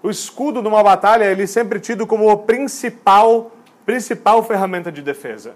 O 0.02 0.10
escudo 0.10 0.62
numa 0.62 0.82
batalha, 0.82 1.24
ele 1.24 1.44
é 1.44 1.46
sempre 1.46 1.80
tido 1.80 2.06
como 2.06 2.30
a 2.30 2.36
principal, 2.36 3.52
principal 3.84 4.42
ferramenta 4.42 4.92
de 4.92 5.02
defesa. 5.02 5.54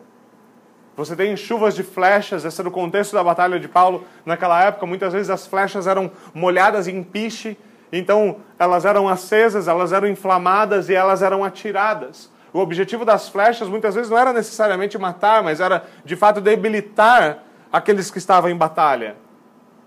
Você 0.97 1.15
tem 1.15 1.37
chuvas 1.37 1.77
de 1.77 1.85
flechas, 1.85 2.45
esse 2.45 2.61
era 2.61 2.69
o 2.69 2.73
contexto 2.73 3.13
da 3.13 3.23
batalha 3.23 3.61
de 3.61 3.69
Paulo 3.69 4.03
naquela 4.27 4.65
época. 4.65 4.85
Muitas 4.85 5.13
vezes 5.13 5.31
as 5.31 5.47
flechas 5.47 5.87
eram 5.87 6.11
molhadas 6.35 6.89
em 6.89 7.05
piche, 7.05 7.57
então, 7.93 8.37
elas 8.59 8.85
eram 8.85 9.09
acesas, 9.09 9.67
elas 9.67 9.93
eram 9.93 10.07
inflamadas 10.07 10.89
e 10.89 10.95
elas 10.95 11.23
eram 11.23 11.43
atiradas. 11.43 12.31
O 12.53 12.59
objetivo 12.59 13.05
das 13.05 13.29
flechas 13.29 13.69
muitas 13.69 13.95
vezes 13.95 14.11
não 14.11 14.19
era 14.19 14.33
necessariamente 14.33 14.99
matar, 14.99 15.43
mas 15.43 15.61
era 15.61 15.85
de 16.05 16.17
fato 16.17 16.41
debilitar 16.41 17.45
aqueles 17.73 18.11
que 18.11 18.19
estavam 18.19 18.51
em 18.51 18.57
batalha. 18.57 19.17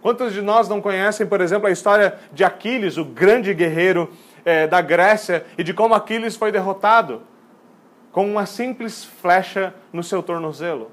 Quantos 0.02 0.34
de 0.34 0.42
nós 0.42 0.68
não 0.68 0.82
conhecem, 0.82 1.28
por 1.28 1.42
exemplo, 1.42 1.68
a 1.68 1.72
história 1.72 2.18
de 2.34 2.44
Aquiles, 2.44 2.98
o 2.98 3.06
grande 3.06 3.54
guerreiro 3.54 4.12
é, 4.44 4.66
da 4.66 4.82
Grécia, 4.82 5.46
e 5.58 5.64
de 5.64 5.74
como 5.74 5.94
Aquiles 5.94 6.36
foi 6.36 6.52
derrotado 6.52 7.22
com 8.12 8.26
uma 8.26 8.46
simples 8.46 9.06
flecha 9.06 9.74
no 9.94 10.04
seu 10.04 10.24
tornozelo, 10.24 10.92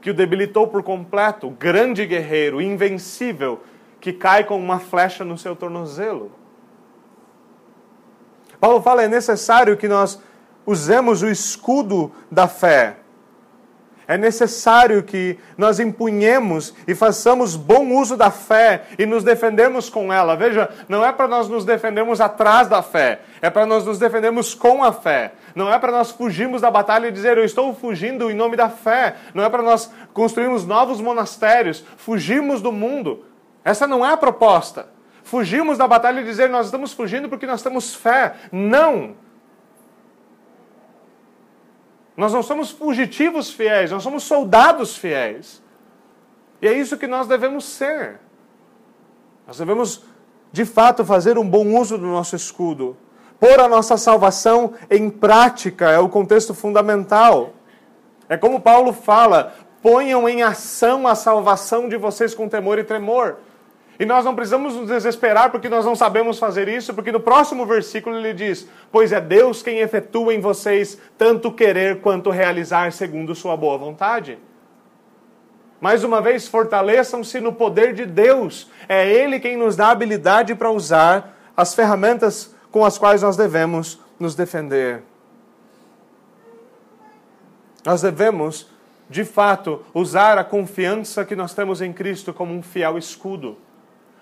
que 0.00 0.10
o 0.10 0.14
debilitou 0.14 0.68
por 0.68 0.82
completo, 0.82 1.50
grande 1.50 2.06
guerreiro, 2.06 2.62
invencível, 2.62 3.62
que 4.06 4.12
cai 4.12 4.44
com 4.44 4.56
uma 4.56 4.78
flecha 4.78 5.24
no 5.24 5.36
seu 5.36 5.56
tornozelo. 5.56 6.30
Paulo 8.60 8.80
fala 8.80 9.02
é 9.02 9.08
necessário 9.08 9.76
que 9.76 9.88
nós 9.88 10.22
usemos 10.64 11.22
o 11.22 11.28
escudo 11.28 12.12
da 12.30 12.46
fé. 12.46 12.98
É 14.06 14.16
necessário 14.16 15.02
que 15.02 15.36
nós 15.58 15.80
empunhemos 15.80 16.72
e 16.86 16.94
façamos 16.94 17.56
bom 17.56 17.96
uso 17.96 18.16
da 18.16 18.30
fé 18.30 18.84
e 18.96 19.04
nos 19.04 19.24
defendemos 19.24 19.90
com 19.90 20.12
ela. 20.12 20.36
Veja, 20.36 20.70
não 20.88 21.04
é 21.04 21.10
para 21.10 21.26
nós 21.26 21.48
nos 21.48 21.64
defendermos 21.64 22.20
atrás 22.20 22.68
da 22.68 22.82
fé, 22.82 23.22
é 23.42 23.50
para 23.50 23.66
nós 23.66 23.84
nos 23.84 23.98
defendermos 23.98 24.54
com 24.54 24.84
a 24.84 24.92
fé. 24.92 25.32
Não 25.52 25.68
é 25.68 25.80
para 25.80 25.90
nós 25.90 26.12
fugirmos 26.12 26.60
da 26.60 26.70
batalha 26.70 27.08
e 27.08 27.12
dizer 27.12 27.36
eu 27.36 27.44
estou 27.44 27.74
fugindo 27.74 28.30
em 28.30 28.34
nome 28.34 28.56
da 28.56 28.68
fé. 28.68 29.16
Não 29.34 29.42
é 29.42 29.50
para 29.50 29.64
nós 29.64 29.90
construirmos 30.14 30.64
novos 30.64 31.00
monastérios, 31.00 31.84
fugirmos 31.96 32.62
do 32.62 32.70
mundo. 32.70 33.24
Essa 33.66 33.84
não 33.84 34.06
é 34.06 34.12
a 34.12 34.16
proposta. 34.16 34.88
Fugimos 35.24 35.76
da 35.76 35.88
batalha 35.88 36.20
e 36.20 36.24
dizer 36.24 36.48
nós 36.48 36.66
estamos 36.66 36.92
fugindo 36.92 37.28
porque 37.28 37.48
nós 37.48 37.64
temos 37.64 37.96
fé. 37.96 38.36
Não! 38.52 39.16
Nós 42.16 42.32
não 42.32 42.44
somos 42.44 42.70
fugitivos 42.70 43.50
fiéis, 43.50 43.90
nós 43.90 44.04
somos 44.04 44.22
soldados 44.22 44.96
fiéis. 44.96 45.60
E 46.62 46.68
é 46.68 46.72
isso 46.72 46.96
que 46.96 47.08
nós 47.08 47.26
devemos 47.26 47.64
ser. 47.64 48.20
Nós 49.48 49.58
devemos, 49.58 50.04
de 50.52 50.64
fato, 50.64 51.04
fazer 51.04 51.36
um 51.36 51.48
bom 51.48 51.76
uso 51.76 51.98
do 51.98 52.06
nosso 52.06 52.36
escudo. 52.36 52.96
Pôr 53.40 53.58
a 53.58 53.66
nossa 53.66 53.96
salvação 53.96 54.74
em 54.88 55.10
prática 55.10 55.90
é 55.90 55.98
o 55.98 56.08
contexto 56.08 56.54
fundamental. 56.54 57.52
É 58.28 58.36
como 58.36 58.60
Paulo 58.60 58.92
fala: 58.92 59.56
ponham 59.82 60.28
em 60.28 60.44
ação 60.44 61.04
a 61.08 61.16
salvação 61.16 61.88
de 61.88 61.96
vocês 61.96 62.32
com 62.32 62.48
temor 62.48 62.78
e 62.78 62.84
tremor. 62.84 63.38
E 63.98 64.04
nós 64.04 64.24
não 64.24 64.34
precisamos 64.34 64.74
nos 64.74 64.88
desesperar 64.88 65.50
porque 65.50 65.68
nós 65.68 65.84
não 65.84 65.96
sabemos 65.96 66.38
fazer 66.38 66.68
isso, 66.68 66.92
porque 66.92 67.10
no 67.10 67.20
próximo 67.20 67.64
versículo 67.64 68.16
ele 68.16 68.34
diz: 68.34 68.68
Pois 68.92 69.12
é 69.12 69.20
Deus 69.20 69.62
quem 69.62 69.78
efetua 69.78 70.34
em 70.34 70.40
vocês 70.40 70.98
tanto 71.16 71.50
querer 71.50 72.00
quanto 72.00 72.30
realizar 72.30 72.92
segundo 72.92 73.34
Sua 73.34 73.56
boa 73.56 73.78
vontade. 73.78 74.38
Mais 75.80 76.04
uma 76.04 76.20
vez, 76.20 76.48
fortaleçam-se 76.48 77.40
no 77.40 77.52
poder 77.52 77.94
de 77.94 78.06
Deus. 78.06 78.70
É 78.88 79.10
Ele 79.10 79.40
quem 79.40 79.56
nos 79.56 79.76
dá 79.76 79.90
habilidade 79.90 80.54
para 80.54 80.70
usar 80.70 81.36
as 81.56 81.74
ferramentas 81.74 82.54
com 82.70 82.84
as 82.84 82.98
quais 82.98 83.22
nós 83.22 83.36
devemos 83.36 83.98
nos 84.18 84.34
defender. 84.34 85.02
Nós 87.84 88.02
devemos, 88.02 88.68
de 89.08 89.24
fato, 89.24 89.84
usar 89.94 90.38
a 90.38 90.44
confiança 90.44 91.24
que 91.24 91.36
nós 91.36 91.54
temos 91.54 91.80
em 91.80 91.92
Cristo 91.92 92.34
como 92.34 92.52
um 92.52 92.62
fiel 92.62 92.98
escudo. 92.98 93.56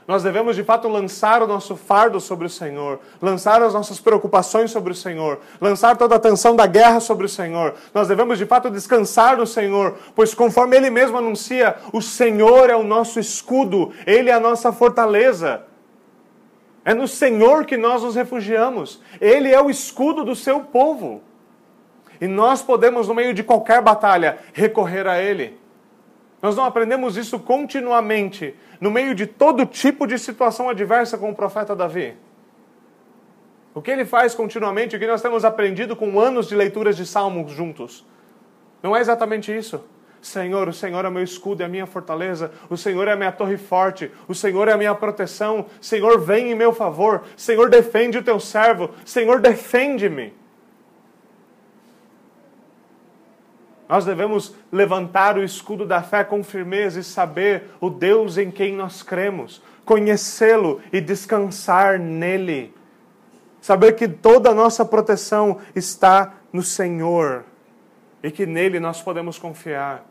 Nós 0.06 0.22
devemos 0.22 0.54
de 0.54 0.62
fato 0.62 0.86
lançar 0.86 1.42
o 1.42 1.46
nosso 1.46 1.76
fardo 1.76 2.20
sobre 2.20 2.46
o 2.46 2.50
Senhor, 2.50 3.00
lançar 3.22 3.62
as 3.62 3.72
nossas 3.72 3.98
preocupações 3.98 4.70
sobre 4.70 4.92
o 4.92 4.94
Senhor, 4.94 5.40
lançar 5.58 5.96
toda 5.96 6.16
a 6.16 6.20
tensão 6.20 6.54
da 6.54 6.66
guerra 6.66 7.00
sobre 7.00 7.24
o 7.24 7.28
Senhor. 7.28 7.74
Nós 7.94 8.06
devemos 8.06 8.36
de 8.36 8.44
fato 8.44 8.70
descansar 8.70 9.38
no 9.38 9.46
Senhor, 9.46 9.96
pois 10.14 10.34
conforme 10.34 10.76
Ele 10.76 10.90
mesmo 10.90 11.16
anuncia, 11.16 11.76
o 11.90 12.02
Senhor 12.02 12.68
é 12.68 12.76
o 12.76 12.82
nosso 12.82 13.18
escudo, 13.18 13.92
Ele 14.06 14.28
é 14.28 14.34
a 14.34 14.40
nossa 14.40 14.70
fortaleza. 14.72 15.62
É 16.84 16.92
no 16.92 17.08
Senhor 17.08 17.64
que 17.64 17.78
nós 17.78 18.02
nos 18.02 18.14
refugiamos, 18.14 19.00
Ele 19.18 19.50
é 19.50 19.60
o 19.60 19.70
escudo 19.70 20.22
do 20.22 20.36
seu 20.36 20.60
povo. 20.60 21.22
E 22.20 22.28
nós 22.28 22.62
podemos, 22.62 23.08
no 23.08 23.14
meio 23.14 23.32
de 23.32 23.42
qualquer 23.42 23.80
batalha, 23.80 24.38
recorrer 24.52 25.06
a 25.06 25.20
Ele. 25.20 25.63
Nós 26.44 26.54
não 26.54 26.66
aprendemos 26.66 27.16
isso 27.16 27.38
continuamente, 27.38 28.54
no 28.78 28.90
meio 28.90 29.14
de 29.14 29.26
todo 29.26 29.64
tipo 29.64 30.06
de 30.06 30.18
situação 30.18 30.68
adversa 30.68 31.16
com 31.16 31.30
o 31.30 31.34
profeta 31.34 31.74
Davi. 31.74 32.14
O 33.74 33.80
que 33.80 33.90
ele 33.90 34.04
faz 34.04 34.34
continuamente, 34.34 34.94
o 34.94 34.98
que 34.98 35.06
nós 35.06 35.22
temos 35.22 35.42
aprendido 35.42 35.96
com 35.96 36.20
anos 36.20 36.46
de 36.46 36.54
leituras 36.54 36.98
de 36.98 37.06
salmos 37.06 37.50
juntos. 37.50 38.04
Não 38.82 38.94
é 38.94 39.00
exatamente 39.00 39.56
isso. 39.56 39.82
Senhor, 40.20 40.68
o 40.68 40.72
Senhor 40.74 41.02
é 41.06 41.08
meu 41.08 41.24
escudo 41.24 41.62
e 41.62 41.64
a 41.64 41.68
minha 41.68 41.86
fortaleza, 41.86 42.52
o 42.68 42.76
Senhor 42.76 43.08
é 43.08 43.12
a 43.12 43.16
minha 43.16 43.32
torre 43.32 43.56
forte, 43.56 44.12
o 44.28 44.34
Senhor 44.34 44.68
é 44.68 44.72
a 44.72 44.76
minha 44.76 44.94
proteção, 44.94 45.64
Senhor, 45.80 46.20
vem 46.20 46.50
em 46.50 46.54
meu 46.54 46.74
favor, 46.74 47.22
Senhor, 47.38 47.70
defende 47.70 48.18
o 48.18 48.22
teu 48.22 48.38
servo, 48.38 48.90
Senhor, 49.02 49.40
defende-me. 49.40 50.34
Nós 53.88 54.04
devemos 54.04 54.54
levantar 54.72 55.36
o 55.36 55.44
escudo 55.44 55.84
da 55.84 56.02
fé 56.02 56.24
com 56.24 56.42
firmeza 56.42 57.00
e 57.00 57.04
saber 57.04 57.64
o 57.80 57.90
Deus 57.90 58.38
em 58.38 58.50
quem 58.50 58.74
nós 58.74 59.02
cremos, 59.02 59.62
conhecê-lo 59.84 60.80
e 60.92 61.00
descansar 61.00 61.98
nele. 61.98 62.74
Saber 63.60 63.92
que 63.92 64.08
toda 64.08 64.50
a 64.50 64.54
nossa 64.54 64.84
proteção 64.84 65.58
está 65.74 66.34
no 66.52 66.62
Senhor 66.62 67.44
e 68.22 68.30
que 68.30 68.46
nele 68.46 68.80
nós 68.80 69.02
podemos 69.02 69.38
confiar. 69.38 70.04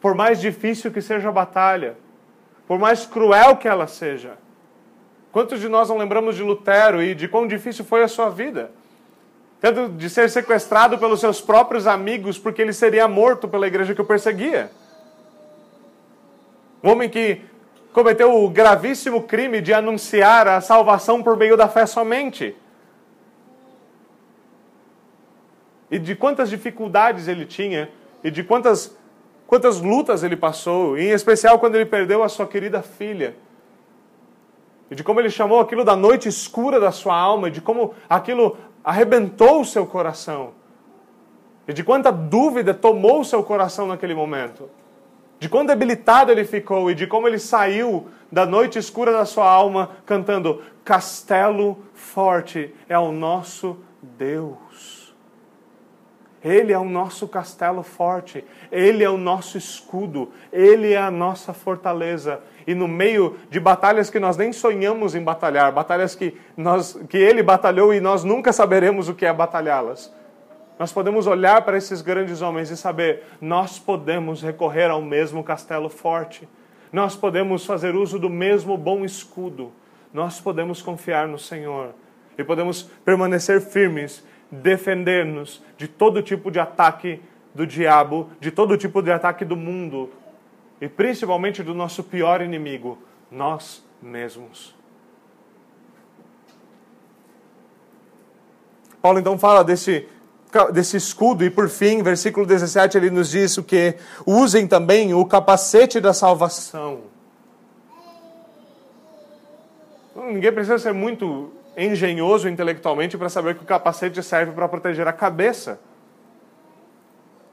Por 0.00 0.14
mais 0.14 0.40
difícil 0.40 0.90
que 0.90 1.00
seja 1.00 1.28
a 1.28 1.32
batalha, 1.32 1.96
por 2.66 2.78
mais 2.78 3.06
cruel 3.06 3.56
que 3.56 3.68
ela 3.68 3.86
seja. 3.86 4.36
Quantos 5.30 5.60
de 5.60 5.68
nós 5.68 5.88
não 5.88 5.98
lembramos 5.98 6.36
de 6.36 6.42
Lutero 6.42 7.02
e 7.02 7.14
de 7.14 7.26
quão 7.26 7.46
difícil 7.46 7.84
foi 7.84 8.02
a 8.02 8.08
sua 8.08 8.28
vida? 8.28 8.70
Tendo 9.60 9.88
de 9.88 10.10
ser 10.10 10.28
sequestrado 10.28 10.98
pelos 10.98 11.20
seus 11.20 11.40
próprios 11.40 11.86
amigos 11.86 12.38
porque 12.38 12.60
ele 12.60 12.72
seria 12.72 13.08
morto 13.08 13.48
pela 13.48 13.66
igreja 13.66 13.94
que 13.94 14.00
o 14.00 14.04
perseguia. 14.04 14.70
Um 16.82 16.90
homem 16.90 17.08
que 17.08 17.40
cometeu 17.94 18.44
o 18.44 18.50
gravíssimo 18.50 19.22
crime 19.22 19.60
de 19.60 19.72
anunciar 19.72 20.48
a 20.48 20.60
salvação 20.60 21.22
por 21.22 21.36
meio 21.36 21.56
da 21.56 21.68
fé 21.68 21.86
somente. 21.86 22.54
E 25.90 25.98
de 25.98 26.16
quantas 26.16 26.50
dificuldades 26.50 27.28
ele 27.28 27.46
tinha, 27.46 27.88
e 28.22 28.30
de 28.30 28.42
quantas, 28.42 28.96
quantas 29.46 29.80
lutas 29.80 30.24
ele 30.24 30.36
passou, 30.36 30.98
em 30.98 31.10
especial 31.10 31.58
quando 31.58 31.76
ele 31.76 31.86
perdeu 31.86 32.24
a 32.24 32.28
sua 32.28 32.46
querida 32.46 32.82
filha. 32.82 33.36
E 34.90 34.94
de 34.94 35.04
como 35.04 35.20
ele 35.20 35.30
chamou 35.30 35.60
aquilo 35.60 35.84
da 35.84 35.94
noite 35.94 36.28
escura 36.28 36.80
da 36.80 36.90
sua 36.90 37.16
alma, 37.16 37.48
e 37.48 37.50
de 37.52 37.60
como 37.60 37.94
aquilo 38.10 38.58
arrebentou 38.84 39.62
o 39.62 39.64
seu 39.64 39.86
coração. 39.86 40.52
E 41.66 41.72
de 41.72 41.82
quanta 41.82 42.12
dúvida 42.12 42.74
tomou 42.74 43.20
o 43.20 43.24
seu 43.24 43.42
coração 43.42 43.86
naquele 43.86 44.14
momento. 44.14 44.68
De 45.40 45.48
quão 45.48 45.64
debilitado 45.64 46.30
ele 46.30 46.44
ficou 46.44 46.90
e 46.90 46.94
de 46.94 47.06
como 47.06 47.26
ele 47.26 47.38
saiu 47.38 48.06
da 48.30 48.44
noite 48.44 48.78
escura 48.78 49.10
da 49.12 49.24
sua 49.24 49.50
alma 49.50 49.90
cantando: 50.04 50.62
Castelo 50.84 51.78
forte 51.94 52.74
é 52.88 52.98
o 52.98 53.10
nosso 53.10 53.78
Deus. 54.02 54.63
Ele 56.44 56.74
é 56.74 56.78
o 56.78 56.84
nosso 56.84 57.26
castelo 57.26 57.82
forte, 57.82 58.44
ele 58.70 59.02
é 59.02 59.08
o 59.08 59.16
nosso 59.16 59.56
escudo, 59.56 60.30
ele 60.52 60.92
é 60.92 60.98
a 60.98 61.10
nossa 61.10 61.54
fortaleza. 61.54 62.40
E 62.66 62.74
no 62.74 62.86
meio 62.86 63.38
de 63.48 63.58
batalhas 63.58 64.10
que 64.10 64.20
nós 64.20 64.36
nem 64.36 64.52
sonhamos 64.52 65.14
em 65.14 65.22
batalhar, 65.24 65.72
batalhas 65.72 66.14
que, 66.14 66.38
nós, 66.54 67.00
que 67.08 67.16
ele 67.16 67.42
batalhou 67.42 67.94
e 67.94 68.00
nós 68.00 68.24
nunca 68.24 68.52
saberemos 68.52 69.08
o 69.08 69.14
que 69.14 69.24
é 69.24 69.32
batalhá-las. 69.32 70.12
Nós 70.78 70.92
podemos 70.92 71.26
olhar 71.26 71.62
para 71.62 71.78
esses 71.78 72.02
grandes 72.02 72.42
homens 72.42 72.70
e 72.70 72.76
saber, 72.76 73.22
nós 73.40 73.78
podemos 73.78 74.42
recorrer 74.42 74.90
ao 74.90 75.00
mesmo 75.00 75.42
castelo 75.42 75.88
forte, 75.88 76.46
nós 76.92 77.16
podemos 77.16 77.64
fazer 77.64 77.94
uso 77.94 78.18
do 78.18 78.28
mesmo 78.28 78.76
bom 78.76 79.02
escudo, 79.02 79.72
nós 80.12 80.40
podemos 80.40 80.82
confiar 80.82 81.26
no 81.26 81.38
Senhor 81.38 81.94
e 82.36 82.44
podemos 82.44 82.82
permanecer 83.04 83.60
firmes, 83.60 84.24
defender-nos 84.62 85.62
de 85.76 85.88
todo 85.88 86.22
tipo 86.22 86.50
de 86.50 86.60
ataque 86.60 87.20
do 87.54 87.66
diabo, 87.66 88.30
de 88.40 88.50
todo 88.50 88.76
tipo 88.76 89.02
de 89.02 89.10
ataque 89.10 89.44
do 89.44 89.56
mundo, 89.56 90.10
e 90.80 90.88
principalmente 90.88 91.62
do 91.62 91.74
nosso 91.74 92.02
pior 92.02 92.40
inimigo, 92.40 92.98
nós 93.30 93.84
mesmos. 94.02 94.74
Paulo 99.00 99.18
então 99.18 99.38
fala 99.38 99.62
desse, 99.62 100.08
desse 100.72 100.96
escudo, 100.96 101.44
e 101.44 101.50
por 101.50 101.68
fim, 101.68 102.02
versículo 102.02 102.46
17, 102.46 102.96
ele 102.96 103.10
nos 103.10 103.30
diz 103.30 103.56
o 103.58 103.62
que? 103.62 103.96
Usem 104.26 104.66
também 104.66 105.14
o 105.14 105.24
capacete 105.26 106.00
da 106.00 106.12
salvação. 106.12 107.02
Ninguém 110.16 110.52
precisa 110.52 110.78
ser 110.78 110.94
muito 110.94 111.52
engenhoso 111.76 112.48
intelectualmente 112.48 113.16
para 113.16 113.28
saber 113.28 113.54
que 113.54 113.62
o 113.62 113.66
capacete 113.66 114.22
serve 114.22 114.52
para 114.52 114.68
proteger 114.68 115.06
a 115.06 115.12
cabeça. 115.12 115.78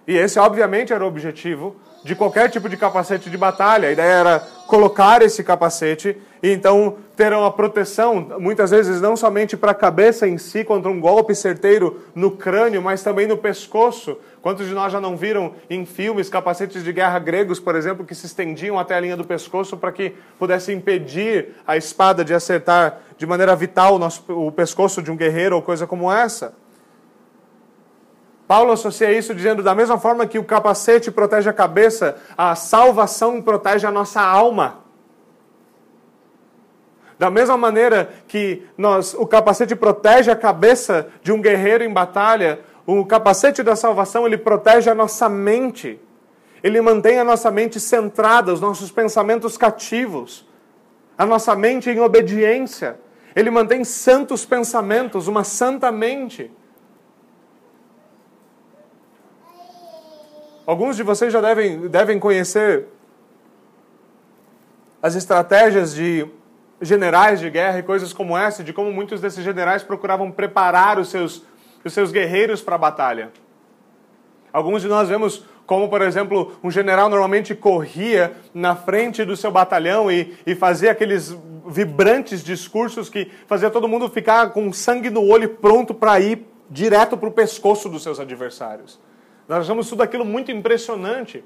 E 0.08 0.18
esse, 0.18 0.40
obviamente, 0.40 0.92
era 0.92 1.04
o 1.04 1.08
objetivo 1.08 1.76
de 2.04 2.16
qualquer 2.16 2.50
tipo 2.50 2.68
de 2.68 2.76
capacete 2.76 3.30
de 3.30 3.38
batalha. 3.38 3.90
A 3.90 3.92
ideia 3.92 4.12
era 4.12 4.40
colocar 4.68 5.22
esse 5.22 5.44
capacete 5.44 6.18
e 6.42 6.50
então 6.50 6.98
ter 7.16 7.32
uma 7.34 7.52
proteção, 7.52 8.36
muitas 8.40 8.72
vezes 8.72 9.00
não 9.00 9.16
somente 9.16 9.56
para 9.56 9.72
a 9.72 9.76
cabeça 9.76 10.28
em 10.28 10.38
si, 10.38 10.64
contra 10.64 10.90
um 10.90 11.00
golpe 11.00 11.36
certeiro 11.36 12.02
no 12.16 12.32
crânio, 12.32 12.82
mas 12.82 13.04
também 13.04 13.28
no 13.28 13.38
pescoço. 13.38 14.18
Quantos 14.42 14.68
de 14.68 14.74
nós 14.74 14.92
já 14.92 15.00
não 15.00 15.16
viram 15.16 15.54
em 15.70 15.86
filmes 15.86 16.28
capacetes 16.28 16.84
de 16.84 16.92
guerra 16.92 17.20
gregos, 17.20 17.60
por 17.60 17.76
exemplo, 17.76 18.04
que 18.04 18.16
se 18.16 18.26
estendiam 18.26 18.80
até 18.80 18.96
a 18.96 19.00
linha 19.00 19.16
do 19.16 19.24
pescoço 19.24 19.78
para 19.78 19.92
que 19.92 20.16
pudesse 20.40 20.74
impedir 20.74 21.56
a 21.66 21.78
espada 21.78 22.26
de 22.26 22.34
acertar 22.34 23.02
de 23.18 23.28
maneira 23.28 23.56
vital 23.56 23.96
o, 23.96 24.00
nosso, 24.00 24.24
o 24.30 24.52
pescoço 24.52 25.02
de 25.02 25.12
um 25.12 25.16
guerreiro 25.16 25.56
ou 25.56 25.62
coisa 25.62 25.86
como 25.86 26.12
essa? 26.12 26.56
Paulo 28.48 28.72
associa 28.72 29.12
isso 29.14 29.36
dizendo: 29.36 29.62
da 29.62 29.76
mesma 29.76 30.00
forma 30.00 30.26
que 30.26 30.40
o 30.40 30.44
capacete 30.44 31.12
protege 31.12 31.48
a 31.48 31.54
cabeça, 31.54 32.18
a 32.36 32.56
salvação 32.56 33.42
protege 33.44 33.86
a 33.86 33.92
nossa 33.92 34.22
alma. 34.22 34.82
Da 37.22 37.30
mesma 37.30 37.56
maneira 37.56 38.10
que 38.28 38.68
nós, 38.76 39.14
o 39.14 39.28
capacete 39.28 39.76
protege 39.76 40.32
a 40.32 40.36
cabeça 40.36 41.08
de 41.22 41.32
um 41.32 41.40
guerreiro 41.40 41.84
em 41.84 41.94
batalha, 41.94 42.60
o 42.86 43.06
capacete 43.06 43.62
da 43.64 43.76
salvação 43.76 44.26
ele 44.26 44.38
protege 44.38 44.90
a 44.90 44.96
nossa 44.96 45.30
mente. 45.30 46.00
Ele 46.64 46.80
mantém 46.82 47.20
a 47.20 47.24
nossa 47.24 47.50
mente 47.50 47.80
centrada, 47.80 48.54
os 48.54 48.62
nossos 48.62 48.92
pensamentos 48.92 49.58
cativos, 49.58 50.48
a 51.18 51.26
nossa 51.26 51.56
mente 51.56 51.90
em 51.90 52.00
obediência. 52.00 53.00
Ele 53.36 53.50
mantém 53.50 53.84
santos 53.84 54.46
pensamentos, 54.46 55.28
uma 55.28 55.44
santa 55.44 55.92
mente. 55.92 56.52
Alguns 60.66 60.96
de 60.96 61.04
vocês 61.04 61.34
já 61.34 61.42
devem, 61.42 61.88
devem 61.88 62.20
conhecer 62.20 62.88
as 65.02 65.16
estratégias 65.16 65.94
de 65.94 66.28
generais 66.82 67.40
de 67.40 67.50
guerra 67.50 67.80
e 67.80 67.84
coisas 67.84 68.14
como 68.14 68.38
essa, 68.38 68.64
de 68.64 68.74
como 68.74 68.92
muitos 68.92 69.22
desses 69.22 69.44
generais 69.44 69.84
procuravam 69.84 70.32
preparar 70.32 70.98
os 71.00 71.10
seus, 71.10 71.44
os 71.84 71.94
seus 71.94 72.12
guerreiros 72.12 72.62
para 72.62 72.76
a 72.76 72.80
batalha. 72.80 73.32
Alguns 74.52 74.82
de 74.82 74.88
nós 74.88 75.08
vemos 75.08 75.46
como, 75.66 75.88
por 75.88 76.02
exemplo, 76.02 76.54
um 76.62 76.70
general 76.70 77.10
normalmente 77.10 77.56
corria 77.56 78.34
na 78.54 78.76
frente 78.76 79.24
do 79.24 79.38
seu 79.38 79.50
batalhão 79.50 80.12
e, 80.12 80.36
e 80.46 80.54
fazia 80.54 80.92
aqueles 80.92 81.34
vibrantes 81.66 82.44
discursos 82.44 83.10
que 83.10 83.32
fazia 83.48 83.70
todo 83.70 83.88
mundo 83.88 84.10
ficar 84.10 84.50
com 84.50 84.74
sangue 84.74 85.10
no 85.10 85.26
olho 85.26 85.48
pronto 85.48 85.94
para 85.94 86.20
ir 86.20 86.46
direto 86.70 87.16
para 87.18 87.30
o 87.30 87.32
pescoço 87.32 87.88
dos 87.88 88.04
seus 88.04 88.20
adversários. 88.20 89.00
Nós 89.48 89.60
achamos 89.60 89.88
tudo 89.88 90.04
aquilo 90.04 90.26
muito 90.26 90.52
impressionante. 90.52 91.44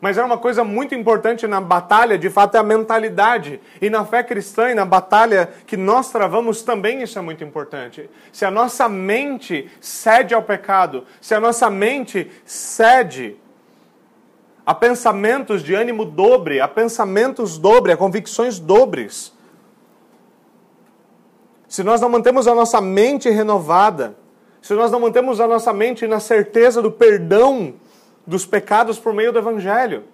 Mas 0.00 0.16
era 0.16 0.26
uma 0.26 0.38
coisa 0.38 0.64
muito 0.64 0.94
importante 0.94 1.46
na 1.46 1.60
batalha, 1.60 2.16
de 2.16 2.30
fato, 2.30 2.54
é 2.54 2.58
a 2.58 2.62
mentalidade. 2.62 3.60
E 3.82 3.90
na 3.90 4.04
fé 4.04 4.22
cristã 4.22 4.70
e 4.70 4.74
na 4.74 4.86
batalha 4.86 5.50
que 5.66 5.76
nós 5.76 6.10
travamos 6.10 6.62
também 6.62 7.02
isso 7.02 7.18
é 7.18 7.22
muito 7.22 7.44
importante. 7.44 8.08
Se 8.32 8.46
a 8.46 8.50
nossa 8.50 8.88
mente 8.88 9.70
cede 9.78 10.32
ao 10.32 10.42
pecado, 10.42 11.04
se 11.20 11.34
a 11.34 11.40
nossa 11.40 11.68
mente 11.68 12.30
cede 12.46 13.36
a 14.64 14.74
pensamentos 14.74 15.62
de 15.62 15.74
ânimo 15.74 16.04
dobre, 16.04 16.60
a 16.60 16.68
pensamentos 16.68 17.58
dobre, 17.58 17.92
a 17.92 17.96
convicções 17.96 18.58
dobres, 18.58 19.34
se 21.68 21.82
nós 21.82 22.00
não 22.00 22.08
mantemos 22.08 22.48
a 22.48 22.54
nossa 22.54 22.80
mente 22.80 23.28
renovada, 23.28 24.16
se 24.62 24.72
nós 24.72 24.90
não 24.90 25.00
mantemos 25.00 25.40
a 25.40 25.46
nossa 25.46 25.72
mente 25.74 26.06
na 26.06 26.20
certeza 26.20 26.80
do 26.80 26.90
perdão 26.90 27.74
dos 28.26 28.46
pecados 28.46 28.98
por 28.98 29.12
meio 29.12 29.32
do 29.32 29.38
Evangelho, 29.38 30.04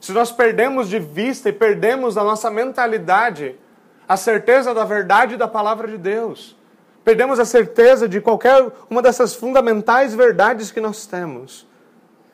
se 0.00 0.12
nós 0.12 0.30
perdemos 0.30 0.88
de 0.88 0.98
vista 0.98 1.48
e 1.48 1.52
perdemos 1.52 2.16
a 2.16 2.24
nossa 2.24 2.50
mentalidade 2.50 3.56
a 4.08 4.16
certeza 4.16 4.72
da 4.72 4.84
verdade 4.84 5.36
da 5.36 5.46
palavra 5.46 5.86
de 5.86 5.98
Deus, 5.98 6.56
perdemos 7.04 7.38
a 7.38 7.44
certeza 7.44 8.08
de 8.08 8.20
qualquer 8.20 8.66
uma 8.88 9.02
dessas 9.02 9.34
fundamentais 9.34 10.14
verdades 10.14 10.70
que 10.70 10.80
nós 10.80 11.06
temos. 11.06 11.66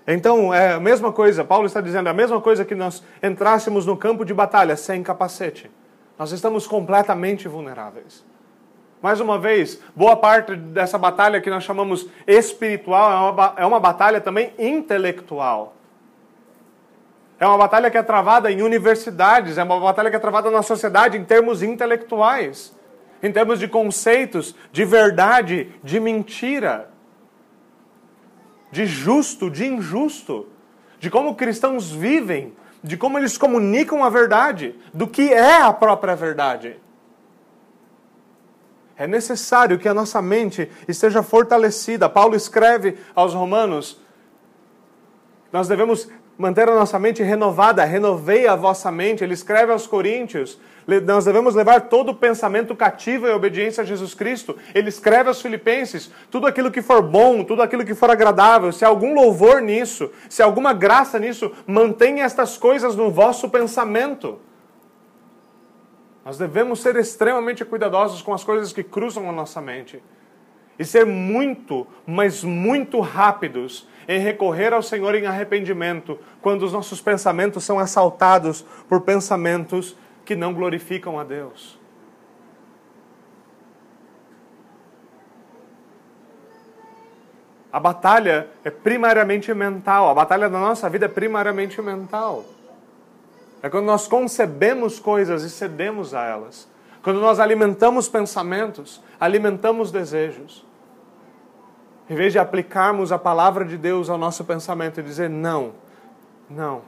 Então, 0.07 0.53
é 0.53 0.75
a 0.75 0.81
mesma 0.81 1.11
coisa, 1.11 1.43
Paulo 1.43 1.67
está 1.67 1.81
dizendo, 1.81 2.09
é 2.09 2.11
a 2.11 2.15
mesma 2.15 2.41
coisa 2.41 2.65
que 2.65 2.75
nós 2.75 3.03
entrássemos 3.23 3.87
no 3.87 3.97
campo 3.97 4.25
de 4.25 4.35
batalha 4.35 4.77
sem 4.77 5.03
capacete. 5.03 5.71
Nós 6.19 6.31
estamos 6.31 6.67
completamente 6.67 7.49
vulneráveis. 7.49 8.25
Mais 9.05 9.21
uma 9.21 9.39
vez, 9.39 9.79
boa 9.95 10.17
parte 10.17 10.57
dessa 10.57 10.97
batalha 10.97 11.39
que 11.39 11.51
nós 11.51 11.63
chamamos 11.63 12.09
espiritual 12.27 13.13
é 13.13 13.31
uma, 13.31 13.55
é 13.59 13.67
uma 13.67 13.79
batalha 13.79 14.19
também 14.19 14.55
intelectual. 14.59 15.77
É 17.39 17.47
uma 17.47 17.59
batalha 17.59 17.91
que 17.91 17.99
é 17.99 18.03
travada 18.03 18.51
em 18.51 18.63
universidades, 18.63 19.59
é 19.59 19.63
uma 19.63 19.79
batalha 19.79 20.09
que 20.09 20.17
é 20.17 20.19
travada 20.19 20.51
na 20.51 20.63
sociedade 20.63 21.19
em 21.19 21.23
termos 21.23 21.63
intelectuais, 21.63 22.75
em 23.23 23.31
termos 23.31 23.59
de 23.59 23.69
conceitos, 23.69 24.55
de 24.73 24.87
verdade, 24.87 25.71
de 25.83 26.01
mentira, 26.01 26.89
de 28.73 28.87
justo, 28.87 29.51
de 29.51 29.67
injusto, 29.67 30.49
de 30.99 31.11
como 31.11 31.35
cristãos 31.35 31.93
vivem, 31.93 32.55
de 32.83 32.97
como 32.97 33.19
eles 33.19 33.37
comunicam 33.37 34.03
a 34.03 34.09
verdade, 34.09 34.75
do 34.95 35.07
que 35.07 35.31
é 35.31 35.61
a 35.61 35.75
própria 35.75 36.17
verdade. 36.17 36.83
É 38.97 39.07
necessário 39.07 39.79
que 39.79 39.89
a 39.89 39.95
nossa 39.95 40.23
mente 40.23 40.71
esteja 40.87 41.23
fortalecida. 41.23 42.09
Paulo 42.09 42.37
escreve 42.37 42.97
aos 43.15 43.35
Romanos: 43.35 44.01
nós 45.53 45.67
devemos 45.69 46.09
manter 46.37 46.69
a 46.69 46.75
nossa 46.75 46.99
mente 46.99 47.23
renovada, 47.23 47.85
renovei 47.85 48.47
a 48.47 48.57
vossa 48.57 48.91
mente. 48.91 49.25
Ele 49.25 49.35
escreve 49.35 49.73
aos 49.73 49.87
Coríntios: 49.87 50.59
nós 51.05 51.25
devemos 51.25 51.55
levar 51.55 51.83
todo 51.83 52.11
o 52.11 52.15
pensamento 52.15 52.77
cativo 52.77 53.27
em 53.27 53.33
obediência 53.33 53.83
a 53.83 53.87
Jesus 53.87 54.15
Cristo. 54.15 54.57
Ele 54.75 54.89
escreve 54.89 55.29
aos 55.29 55.43
Filipenses: 55.43 56.11
tudo 56.31 56.47
aquilo 56.47 56.71
que 56.71 56.83
for 56.83 57.03
bom, 57.03 57.43
tudo 57.43 57.63
aquilo 57.63 57.85
que 57.85 57.95
for 57.95 58.11
agradável, 58.11 58.71
se 58.71 58.85
há 58.85 58.89
algum 58.89 59.15
louvor 59.15 59.61
nisso, 59.61 60.11
se 60.29 60.43
há 60.43 60.45
alguma 60.45 60.73
graça 60.73 61.19
nisso, 61.19 61.51
mantenha 61.67 62.25
estas 62.25 62.57
coisas 62.57 62.95
no 62.95 63.11
vosso 63.11 63.49
pensamento. 63.49 64.39
Nós 66.25 66.39
devemos 66.39 66.81
ser 66.81 66.97
extremamente 66.97 67.65
cuidadosos 67.65 68.23
com 68.23 68.33
as 68.33 68.43
coisas 68.43 68.73
que 68.73 68.83
cruzam 68.83 69.29
a 69.29 69.33
nossa 69.33 69.61
mente. 69.61 70.03
E 70.79 70.85
ser 70.85 71.05
muito, 71.05 71.87
mas 72.07 72.43
muito 72.43 72.99
rápidos 73.01 73.87
em 74.09 74.19
recorrer 74.19 74.73
ao 74.73 74.83
Senhor 74.83 75.15
em 75.15 75.27
arrependimento, 75.27 76.19
quando 76.41 76.63
os 76.63 76.73
nossos 76.73 77.01
pensamentos 77.01 77.65
são 77.65 77.79
assaltados 77.79 78.63
por 78.89 79.03
pensamentos 79.03 79.97
que 80.25 80.35
não 80.35 80.53
glorificam 80.53 81.19
a 81.19 81.25
Deus. 81.25 81.79
A 87.73 87.81
batalha 87.81 88.49
é 88.63 88.71
primariamente 88.71 89.53
mental, 89.53 90.09
a 90.09 90.15
batalha 90.15 90.49
da 90.49 90.61
nossa 90.61 90.89
vida 90.89 91.07
é 91.07 91.09
primariamente 91.09 91.83
mental. 91.83 92.45
É 93.65 93.71
quando 93.71 93.87
nós 93.87 94.07
concebemos 94.07 95.01
coisas 95.01 95.43
e 95.43 95.49
cedemos 95.49 96.13
a 96.13 96.23
elas. 96.23 96.69
Quando 97.03 97.19
nós 97.19 97.41
alimentamos 97.41 98.07
pensamentos, 98.11 99.03
alimentamos 99.19 99.91
desejos. 99.91 100.67
Em 102.11 102.15
vez 102.15 102.35
de 102.35 102.39
aplicarmos 102.39 103.11
a 103.11 103.19
palavra 103.19 103.65
de 103.65 103.79
Deus 103.79 104.11
ao 104.11 104.19
nosso 104.19 104.45
pensamento 104.45 105.01
e 105.01 105.03
dizer 105.03 105.31
não, 105.31 105.73
não, 106.51 106.83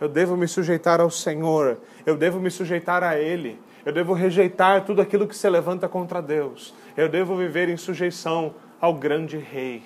eu 0.00 0.08
devo 0.08 0.34
me 0.34 0.48
sujeitar 0.48 0.98
ao 0.98 1.10
Senhor, 1.10 1.78
eu 2.06 2.16
devo 2.16 2.40
me 2.40 2.50
sujeitar 2.50 3.02
a 3.02 3.18
Ele, 3.18 3.60
eu 3.84 3.92
devo 3.92 4.14
rejeitar 4.14 4.86
tudo 4.86 5.02
aquilo 5.02 5.28
que 5.28 5.36
se 5.36 5.50
levanta 5.50 5.90
contra 5.90 6.22
Deus, 6.22 6.74
eu 6.96 7.10
devo 7.10 7.36
viver 7.36 7.68
em 7.68 7.76
sujeição 7.76 8.54
ao 8.80 8.94
grande 8.94 9.36
Rei. 9.36 9.82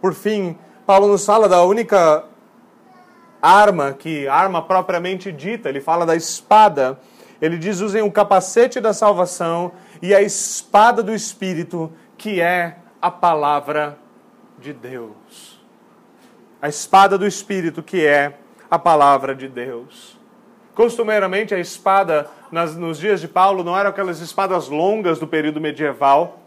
Por 0.00 0.12
fim, 0.12 0.58
Paulo 0.86 1.06
nos 1.06 1.24
fala 1.24 1.48
da 1.48 1.62
única 1.62 2.24
arma, 3.40 3.92
que 3.92 4.26
arma 4.26 4.62
propriamente 4.62 5.30
dita, 5.30 5.68
ele 5.68 5.80
fala 5.80 6.04
da 6.04 6.16
espada. 6.16 6.98
Ele 7.40 7.56
diz: 7.56 7.80
usem 7.80 8.02
o 8.02 8.10
capacete 8.10 8.80
da 8.80 8.92
salvação 8.92 9.72
e 10.00 10.14
a 10.14 10.20
espada 10.20 11.02
do 11.02 11.14
Espírito, 11.14 11.92
que 12.16 12.40
é 12.40 12.76
a 13.00 13.10
palavra 13.10 13.98
de 14.58 14.72
Deus. 14.72 15.60
A 16.60 16.68
espada 16.68 17.18
do 17.18 17.26
Espírito, 17.26 17.82
que 17.82 18.06
é 18.06 18.38
a 18.70 18.78
palavra 18.78 19.34
de 19.34 19.48
Deus. 19.48 20.18
Costumeiramente, 20.74 21.54
a 21.54 21.58
espada 21.58 22.28
nas, 22.50 22.76
nos 22.76 22.98
dias 22.98 23.20
de 23.20 23.28
Paulo 23.28 23.62
não 23.62 23.76
eram 23.76 23.90
aquelas 23.90 24.20
espadas 24.20 24.68
longas 24.68 25.18
do 25.18 25.26
período 25.26 25.60
medieval, 25.60 26.38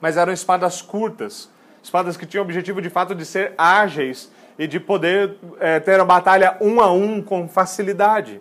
mas 0.00 0.16
eram 0.16 0.32
espadas 0.32 0.80
curtas 0.80 1.50
espadas 1.86 2.16
que 2.16 2.26
tinham 2.26 2.42
o 2.42 2.44
objetivo 2.44 2.82
de 2.82 2.90
fato 2.90 3.14
de 3.14 3.24
ser 3.24 3.54
ágeis 3.56 4.28
e 4.58 4.66
de 4.66 4.80
poder 4.80 5.36
é, 5.60 5.78
ter 5.78 6.00
a 6.00 6.04
batalha 6.04 6.56
um 6.60 6.80
a 6.80 6.90
um 6.90 7.22
com 7.22 7.48
facilidade. 7.48 8.40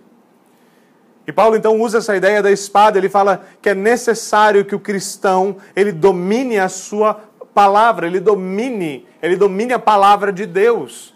E 1.28 1.32
Paulo 1.32 1.56
então 1.56 1.80
usa 1.80 2.00
essa 2.00 2.16
ideia 2.16 2.41
da 2.41 2.52
espada, 2.52 2.98
ele 2.98 3.08
fala 3.08 3.46
que 3.62 3.70
é 3.70 3.76
necessário 3.76 4.66
que 4.66 4.74
o 4.74 4.80
cristão 4.80 5.58
ele 5.76 5.91
domine 5.91 6.58
a 6.58 6.68
sua 6.68 7.22
palavra, 7.54 8.08
ele 8.08 8.20
domine, 8.20 9.08
ele 9.22 9.36
domine 9.36 9.74
a 9.74 9.80
palavra 9.80 10.34
de 10.34 10.48
Deus. 10.48 11.14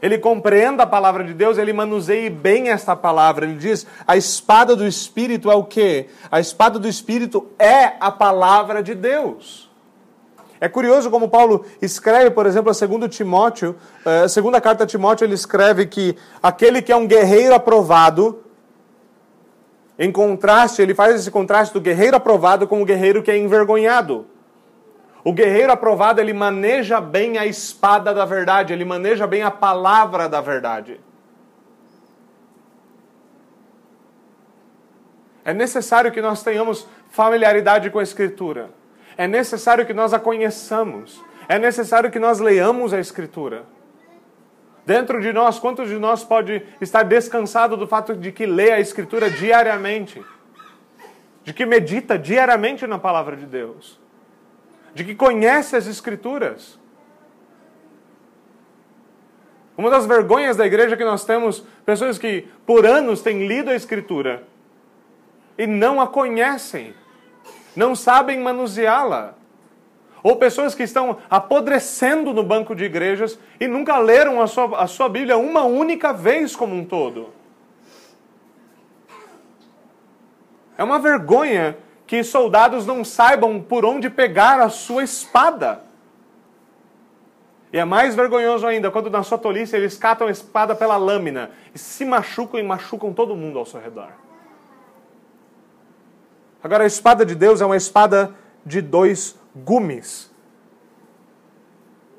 Ele 0.00 0.16
compreenda 0.16 0.84
a 0.84 0.86
palavra 0.86 1.24
de 1.24 1.34
Deus, 1.34 1.58
ele 1.58 1.72
manuseie 1.72 2.30
bem 2.30 2.68
esta 2.68 2.94
palavra. 2.94 3.44
Ele 3.44 3.56
diz: 3.56 3.84
a 4.06 4.16
espada 4.16 4.76
do 4.76 4.86
Espírito 4.86 5.50
é 5.50 5.56
o 5.56 5.64
quê? 5.64 6.06
A 6.30 6.38
espada 6.38 6.78
do 6.78 6.86
Espírito 6.86 7.48
é 7.58 7.94
a 7.98 8.12
palavra 8.12 8.80
de 8.80 8.94
Deus. 8.94 9.67
É 10.60 10.68
curioso 10.68 11.10
como 11.10 11.28
Paulo 11.28 11.64
escreve, 11.80 12.30
por 12.30 12.44
exemplo, 12.44 12.70
a 12.70 12.74
segunda 12.74 13.08
Timóteo, 13.08 13.76
eh, 14.04 14.22
a 14.24 14.28
segunda 14.28 14.60
carta 14.60 14.84
a 14.84 14.86
Timóteo, 14.86 15.24
ele 15.24 15.34
escreve 15.34 15.86
que 15.86 16.16
aquele 16.42 16.82
que 16.82 16.90
é 16.90 16.96
um 16.96 17.06
guerreiro 17.06 17.54
aprovado, 17.54 18.42
em 19.96 20.10
contraste, 20.10 20.82
ele 20.82 20.94
faz 20.94 21.14
esse 21.14 21.30
contraste 21.30 21.72
do 21.72 21.80
guerreiro 21.80 22.16
aprovado 22.16 22.66
com 22.66 22.82
o 22.82 22.84
guerreiro 22.84 23.22
que 23.22 23.30
é 23.30 23.36
envergonhado. 23.36 24.26
O 25.22 25.32
guerreiro 25.32 25.72
aprovado, 25.72 26.20
ele 26.20 26.32
maneja 26.32 27.00
bem 27.00 27.38
a 27.38 27.46
espada 27.46 28.12
da 28.12 28.24
verdade, 28.24 28.72
ele 28.72 28.84
maneja 28.84 29.26
bem 29.26 29.42
a 29.42 29.50
palavra 29.50 30.28
da 30.28 30.40
verdade. 30.40 31.00
É 35.44 35.54
necessário 35.54 36.10
que 36.10 36.20
nós 36.20 36.42
tenhamos 36.42 36.86
familiaridade 37.10 37.90
com 37.90 37.98
a 38.00 38.02
Escritura 38.02 38.77
é 39.18 39.26
necessário 39.26 39.84
que 39.84 39.92
nós 39.92 40.14
a 40.14 40.20
conheçamos. 40.20 41.22
É 41.48 41.58
necessário 41.58 42.08
que 42.08 42.20
nós 42.20 42.38
leiamos 42.38 42.94
a 42.94 43.00
Escritura. 43.00 43.66
Dentro 44.86 45.20
de 45.20 45.32
nós, 45.32 45.58
quantos 45.58 45.88
de 45.88 45.98
nós 45.98 46.22
pode 46.22 46.62
estar 46.80 47.02
descansado 47.02 47.76
do 47.76 47.86
fato 47.86 48.14
de 48.14 48.30
que 48.30 48.46
lê 48.46 48.70
a 48.70 48.78
Escritura 48.78 49.28
diariamente? 49.28 50.24
De 51.42 51.52
que 51.52 51.66
medita 51.66 52.16
diariamente 52.16 52.86
na 52.86 52.96
palavra 52.98 53.36
de 53.36 53.44
Deus? 53.44 53.98
De 54.94 55.02
que 55.02 55.16
conhece 55.16 55.74
as 55.74 55.88
Escrituras? 55.88 56.78
Uma 59.76 59.90
das 59.90 60.06
vergonhas 60.06 60.56
da 60.56 60.64
igreja 60.64 60.94
é 60.94 60.96
que 60.96 61.04
nós 61.04 61.24
temos 61.24 61.64
pessoas 61.84 62.18
que 62.18 62.46
por 62.64 62.86
anos 62.86 63.20
têm 63.20 63.48
lido 63.48 63.70
a 63.70 63.74
Escritura 63.74 64.44
e 65.56 65.66
não 65.66 66.00
a 66.00 66.06
conhecem 66.06 66.94
não 67.78 67.94
sabem 67.94 68.40
manuseá-la. 68.40 69.34
Ou 70.20 70.34
pessoas 70.34 70.74
que 70.74 70.82
estão 70.82 71.18
apodrecendo 71.30 72.34
no 72.34 72.42
banco 72.42 72.74
de 72.74 72.84
igrejas 72.84 73.38
e 73.60 73.68
nunca 73.68 73.96
leram 73.98 74.42
a 74.42 74.48
sua, 74.48 74.82
a 74.82 74.86
sua 74.88 75.08
Bíblia 75.08 75.38
uma 75.38 75.62
única 75.62 76.12
vez 76.12 76.56
como 76.56 76.74
um 76.74 76.84
todo. 76.84 77.32
É 80.76 80.82
uma 80.82 80.98
vergonha 80.98 81.78
que 82.04 82.24
soldados 82.24 82.84
não 82.84 83.04
saibam 83.04 83.60
por 83.60 83.84
onde 83.84 84.10
pegar 84.10 84.60
a 84.60 84.68
sua 84.68 85.04
espada. 85.04 85.84
E 87.72 87.78
é 87.78 87.84
mais 87.84 88.16
vergonhoso 88.16 88.66
ainda 88.66 88.90
quando, 88.90 89.08
na 89.08 89.22
sua 89.22 89.38
tolice, 89.38 89.76
eles 89.76 89.96
catam 89.96 90.26
a 90.26 90.30
espada 90.30 90.74
pela 90.74 90.96
lâmina 90.96 91.50
e 91.72 91.78
se 91.78 92.04
machucam 92.04 92.58
e 92.58 92.62
machucam 92.62 93.12
todo 93.12 93.36
mundo 93.36 93.58
ao 93.58 93.66
seu 93.66 93.80
redor. 93.80 94.27
Agora, 96.62 96.84
a 96.84 96.86
espada 96.86 97.24
de 97.24 97.34
Deus 97.34 97.60
é 97.60 97.66
uma 97.66 97.76
espada 97.76 98.34
de 98.64 98.80
dois 98.80 99.38
gumes. 99.54 100.30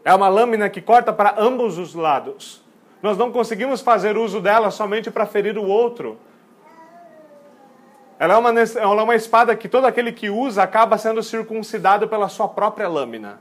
É 0.04 0.14
uma 0.14 0.30
lâmina 0.30 0.70
que 0.70 0.82
corta 0.82 1.12
para 1.12 1.36
ambos 1.38 1.78
os 1.78 1.94
lados. 1.94 2.64
Nós 3.02 3.18
não 3.18 3.32
conseguimos 3.32 3.82
fazer 3.82 4.18
uso 4.18 4.42
dela 4.42 4.72
somente 4.72 5.12
para 5.12 5.26
ferir 5.26 5.58
o 5.58 5.66
outro. 5.66 6.18
Ela 8.18 8.34
é, 8.34 8.38
uma, 8.38 8.50
ela 8.50 9.02
é 9.02 9.04
uma 9.04 9.16
espada 9.16 9.56
que 9.56 9.70
todo 9.70 9.86
aquele 9.86 10.12
que 10.12 10.30
usa 10.30 10.62
acaba 10.62 10.98
sendo 10.98 11.24
circuncidado 11.24 12.08
pela 12.08 12.28
sua 12.28 12.50
própria 12.50 12.88
lâmina. 12.88 13.40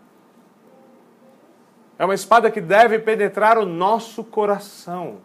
É 1.98 2.04
uma 2.04 2.14
espada 2.14 2.48
que 2.48 2.60
deve 2.60 3.00
penetrar 3.00 3.58
o 3.58 3.66
nosso 3.66 4.22
coração, 4.22 5.16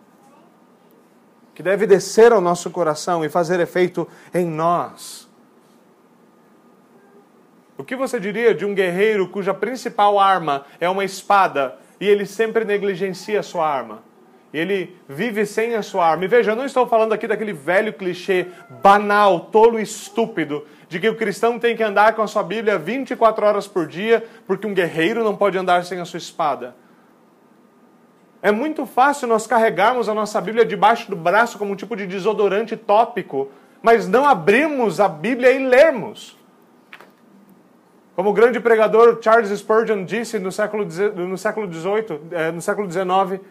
que 1.54 1.62
deve 1.62 1.86
descer 1.86 2.32
ao 2.32 2.42
nosso 2.42 2.72
coração 2.72 3.24
e 3.24 3.30
fazer 3.30 3.60
efeito 3.60 4.08
em 4.34 4.46
nós. 4.46 5.30
O 7.84 7.86
que 7.86 7.98
você 7.98 8.18
diria 8.18 8.56
de 8.56 8.66
um 8.66 8.74
guerreiro 8.74 9.28
cuja 9.28 9.54
principal 9.54 10.18
arma 10.18 10.66
é 10.80 10.88
uma 10.88 11.04
espada 11.04 11.76
e 12.00 12.08
ele 12.08 12.26
sempre 12.26 12.64
negligencia 12.64 13.42
a 13.42 13.44
sua 13.44 13.68
arma? 13.68 14.02
Ele 14.54 14.96
vive 15.06 15.46
sem 15.46 15.76
a 15.76 15.82
sua 15.82 16.08
arma. 16.08 16.24
E 16.24 16.28
veja, 16.30 16.52
eu 16.52 16.56
não 16.56 16.64
estou 16.64 16.88
falando 16.88 17.12
aqui 17.12 17.28
daquele 17.28 17.52
velho 17.52 17.92
clichê 17.92 18.48
banal, 18.82 19.38
tolo 19.52 19.78
e 19.78 19.84
estúpido 19.84 20.66
de 20.88 20.98
que 20.98 21.10
o 21.10 21.18
cristão 21.18 21.60
tem 21.60 21.76
que 21.76 21.84
andar 21.84 22.14
com 22.14 22.22
a 22.22 22.28
sua 22.28 22.42
Bíblia 22.42 22.78
24 22.78 23.46
horas 23.46 23.68
por 23.68 23.86
dia, 23.86 24.24
porque 24.48 24.66
um 24.66 24.74
guerreiro 24.74 25.22
não 25.22 25.36
pode 25.36 25.58
andar 25.58 25.84
sem 25.84 26.00
a 26.00 26.06
sua 26.06 26.20
espada. 26.20 26.78
É 28.42 28.50
muito 28.50 28.86
fácil 28.86 29.28
nós 29.28 29.46
carregarmos 29.46 30.08
a 30.08 30.14
nossa 30.14 30.40
Bíblia 30.40 30.64
debaixo 30.64 31.10
do 31.10 31.18
braço 31.18 31.58
como 31.58 31.74
um 31.74 31.76
tipo 31.76 31.98
de 31.98 32.08
desodorante 32.08 32.78
tópico, 32.78 33.52
mas 33.82 34.08
não 34.08 34.26
abrirmos 34.26 35.02
a 35.02 35.10
Bíblia 35.10 35.52
e 35.52 35.68
lermos. 35.68 36.42
Como 38.16 38.30
o 38.30 38.34
grande 38.34 38.60
pregador 38.60 39.20
Charles 39.22 39.50
Spurgeon 39.58 40.06
disse 40.06 40.38
no 40.40 40.52
século, 40.52 40.86
no 40.86 41.38
século 41.38 41.72
XVIII, 41.72 42.20
eh, 42.32 42.52
no 42.52 42.62
século 42.62 42.90
XIX, 42.90 43.42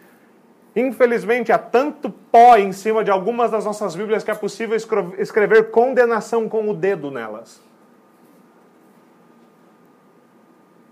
Infelizmente, 0.75 1.51
há 1.51 1.59
tanto 1.59 2.09
pó 2.09 2.57
em 2.57 2.71
cima 2.71 3.03
de 3.03 3.11
algumas 3.11 3.51
das 3.51 3.63
nossas 3.63 3.95
Bíblias 3.95 4.23
que 4.23 4.31
é 4.31 4.35
possível 4.35 4.75
escrever 5.19 5.69
condenação 5.69 6.49
com 6.49 6.67
o 6.67 6.73
dedo 6.73 7.11
nelas. 7.11 7.61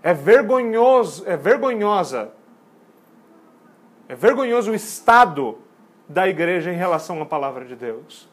É 0.02 0.14
vergonhoso, 0.14 1.24
é 1.26 1.36
vergonhosa, 1.36 2.30
é 4.08 4.14
vergonhoso 4.14 4.70
o 4.70 4.74
estado 4.74 5.58
da 6.08 6.28
igreja 6.28 6.72
em 6.72 6.76
relação 6.76 7.20
à 7.20 7.26
palavra 7.26 7.64
de 7.64 7.74
Deus. 7.74 8.28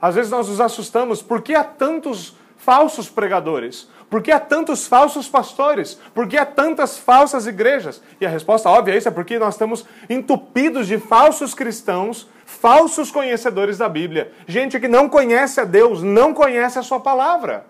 Às 0.00 0.14
vezes 0.14 0.30
nós 0.30 0.48
nos 0.48 0.60
assustamos, 0.60 1.20
por 1.20 1.42
que 1.42 1.54
há 1.54 1.64
tantos 1.64 2.36
falsos 2.60 3.08
pregadores? 3.08 3.88
Por 4.08 4.22
que 4.22 4.32
há 4.32 4.40
tantos 4.40 4.86
falsos 4.86 5.28
pastores? 5.28 5.94
Por 6.12 6.26
que 6.26 6.36
há 6.36 6.44
tantas 6.44 6.98
falsas 6.98 7.46
igrejas? 7.46 8.02
E 8.20 8.26
a 8.26 8.28
resposta 8.28 8.68
óbvia 8.68 8.94
é 8.94 8.98
isso, 8.98 9.08
é 9.08 9.10
porque 9.10 9.38
nós 9.38 9.54
estamos 9.54 9.84
entupidos 10.08 10.86
de 10.86 10.98
falsos 10.98 11.54
cristãos, 11.54 12.28
falsos 12.44 13.10
conhecedores 13.10 13.78
da 13.78 13.88
Bíblia. 13.88 14.32
Gente 14.46 14.80
que 14.80 14.88
não 14.88 15.08
conhece 15.08 15.60
a 15.60 15.64
Deus, 15.64 16.02
não 16.02 16.34
conhece 16.34 16.78
a 16.78 16.82
sua 16.82 17.00
palavra. 17.00 17.66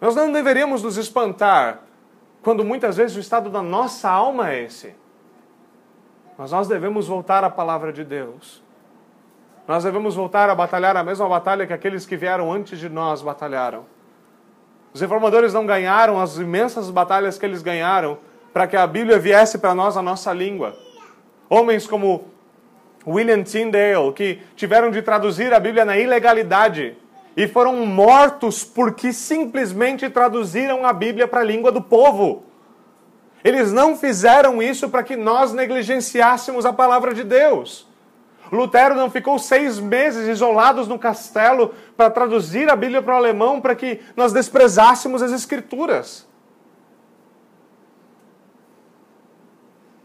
Nós 0.00 0.14
não 0.14 0.30
deveríamos 0.30 0.82
nos 0.82 0.98
espantar 0.98 1.80
quando 2.42 2.62
muitas 2.62 2.96
vezes 2.96 3.16
o 3.16 3.20
estado 3.20 3.48
da 3.48 3.62
nossa 3.62 4.10
alma 4.10 4.50
é 4.52 4.64
esse. 4.64 4.94
Mas 6.36 6.50
nós 6.50 6.68
devemos 6.68 7.06
voltar 7.06 7.42
à 7.42 7.48
palavra 7.48 7.92
de 7.92 8.04
Deus. 8.04 8.63
Nós 9.66 9.82
devemos 9.82 10.14
voltar 10.14 10.50
a 10.50 10.54
batalhar 10.54 10.96
a 10.96 11.02
mesma 11.02 11.26
batalha 11.26 11.66
que 11.66 11.72
aqueles 11.72 12.04
que 12.04 12.16
vieram 12.16 12.52
antes 12.52 12.78
de 12.78 12.88
nós 12.88 13.22
batalharam. 13.22 13.86
Os 14.92 15.00
reformadores 15.00 15.54
não 15.54 15.64
ganharam 15.64 16.20
as 16.20 16.36
imensas 16.36 16.90
batalhas 16.90 17.38
que 17.38 17.46
eles 17.46 17.62
ganharam 17.62 18.18
para 18.52 18.66
que 18.66 18.76
a 18.76 18.86
Bíblia 18.86 19.18
viesse 19.18 19.58
para 19.58 19.74
nós 19.74 19.96
a 19.96 20.02
nossa 20.02 20.32
língua. 20.32 20.76
Homens 21.48 21.86
como 21.86 22.26
William 23.06 23.42
Tyndale, 23.42 24.12
que 24.14 24.40
tiveram 24.54 24.90
de 24.90 25.00
traduzir 25.00 25.52
a 25.52 25.58
Bíblia 25.58 25.84
na 25.84 25.96
ilegalidade 25.96 26.96
e 27.36 27.48
foram 27.48 27.84
mortos 27.86 28.62
porque 28.62 29.12
simplesmente 29.12 30.08
traduziram 30.10 30.86
a 30.86 30.92
Bíblia 30.92 31.26
para 31.26 31.40
a 31.40 31.44
língua 31.44 31.72
do 31.72 31.82
povo. 31.82 32.44
Eles 33.42 33.72
não 33.72 33.96
fizeram 33.96 34.62
isso 34.62 34.88
para 34.88 35.02
que 35.02 35.16
nós 35.16 35.52
negligenciássemos 35.52 36.64
a 36.64 36.72
palavra 36.72 37.12
de 37.12 37.24
Deus. 37.24 37.86
Lutero 38.54 38.94
não 38.94 39.10
ficou 39.10 39.38
seis 39.38 39.78
meses 39.78 40.28
isolados 40.28 40.86
no 40.86 40.98
castelo 40.98 41.74
para 41.96 42.10
traduzir 42.10 42.70
a 42.70 42.76
Bíblia 42.76 43.02
para 43.02 43.14
o 43.14 43.16
alemão 43.16 43.60
para 43.60 43.74
que 43.74 44.00
nós 44.16 44.32
desprezássemos 44.32 45.22
as 45.22 45.32
Escrituras. 45.32 46.26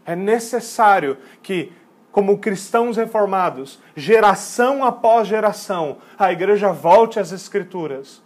É 0.04 0.16
necessário 0.16 1.18
que, 1.42 1.72
como 2.10 2.38
cristãos 2.38 2.96
reformados, 2.96 3.78
geração 3.94 4.84
após 4.84 5.28
geração, 5.28 5.98
a 6.18 6.32
igreja 6.32 6.72
volte 6.72 7.20
às 7.20 7.32
Escrituras, 7.32 8.22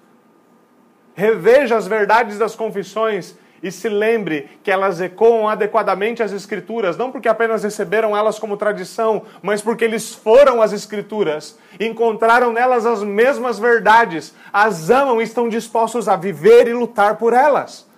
reveja 1.15 1.77
as 1.77 1.87
verdades 1.87 2.39
das 2.39 2.57
confissões 2.57 3.37
e 3.65 3.73
se 3.73 3.89
lembre 3.89 4.51
que 4.63 4.71
elas 4.71 5.01
ecoam 5.01 5.49
adequadamente 5.49 6.23
as 6.23 6.33
Escrituras, 6.33 6.99
não 6.99 7.11
porque 7.11 7.31
apenas 7.31 7.65
receberam 7.65 8.15
elas 8.15 8.39
como 8.39 8.59
tradição, 8.59 9.23
mas 9.41 9.63
porque 9.63 9.83
eles 9.83 10.13
foram 10.13 10.61
às 10.61 10.75
Escrituras, 10.75 11.59
encontraram 11.81 12.53
nelas 12.53 12.85
as 12.85 13.03
mesmas 13.03 13.59
verdades, 13.59 14.35
as 14.53 14.91
amam 14.91 15.19
e 15.19 15.25
estão 15.25 15.49
dispostos 15.49 16.11
a 16.11 16.15
viver 16.15 16.69
e 16.69 16.75
lutar 16.75 17.17
por 17.17 17.33
elas. 17.33 17.89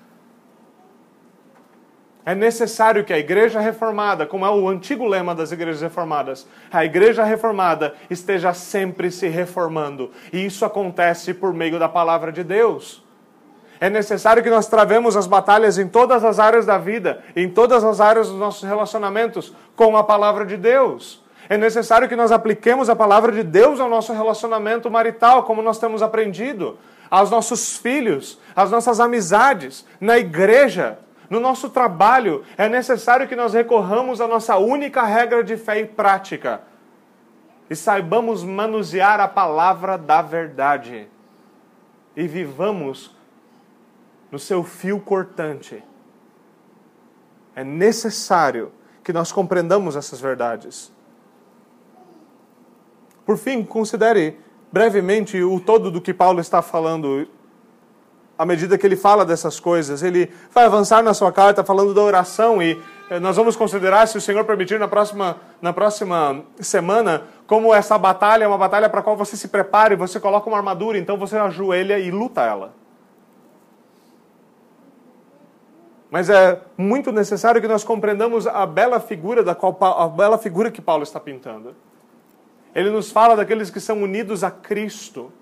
É 2.24 2.32
necessário 2.32 3.04
que 3.04 3.12
a 3.12 3.18
igreja 3.18 3.58
reformada, 3.58 4.24
como 4.24 4.46
é 4.46 4.50
o 4.50 4.68
antigo 4.68 5.04
lema 5.04 5.34
das 5.34 5.50
igrejas 5.50 5.82
reformadas, 5.82 6.46
a 6.72 6.84
igreja 6.84 7.24
reformada 7.24 7.94
esteja 8.08 8.54
sempre 8.54 9.10
se 9.10 9.26
reformando. 9.26 10.12
E 10.32 10.46
isso 10.46 10.64
acontece 10.64 11.34
por 11.34 11.52
meio 11.52 11.76
da 11.78 11.88
palavra 11.88 12.30
de 12.30 12.44
Deus. 12.44 13.05
É 13.80 13.90
necessário 13.90 14.42
que 14.42 14.50
nós 14.50 14.66
travemos 14.66 15.16
as 15.16 15.26
batalhas 15.26 15.78
em 15.78 15.88
todas 15.88 16.24
as 16.24 16.38
áreas 16.38 16.64
da 16.64 16.78
vida, 16.78 17.22
em 17.34 17.48
todas 17.48 17.84
as 17.84 18.00
áreas 18.00 18.28
dos 18.28 18.38
nossos 18.38 18.62
relacionamentos 18.62 19.52
com 19.74 19.96
a 19.96 20.04
palavra 20.04 20.46
de 20.46 20.56
Deus. 20.56 21.22
É 21.48 21.56
necessário 21.56 22.08
que 22.08 22.16
nós 22.16 22.32
apliquemos 22.32 22.88
a 22.88 22.96
palavra 22.96 23.30
de 23.30 23.42
Deus 23.42 23.78
ao 23.78 23.88
nosso 23.88 24.12
relacionamento 24.12 24.90
marital, 24.90 25.44
como 25.44 25.62
nós 25.62 25.78
temos 25.78 26.02
aprendido, 26.02 26.78
aos 27.10 27.30
nossos 27.30 27.76
filhos, 27.76 28.38
às 28.54 28.70
nossas 28.70 28.98
amizades, 28.98 29.86
na 30.00 30.18
igreja, 30.18 30.98
no 31.30 31.38
nosso 31.38 31.68
trabalho. 31.70 32.42
É 32.56 32.68
necessário 32.68 33.28
que 33.28 33.36
nós 33.36 33.52
recorramos 33.52 34.20
à 34.20 34.26
nossa 34.26 34.56
única 34.56 35.02
regra 35.02 35.44
de 35.44 35.56
fé 35.56 35.80
e 35.80 35.86
prática 35.86 36.62
e 37.68 37.74
saibamos 37.74 38.44
manusear 38.44 39.20
a 39.20 39.28
palavra 39.28 39.98
da 39.98 40.22
verdade 40.22 41.08
e 42.16 42.26
vivamos 42.26 43.15
no 44.30 44.38
seu 44.38 44.62
fio 44.62 45.00
cortante. 45.00 45.82
É 47.54 47.64
necessário 47.64 48.72
que 49.02 49.12
nós 49.12 49.32
compreendamos 49.32 49.96
essas 49.96 50.20
verdades. 50.20 50.92
Por 53.24 53.36
fim, 53.38 53.64
considere 53.64 54.38
brevemente 54.70 55.42
o 55.42 55.58
todo 55.60 55.90
do 55.90 56.00
que 56.00 56.12
Paulo 56.12 56.40
está 56.40 56.60
falando. 56.60 57.26
À 58.38 58.44
medida 58.44 58.76
que 58.76 58.86
ele 58.86 58.96
fala 58.96 59.24
dessas 59.24 59.58
coisas, 59.58 60.02
ele 60.02 60.30
vai 60.52 60.66
avançar 60.66 61.02
na 61.02 61.14
sua 61.14 61.32
carta 61.32 61.64
falando 61.64 61.94
da 61.94 62.02
oração 62.02 62.62
e 62.62 62.78
eh, 63.08 63.18
nós 63.18 63.36
vamos 63.36 63.56
considerar, 63.56 64.06
se 64.06 64.18
o 64.18 64.20
Senhor 64.20 64.44
permitir, 64.44 64.78
na 64.78 64.86
próxima, 64.86 65.38
na 65.62 65.72
próxima 65.72 66.44
semana, 66.60 67.22
como 67.46 67.72
essa 67.72 67.96
batalha 67.96 68.44
é 68.44 68.46
uma 68.46 68.58
batalha 68.58 68.90
para 68.90 69.00
a 69.00 69.02
qual 69.02 69.16
você 69.16 69.36
se 69.36 69.48
prepare, 69.48 69.96
você 69.96 70.20
coloca 70.20 70.48
uma 70.48 70.58
armadura, 70.58 70.98
então 70.98 71.16
você 71.16 71.36
ajoelha 71.36 71.98
e 71.98 72.10
luta 72.10 72.42
ela. 72.42 72.74
Mas 76.10 76.30
é 76.30 76.60
muito 76.76 77.10
necessário 77.10 77.60
que 77.60 77.68
nós 77.68 77.82
compreendamos 77.82 78.46
a 78.46 78.64
bela 78.64 79.00
figura 79.00 79.42
da 79.42 79.54
qual 79.54 79.76
a 79.80 80.08
bela 80.08 80.38
figura 80.38 80.70
que 80.70 80.80
Paulo 80.80 81.02
está 81.02 81.18
pintando. 81.18 81.74
Ele 82.74 82.90
nos 82.90 83.10
fala 83.10 83.34
daqueles 83.34 83.70
que 83.70 83.80
são 83.80 84.02
unidos 84.02 84.44
a 84.44 84.50
Cristo. 84.50 85.32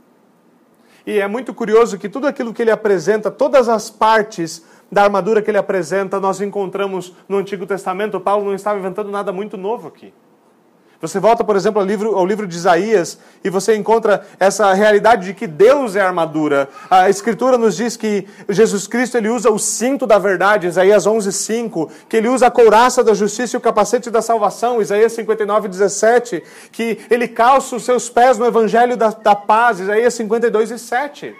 E 1.07 1.19
é 1.19 1.29
muito 1.29 1.53
curioso 1.53 1.99
que 1.99 2.09
tudo 2.09 2.27
aquilo 2.27 2.55
que 2.55 2.63
ele 2.63 2.71
apresenta, 2.71 3.31
todas 3.31 3.69
as 3.69 3.91
partes 3.91 4.65
da 4.91 5.03
armadura 5.03 5.43
que 5.43 5.51
ele 5.51 5.59
apresenta, 5.59 6.19
nós 6.19 6.41
encontramos 6.41 7.15
no 7.29 7.37
Antigo 7.37 7.67
Testamento. 7.67 8.19
Paulo 8.21 8.47
não 8.47 8.55
estava 8.55 8.79
inventando 8.79 9.11
nada 9.11 9.33
muito 9.33 9.59
novo 9.59 9.89
aqui. 9.89 10.15
Você 11.07 11.21
volta, 11.21 11.45
por 11.45 11.55
exemplo, 11.55 11.83
ao 11.83 11.87
livro, 11.87 12.17
ao 12.17 12.25
livro 12.25 12.47
de 12.47 12.57
Isaías 12.57 13.19
e 13.45 13.51
você 13.51 13.77
encontra 13.77 14.27
essa 14.41 14.73
realidade 14.73 15.27
de 15.27 15.35
que 15.35 15.47
Deus 15.47 15.97
é 15.97 16.01
a 16.01 16.07
armadura. 16.07 16.67
A 16.91 17.11
Escritura 17.11 17.59
nos 17.59 17.77
diz 17.77 17.95
que 17.95 18.27
Jesus 18.49 18.87
Cristo 18.87 19.19
ele 19.19 19.29
usa 19.29 19.51
o 19.51 19.59
cinto 19.59 20.07
da 20.07 20.19
verdade, 20.19 20.67
Isaías 20.67 21.07
11:5, 21.07 21.91
que 22.09 22.17
ele 22.17 22.29
usa 22.29 22.47
a 22.47 22.51
couraça 22.51 23.05
da 23.05 23.13
justiça 23.13 23.55
e 23.55 23.59
o 23.59 23.61
capacete 23.61 24.11
da 24.11 24.23
salvação, 24.23 24.81
Isaías 24.81 25.13
59:17, 25.13 26.43
que 26.73 26.99
ele 27.11 27.29
calça 27.29 27.77
os 27.77 27.85
seus 27.85 28.09
pés 28.09 28.39
no 28.39 28.47
evangelho 28.47 28.97
da, 28.97 29.11
da 29.11 29.37
paz, 29.37 29.81
Isaías 29.81 30.15
52:7. 30.15 31.35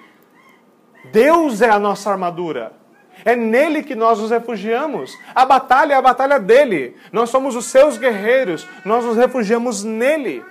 Deus 1.11 1.63
é 1.63 1.71
a 1.71 1.79
nossa 1.79 2.11
armadura. 2.11 2.84
É 3.25 3.37
nele 3.37 3.83
que 3.83 3.95
nós 3.95 4.21
nos 4.21 4.31
refugiamos. 4.31 5.19
A 5.35 5.45
batalha 5.45 5.95
é 5.95 5.97
a 5.97 6.03
batalha 6.03 6.39
dele. 6.39 6.97
Nós 7.13 7.31
somos 7.31 7.55
os 7.57 7.67
seus 7.67 7.99
guerreiros. 7.99 8.67
Nós 8.85 9.05
nos 9.05 9.17
refugiamos 9.17 9.85
nele. 9.85 10.43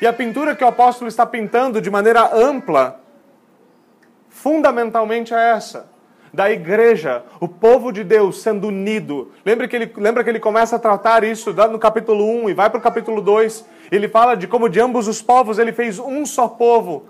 E 0.00 0.06
a 0.06 0.12
pintura 0.12 0.54
que 0.54 0.64
o 0.64 0.68
apóstolo 0.68 1.08
está 1.08 1.24
pintando 1.24 1.80
de 1.80 1.90
maneira 1.90 2.34
ampla, 2.34 3.00
fundamentalmente 4.28 5.32
é 5.32 5.50
essa 5.50 5.94
da 6.34 6.50
igreja, 6.50 7.22
o 7.38 7.46
povo 7.46 7.92
de 7.92 8.02
Deus 8.02 8.42
sendo 8.42 8.66
unido. 8.66 9.30
Lembra 9.46 9.68
que 9.68 9.76
ele, 9.76 9.92
lembra 9.96 10.24
que 10.24 10.28
ele 10.28 10.40
começa 10.40 10.74
a 10.74 10.80
tratar 10.80 11.22
isso 11.22 11.52
no 11.52 11.78
capítulo 11.78 12.24
1 12.42 12.50
e 12.50 12.54
vai 12.54 12.68
para 12.68 12.78
o 12.78 12.82
capítulo 12.82 13.22
2. 13.22 13.64
Ele 13.90 14.08
fala 14.08 14.34
de 14.34 14.48
como 14.48 14.68
de 14.68 14.80
ambos 14.80 15.06
os 15.06 15.22
povos 15.22 15.60
ele 15.60 15.72
fez 15.72 16.00
um 16.00 16.26
só 16.26 16.48
povo, 16.48 17.08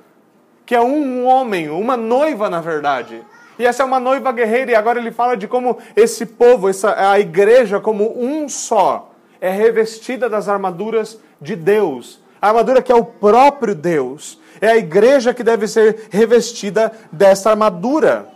que 0.66 0.74
é 0.74 0.80
um 0.80 1.24
homem, 1.24 1.70
uma 1.70 1.96
noiva 1.96 2.50
na 2.50 2.60
verdade. 2.60 3.22
E 3.58 3.66
essa 3.66 3.82
é 3.82 3.86
uma 3.86 4.00
noiva 4.00 4.32
guerreira, 4.32 4.72
e 4.72 4.74
agora 4.74 4.98
ele 4.98 5.12
fala 5.12 5.36
de 5.36 5.46
como 5.46 5.78
esse 5.94 6.26
povo, 6.26 6.68
essa, 6.68 7.10
a 7.10 7.20
igreja, 7.20 7.78
como 7.80 8.18
um 8.18 8.48
só, 8.48 9.12
é 9.40 9.50
revestida 9.50 10.28
das 10.28 10.48
armaduras 10.48 11.20
de 11.40 11.54
Deus. 11.54 12.20
A 12.40 12.48
armadura 12.48 12.82
que 12.82 12.92
é 12.92 12.94
o 12.94 13.04
próprio 13.04 13.74
Deus. 13.74 14.40
É 14.60 14.68
a 14.68 14.76
igreja 14.76 15.34
que 15.34 15.42
deve 15.42 15.66
ser 15.66 16.08
revestida 16.10 16.92
dessa 17.12 17.50
armadura. 17.50 18.34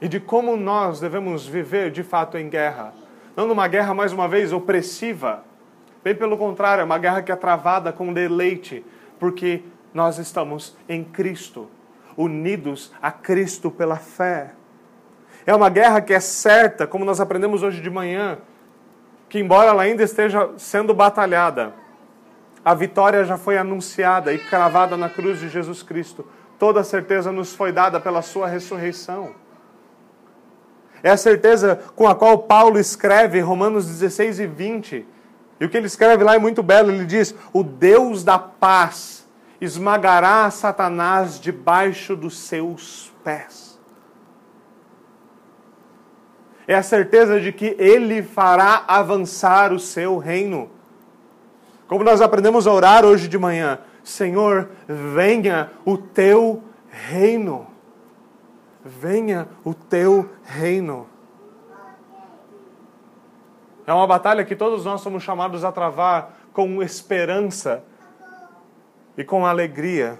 e 0.00 0.08
de 0.08 0.20
como 0.20 0.56
nós 0.56 1.00
devemos 1.00 1.46
viver 1.46 1.90
de 1.90 2.02
fato 2.02 2.38
em 2.38 2.48
guerra. 2.48 2.94
Não 3.36 3.46
numa 3.46 3.68
guerra, 3.68 3.94
mais 3.94 4.12
uma 4.12 4.28
vez, 4.28 4.52
opressiva. 4.52 5.44
Bem 6.02 6.14
pelo 6.14 6.36
contrário, 6.36 6.82
é 6.82 6.84
uma 6.84 6.98
guerra 6.98 7.22
que 7.22 7.32
é 7.32 7.36
travada 7.36 7.92
com 7.92 8.12
deleite, 8.12 8.84
porque 9.18 9.62
nós 9.98 10.16
estamos 10.16 10.76
em 10.88 11.02
Cristo, 11.02 11.68
unidos 12.16 12.92
a 13.02 13.10
Cristo 13.10 13.68
pela 13.68 13.96
fé. 13.96 14.52
É 15.44 15.52
uma 15.52 15.68
guerra 15.68 16.00
que 16.00 16.14
é 16.14 16.20
certa, 16.20 16.86
como 16.86 17.04
nós 17.04 17.20
aprendemos 17.20 17.64
hoje 17.64 17.82
de 17.82 17.90
manhã, 17.90 18.38
que 19.28 19.40
embora 19.40 19.70
ela 19.70 19.82
ainda 19.82 20.04
esteja 20.04 20.50
sendo 20.56 20.94
batalhada, 20.94 21.74
a 22.64 22.74
vitória 22.74 23.24
já 23.24 23.36
foi 23.36 23.58
anunciada 23.58 24.32
e 24.32 24.38
cravada 24.38 24.96
na 24.96 25.10
cruz 25.10 25.40
de 25.40 25.48
Jesus 25.48 25.82
Cristo. 25.82 26.24
Toda 26.60 26.78
a 26.78 26.84
certeza 26.84 27.32
nos 27.32 27.52
foi 27.52 27.72
dada 27.72 27.98
pela 27.98 28.22
sua 28.22 28.46
ressurreição. 28.46 29.32
É 31.02 31.10
a 31.10 31.16
certeza 31.16 31.80
com 31.96 32.06
a 32.06 32.14
qual 32.14 32.38
Paulo 32.38 32.78
escreve 32.78 33.40
Romanos 33.40 33.84
16 33.86 34.38
e 34.38 34.46
20. 34.46 35.06
E 35.58 35.64
o 35.64 35.68
que 35.68 35.76
ele 35.76 35.88
escreve 35.88 36.22
lá 36.22 36.36
é 36.36 36.38
muito 36.38 36.62
belo. 36.62 36.90
Ele 36.90 37.04
diz: 37.04 37.34
O 37.52 37.64
Deus 37.64 38.22
da 38.22 38.38
paz 38.38 39.17
esmagará 39.60 40.50
Satanás 40.50 41.40
debaixo 41.40 42.14
dos 42.14 42.38
seus 42.38 43.12
pés. 43.24 43.78
É 46.66 46.74
a 46.74 46.82
certeza 46.82 47.40
de 47.40 47.52
que 47.52 47.74
ele 47.78 48.22
fará 48.22 48.84
avançar 48.86 49.72
o 49.72 49.78
seu 49.78 50.18
reino. 50.18 50.70
Como 51.86 52.04
nós 52.04 52.20
aprendemos 52.20 52.66
a 52.66 52.72
orar 52.72 53.04
hoje 53.04 53.26
de 53.26 53.38
manhã: 53.38 53.78
Senhor, 54.04 54.68
venha 54.86 55.70
o 55.84 55.96
teu 55.96 56.62
reino 56.90 57.68
venha 58.88 59.48
o 59.64 59.74
teu 59.74 60.28
reino. 60.44 61.06
É 63.86 63.92
uma 63.92 64.06
batalha 64.06 64.44
que 64.44 64.56
todos 64.56 64.84
nós 64.84 65.00
somos 65.00 65.22
chamados 65.22 65.64
a 65.64 65.72
travar 65.72 66.38
com 66.52 66.82
esperança 66.82 67.84
e 69.18 69.24
com 69.24 69.44
alegria. 69.44 70.16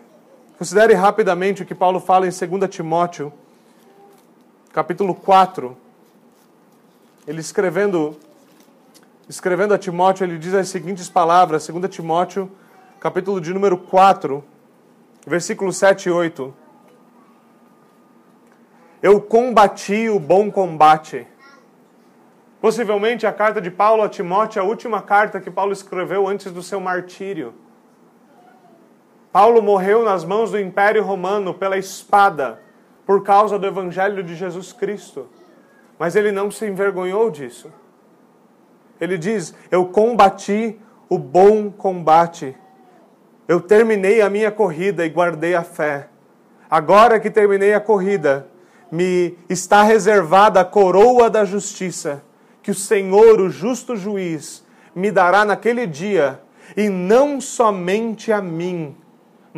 Considere 0.58 0.92
rapidamente 0.92 1.62
o 1.62 1.64
que 1.64 1.74
Paulo 1.74 2.00
fala 2.00 2.26
em 2.26 2.30
2 2.30 2.68
Timóteo, 2.68 3.32
capítulo 4.72 5.14
4. 5.14 5.76
Ele 7.24 7.40
escrevendo, 7.40 8.18
escrevendo 9.28 9.72
a 9.72 9.78
Timóteo, 9.78 10.24
ele 10.24 10.36
diz 10.36 10.52
as 10.52 10.68
seguintes 10.68 11.08
palavras, 11.08 11.68
2 11.68 11.88
Timóteo, 11.88 12.50
capítulo 12.98 13.40
de 13.40 13.54
número 13.54 13.78
4, 13.78 14.42
versículos 15.24 15.76
7 15.76 16.08
e 16.08 16.10
8. 16.10 16.52
Eu 19.00 19.20
combati 19.20 20.08
o 20.08 20.18
bom 20.18 20.50
combate. 20.50 21.24
Possivelmente 22.60 23.28
a 23.28 23.32
carta 23.32 23.60
de 23.60 23.70
Paulo 23.70 24.02
a 24.02 24.08
Timóteo 24.08 24.58
é 24.58 24.62
a 24.64 24.66
última 24.66 25.00
carta 25.00 25.40
que 25.40 25.52
Paulo 25.52 25.72
escreveu 25.72 26.26
antes 26.26 26.50
do 26.50 26.64
seu 26.64 26.80
martírio. 26.80 27.54
Paulo 29.38 29.62
morreu 29.62 30.02
nas 30.02 30.24
mãos 30.24 30.50
do 30.50 30.58
Império 30.58 31.04
Romano 31.04 31.54
pela 31.54 31.78
espada 31.78 32.60
por 33.06 33.22
causa 33.22 33.56
do 33.56 33.68
Evangelho 33.68 34.20
de 34.24 34.34
Jesus 34.34 34.72
Cristo. 34.72 35.28
Mas 35.96 36.16
ele 36.16 36.32
não 36.32 36.50
se 36.50 36.66
envergonhou 36.66 37.30
disso. 37.30 37.72
Ele 39.00 39.16
diz: 39.16 39.54
Eu 39.70 39.86
combati 39.86 40.76
o 41.08 41.16
bom 41.16 41.70
combate. 41.70 42.56
Eu 43.46 43.60
terminei 43.60 44.20
a 44.22 44.28
minha 44.28 44.50
corrida 44.50 45.06
e 45.06 45.08
guardei 45.08 45.54
a 45.54 45.62
fé. 45.62 46.08
Agora 46.68 47.20
que 47.20 47.30
terminei 47.30 47.74
a 47.74 47.80
corrida, 47.80 48.48
me 48.90 49.38
está 49.48 49.84
reservada 49.84 50.62
a 50.62 50.64
coroa 50.64 51.30
da 51.30 51.44
justiça, 51.44 52.24
que 52.60 52.72
o 52.72 52.74
Senhor, 52.74 53.40
o 53.40 53.48
justo 53.48 53.94
juiz, 53.94 54.66
me 54.96 55.12
dará 55.12 55.44
naquele 55.44 55.86
dia, 55.86 56.40
e 56.76 56.88
não 56.88 57.40
somente 57.40 58.32
a 58.32 58.42
mim, 58.42 58.96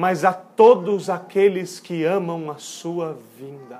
mas 0.00 0.24
a 0.24 0.32
todos 0.32 1.10
aqueles 1.10 1.78
que 1.78 2.04
amam 2.04 2.50
a 2.50 2.56
sua 2.56 3.18
vinda. 3.36 3.78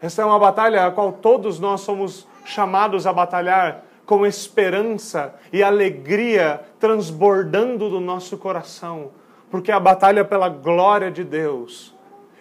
Essa 0.00 0.22
é 0.22 0.24
uma 0.24 0.38
batalha 0.38 0.86
a 0.86 0.90
qual 0.90 1.12
todos 1.12 1.58
nós 1.58 1.80
somos 1.80 2.28
chamados 2.44 3.06
a 3.06 3.12
batalhar 3.12 3.84
com 4.04 4.26
esperança 4.26 5.34
e 5.52 5.62
alegria 5.62 6.60
transbordando 6.78 7.88
do 7.88 7.98
nosso 7.98 8.36
coração 8.36 9.10
porque 9.50 9.70
a 9.70 9.80
batalha 9.80 10.20
é 10.20 10.24
pela 10.24 10.48
glória 10.48 11.10
de 11.10 11.24
Deus. 11.24 11.94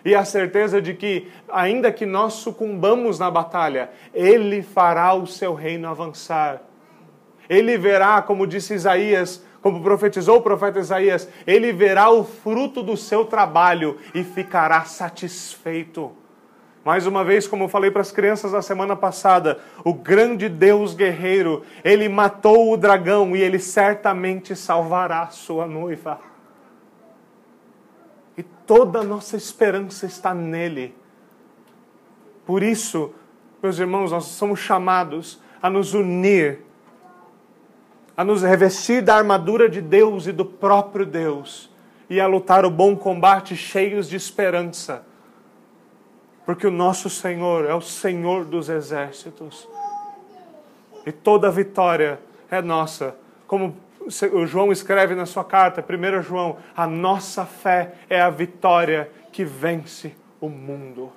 E 0.03 0.13
a 0.13 0.23
certeza 0.23 0.81
de 0.81 0.93
que, 0.93 1.31
ainda 1.49 1.91
que 1.91 2.05
nós 2.05 2.33
sucumbamos 2.33 3.17
na 3.17 3.31
batalha, 3.31 3.89
Ele 4.13 4.61
fará 4.61 5.13
o 5.13 5.25
seu 5.25 5.53
reino 5.53 5.87
avançar. 5.87 6.61
Ele 7.49 7.77
verá, 7.77 8.21
como 8.21 8.45
disse 8.45 8.73
Isaías, 8.73 9.43
como 9.65 9.81
profetizou 9.81 10.37
o 10.37 10.41
profeta 10.41 10.79
Isaías, 10.79 11.27
ele 11.47 11.73
verá 11.73 12.11
o 12.11 12.23
fruto 12.23 12.83
do 12.83 12.95
seu 12.95 13.25
trabalho 13.25 13.97
e 14.13 14.23
ficará 14.23 14.85
satisfeito. 14.85 16.11
Mais 16.85 17.07
uma 17.07 17.23
vez, 17.23 17.47
como 17.47 17.63
eu 17.63 17.67
falei 17.67 17.89
para 17.89 18.01
as 18.01 18.11
crianças 18.11 18.51
na 18.51 18.61
semana 18.61 18.95
passada, 18.95 19.57
o 19.83 19.91
grande 19.91 20.47
Deus 20.47 20.93
guerreiro, 20.93 21.63
ele 21.83 22.07
matou 22.07 22.71
o 22.71 22.77
dragão 22.77 23.35
e 23.35 23.41
ele 23.41 23.57
certamente 23.57 24.55
salvará 24.55 25.23
a 25.23 25.31
sua 25.31 25.65
noiva 25.65 26.19
toda 28.65 28.99
a 28.99 29.03
nossa 29.03 29.37
esperança 29.37 30.05
está 30.05 30.33
nele. 30.33 30.95
Por 32.45 32.63
isso, 32.63 33.13
meus 33.61 33.79
irmãos, 33.79 34.11
nós 34.11 34.25
somos 34.25 34.59
chamados 34.59 35.41
a 35.61 35.69
nos 35.69 35.93
unir, 35.93 36.61
a 38.17 38.23
nos 38.23 38.43
revestir 38.43 39.01
da 39.01 39.15
armadura 39.15 39.69
de 39.69 39.81
Deus 39.81 40.27
e 40.27 40.31
do 40.31 40.45
próprio 40.45 41.05
Deus 41.05 41.69
e 42.09 42.19
a 42.19 42.27
lutar 42.27 42.65
o 42.65 42.69
bom 42.69 42.95
combate 42.95 43.55
cheios 43.55 44.07
de 44.07 44.15
esperança. 44.15 45.05
Porque 46.45 46.67
o 46.67 46.71
nosso 46.71 47.09
Senhor 47.09 47.65
é 47.65 47.73
o 47.73 47.81
Senhor 47.81 48.45
dos 48.45 48.69
exércitos. 48.69 49.67
E 51.05 51.11
toda 51.11 51.49
vitória 51.51 52.19
é 52.49 52.61
nossa. 52.61 53.15
Como 53.47 53.75
o 54.31 54.45
João 54.45 54.71
escreve 54.71 55.15
na 55.15 55.25
sua 55.25 55.43
carta, 55.43 55.83
1 55.83 56.21
João, 56.21 56.57
a 56.75 56.85
nossa 56.85 57.45
fé 57.45 57.95
é 58.09 58.21
a 58.21 58.29
vitória 58.29 59.09
que 59.31 59.43
vence 59.43 60.15
o 60.39 60.47
mundo. 60.47 61.11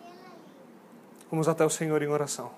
Vamos 1.30 1.46
até 1.49 1.64
o 1.64 1.70
Senhor 1.70 2.03
em 2.03 2.09
oração. 2.09 2.51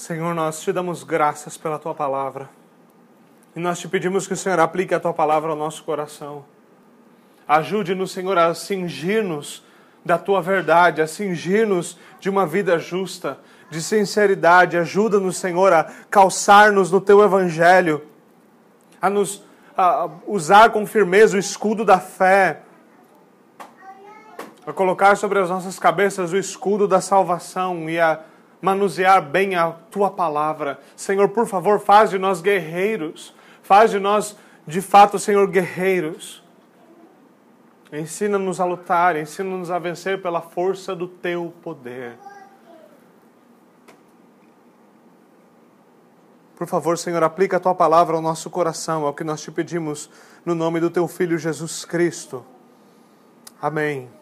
Senhor, 0.00 0.34
nós 0.34 0.62
te 0.62 0.72
damos 0.72 1.04
graças 1.04 1.58
pela 1.58 1.78
tua 1.78 1.94
palavra. 1.94 2.48
E 3.54 3.60
nós 3.60 3.78
te 3.78 3.86
pedimos 3.86 4.26
que 4.26 4.32
o 4.32 4.36
Senhor 4.36 4.58
aplique 4.58 4.94
a 4.94 4.98
tua 4.98 5.12
palavra 5.12 5.50
ao 5.50 5.56
nosso 5.56 5.84
coração. 5.84 6.42
Ajude-nos, 7.46 8.10
Senhor, 8.10 8.38
a 8.38 8.54
cingir-nos 8.54 9.62
da 10.02 10.16
tua 10.16 10.40
verdade, 10.40 11.02
a 11.02 11.06
cingir-nos 11.06 11.98
de 12.18 12.30
uma 12.30 12.46
vida 12.46 12.78
justa, 12.78 13.40
de 13.68 13.82
sinceridade. 13.82 14.78
Ajuda-nos, 14.78 15.36
Senhor, 15.36 15.70
a 15.70 15.84
calçar-nos 16.08 16.90
no 16.90 17.02
teu 17.02 17.22
evangelho, 17.22 18.02
a 19.02 19.10
nos 19.10 19.44
a 19.76 20.08
usar 20.26 20.70
com 20.70 20.86
firmeza 20.86 21.36
o 21.36 21.38
escudo 21.38 21.84
da 21.84 22.00
fé, 22.00 22.62
a 24.66 24.72
colocar 24.72 25.14
sobre 25.18 25.40
as 25.40 25.50
nossas 25.50 25.78
cabeças 25.78 26.32
o 26.32 26.38
escudo 26.38 26.88
da 26.88 27.02
salvação 27.02 27.90
e 27.90 28.00
a 28.00 28.18
manusear 28.60 29.22
bem 29.22 29.54
a 29.54 29.72
tua 29.90 30.10
palavra. 30.10 30.78
Senhor, 30.96 31.28
por 31.30 31.46
favor, 31.46 31.80
faz 31.80 32.10
de 32.10 32.18
nós 32.18 32.40
guerreiros, 32.40 33.34
faz 33.62 33.90
de 33.90 33.98
nós, 33.98 34.36
de 34.66 34.80
fato, 34.80 35.18
Senhor, 35.18 35.46
guerreiros. 35.46 36.42
Ensina-nos 37.92 38.60
a 38.60 38.64
lutar, 38.64 39.16
ensina-nos 39.16 39.70
a 39.70 39.78
vencer 39.78 40.22
pela 40.22 40.40
força 40.40 40.94
do 40.94 41.08
teu 41.08 41.52
poder. 41.62 42.16
Por 46.60 46.66
favor, 46.66 46.98
Senhor, 46.98 47.22
aplica 47.22 47.56
a 47.56 47.60
tua 47.60 47.74
palavra 47.74 48.14
ao 48.14 48.22
nosso 48.22 48.50
coração, 48.50 49.06
é 49.06 49.08
o 49.08 49.14
que 49.14 49.24
nós 49.24 49.40
te 49.40 49.50
pedimos 49.50 50.10
no 50.44 50.54
nome 50.54 50.78
do 50.78 50.90
teu 50.90 51.08
filho 51.08 51.38
Jesus 51.38 51.86
Cristo. 51.86 52.44
Amém. 53.60 54.19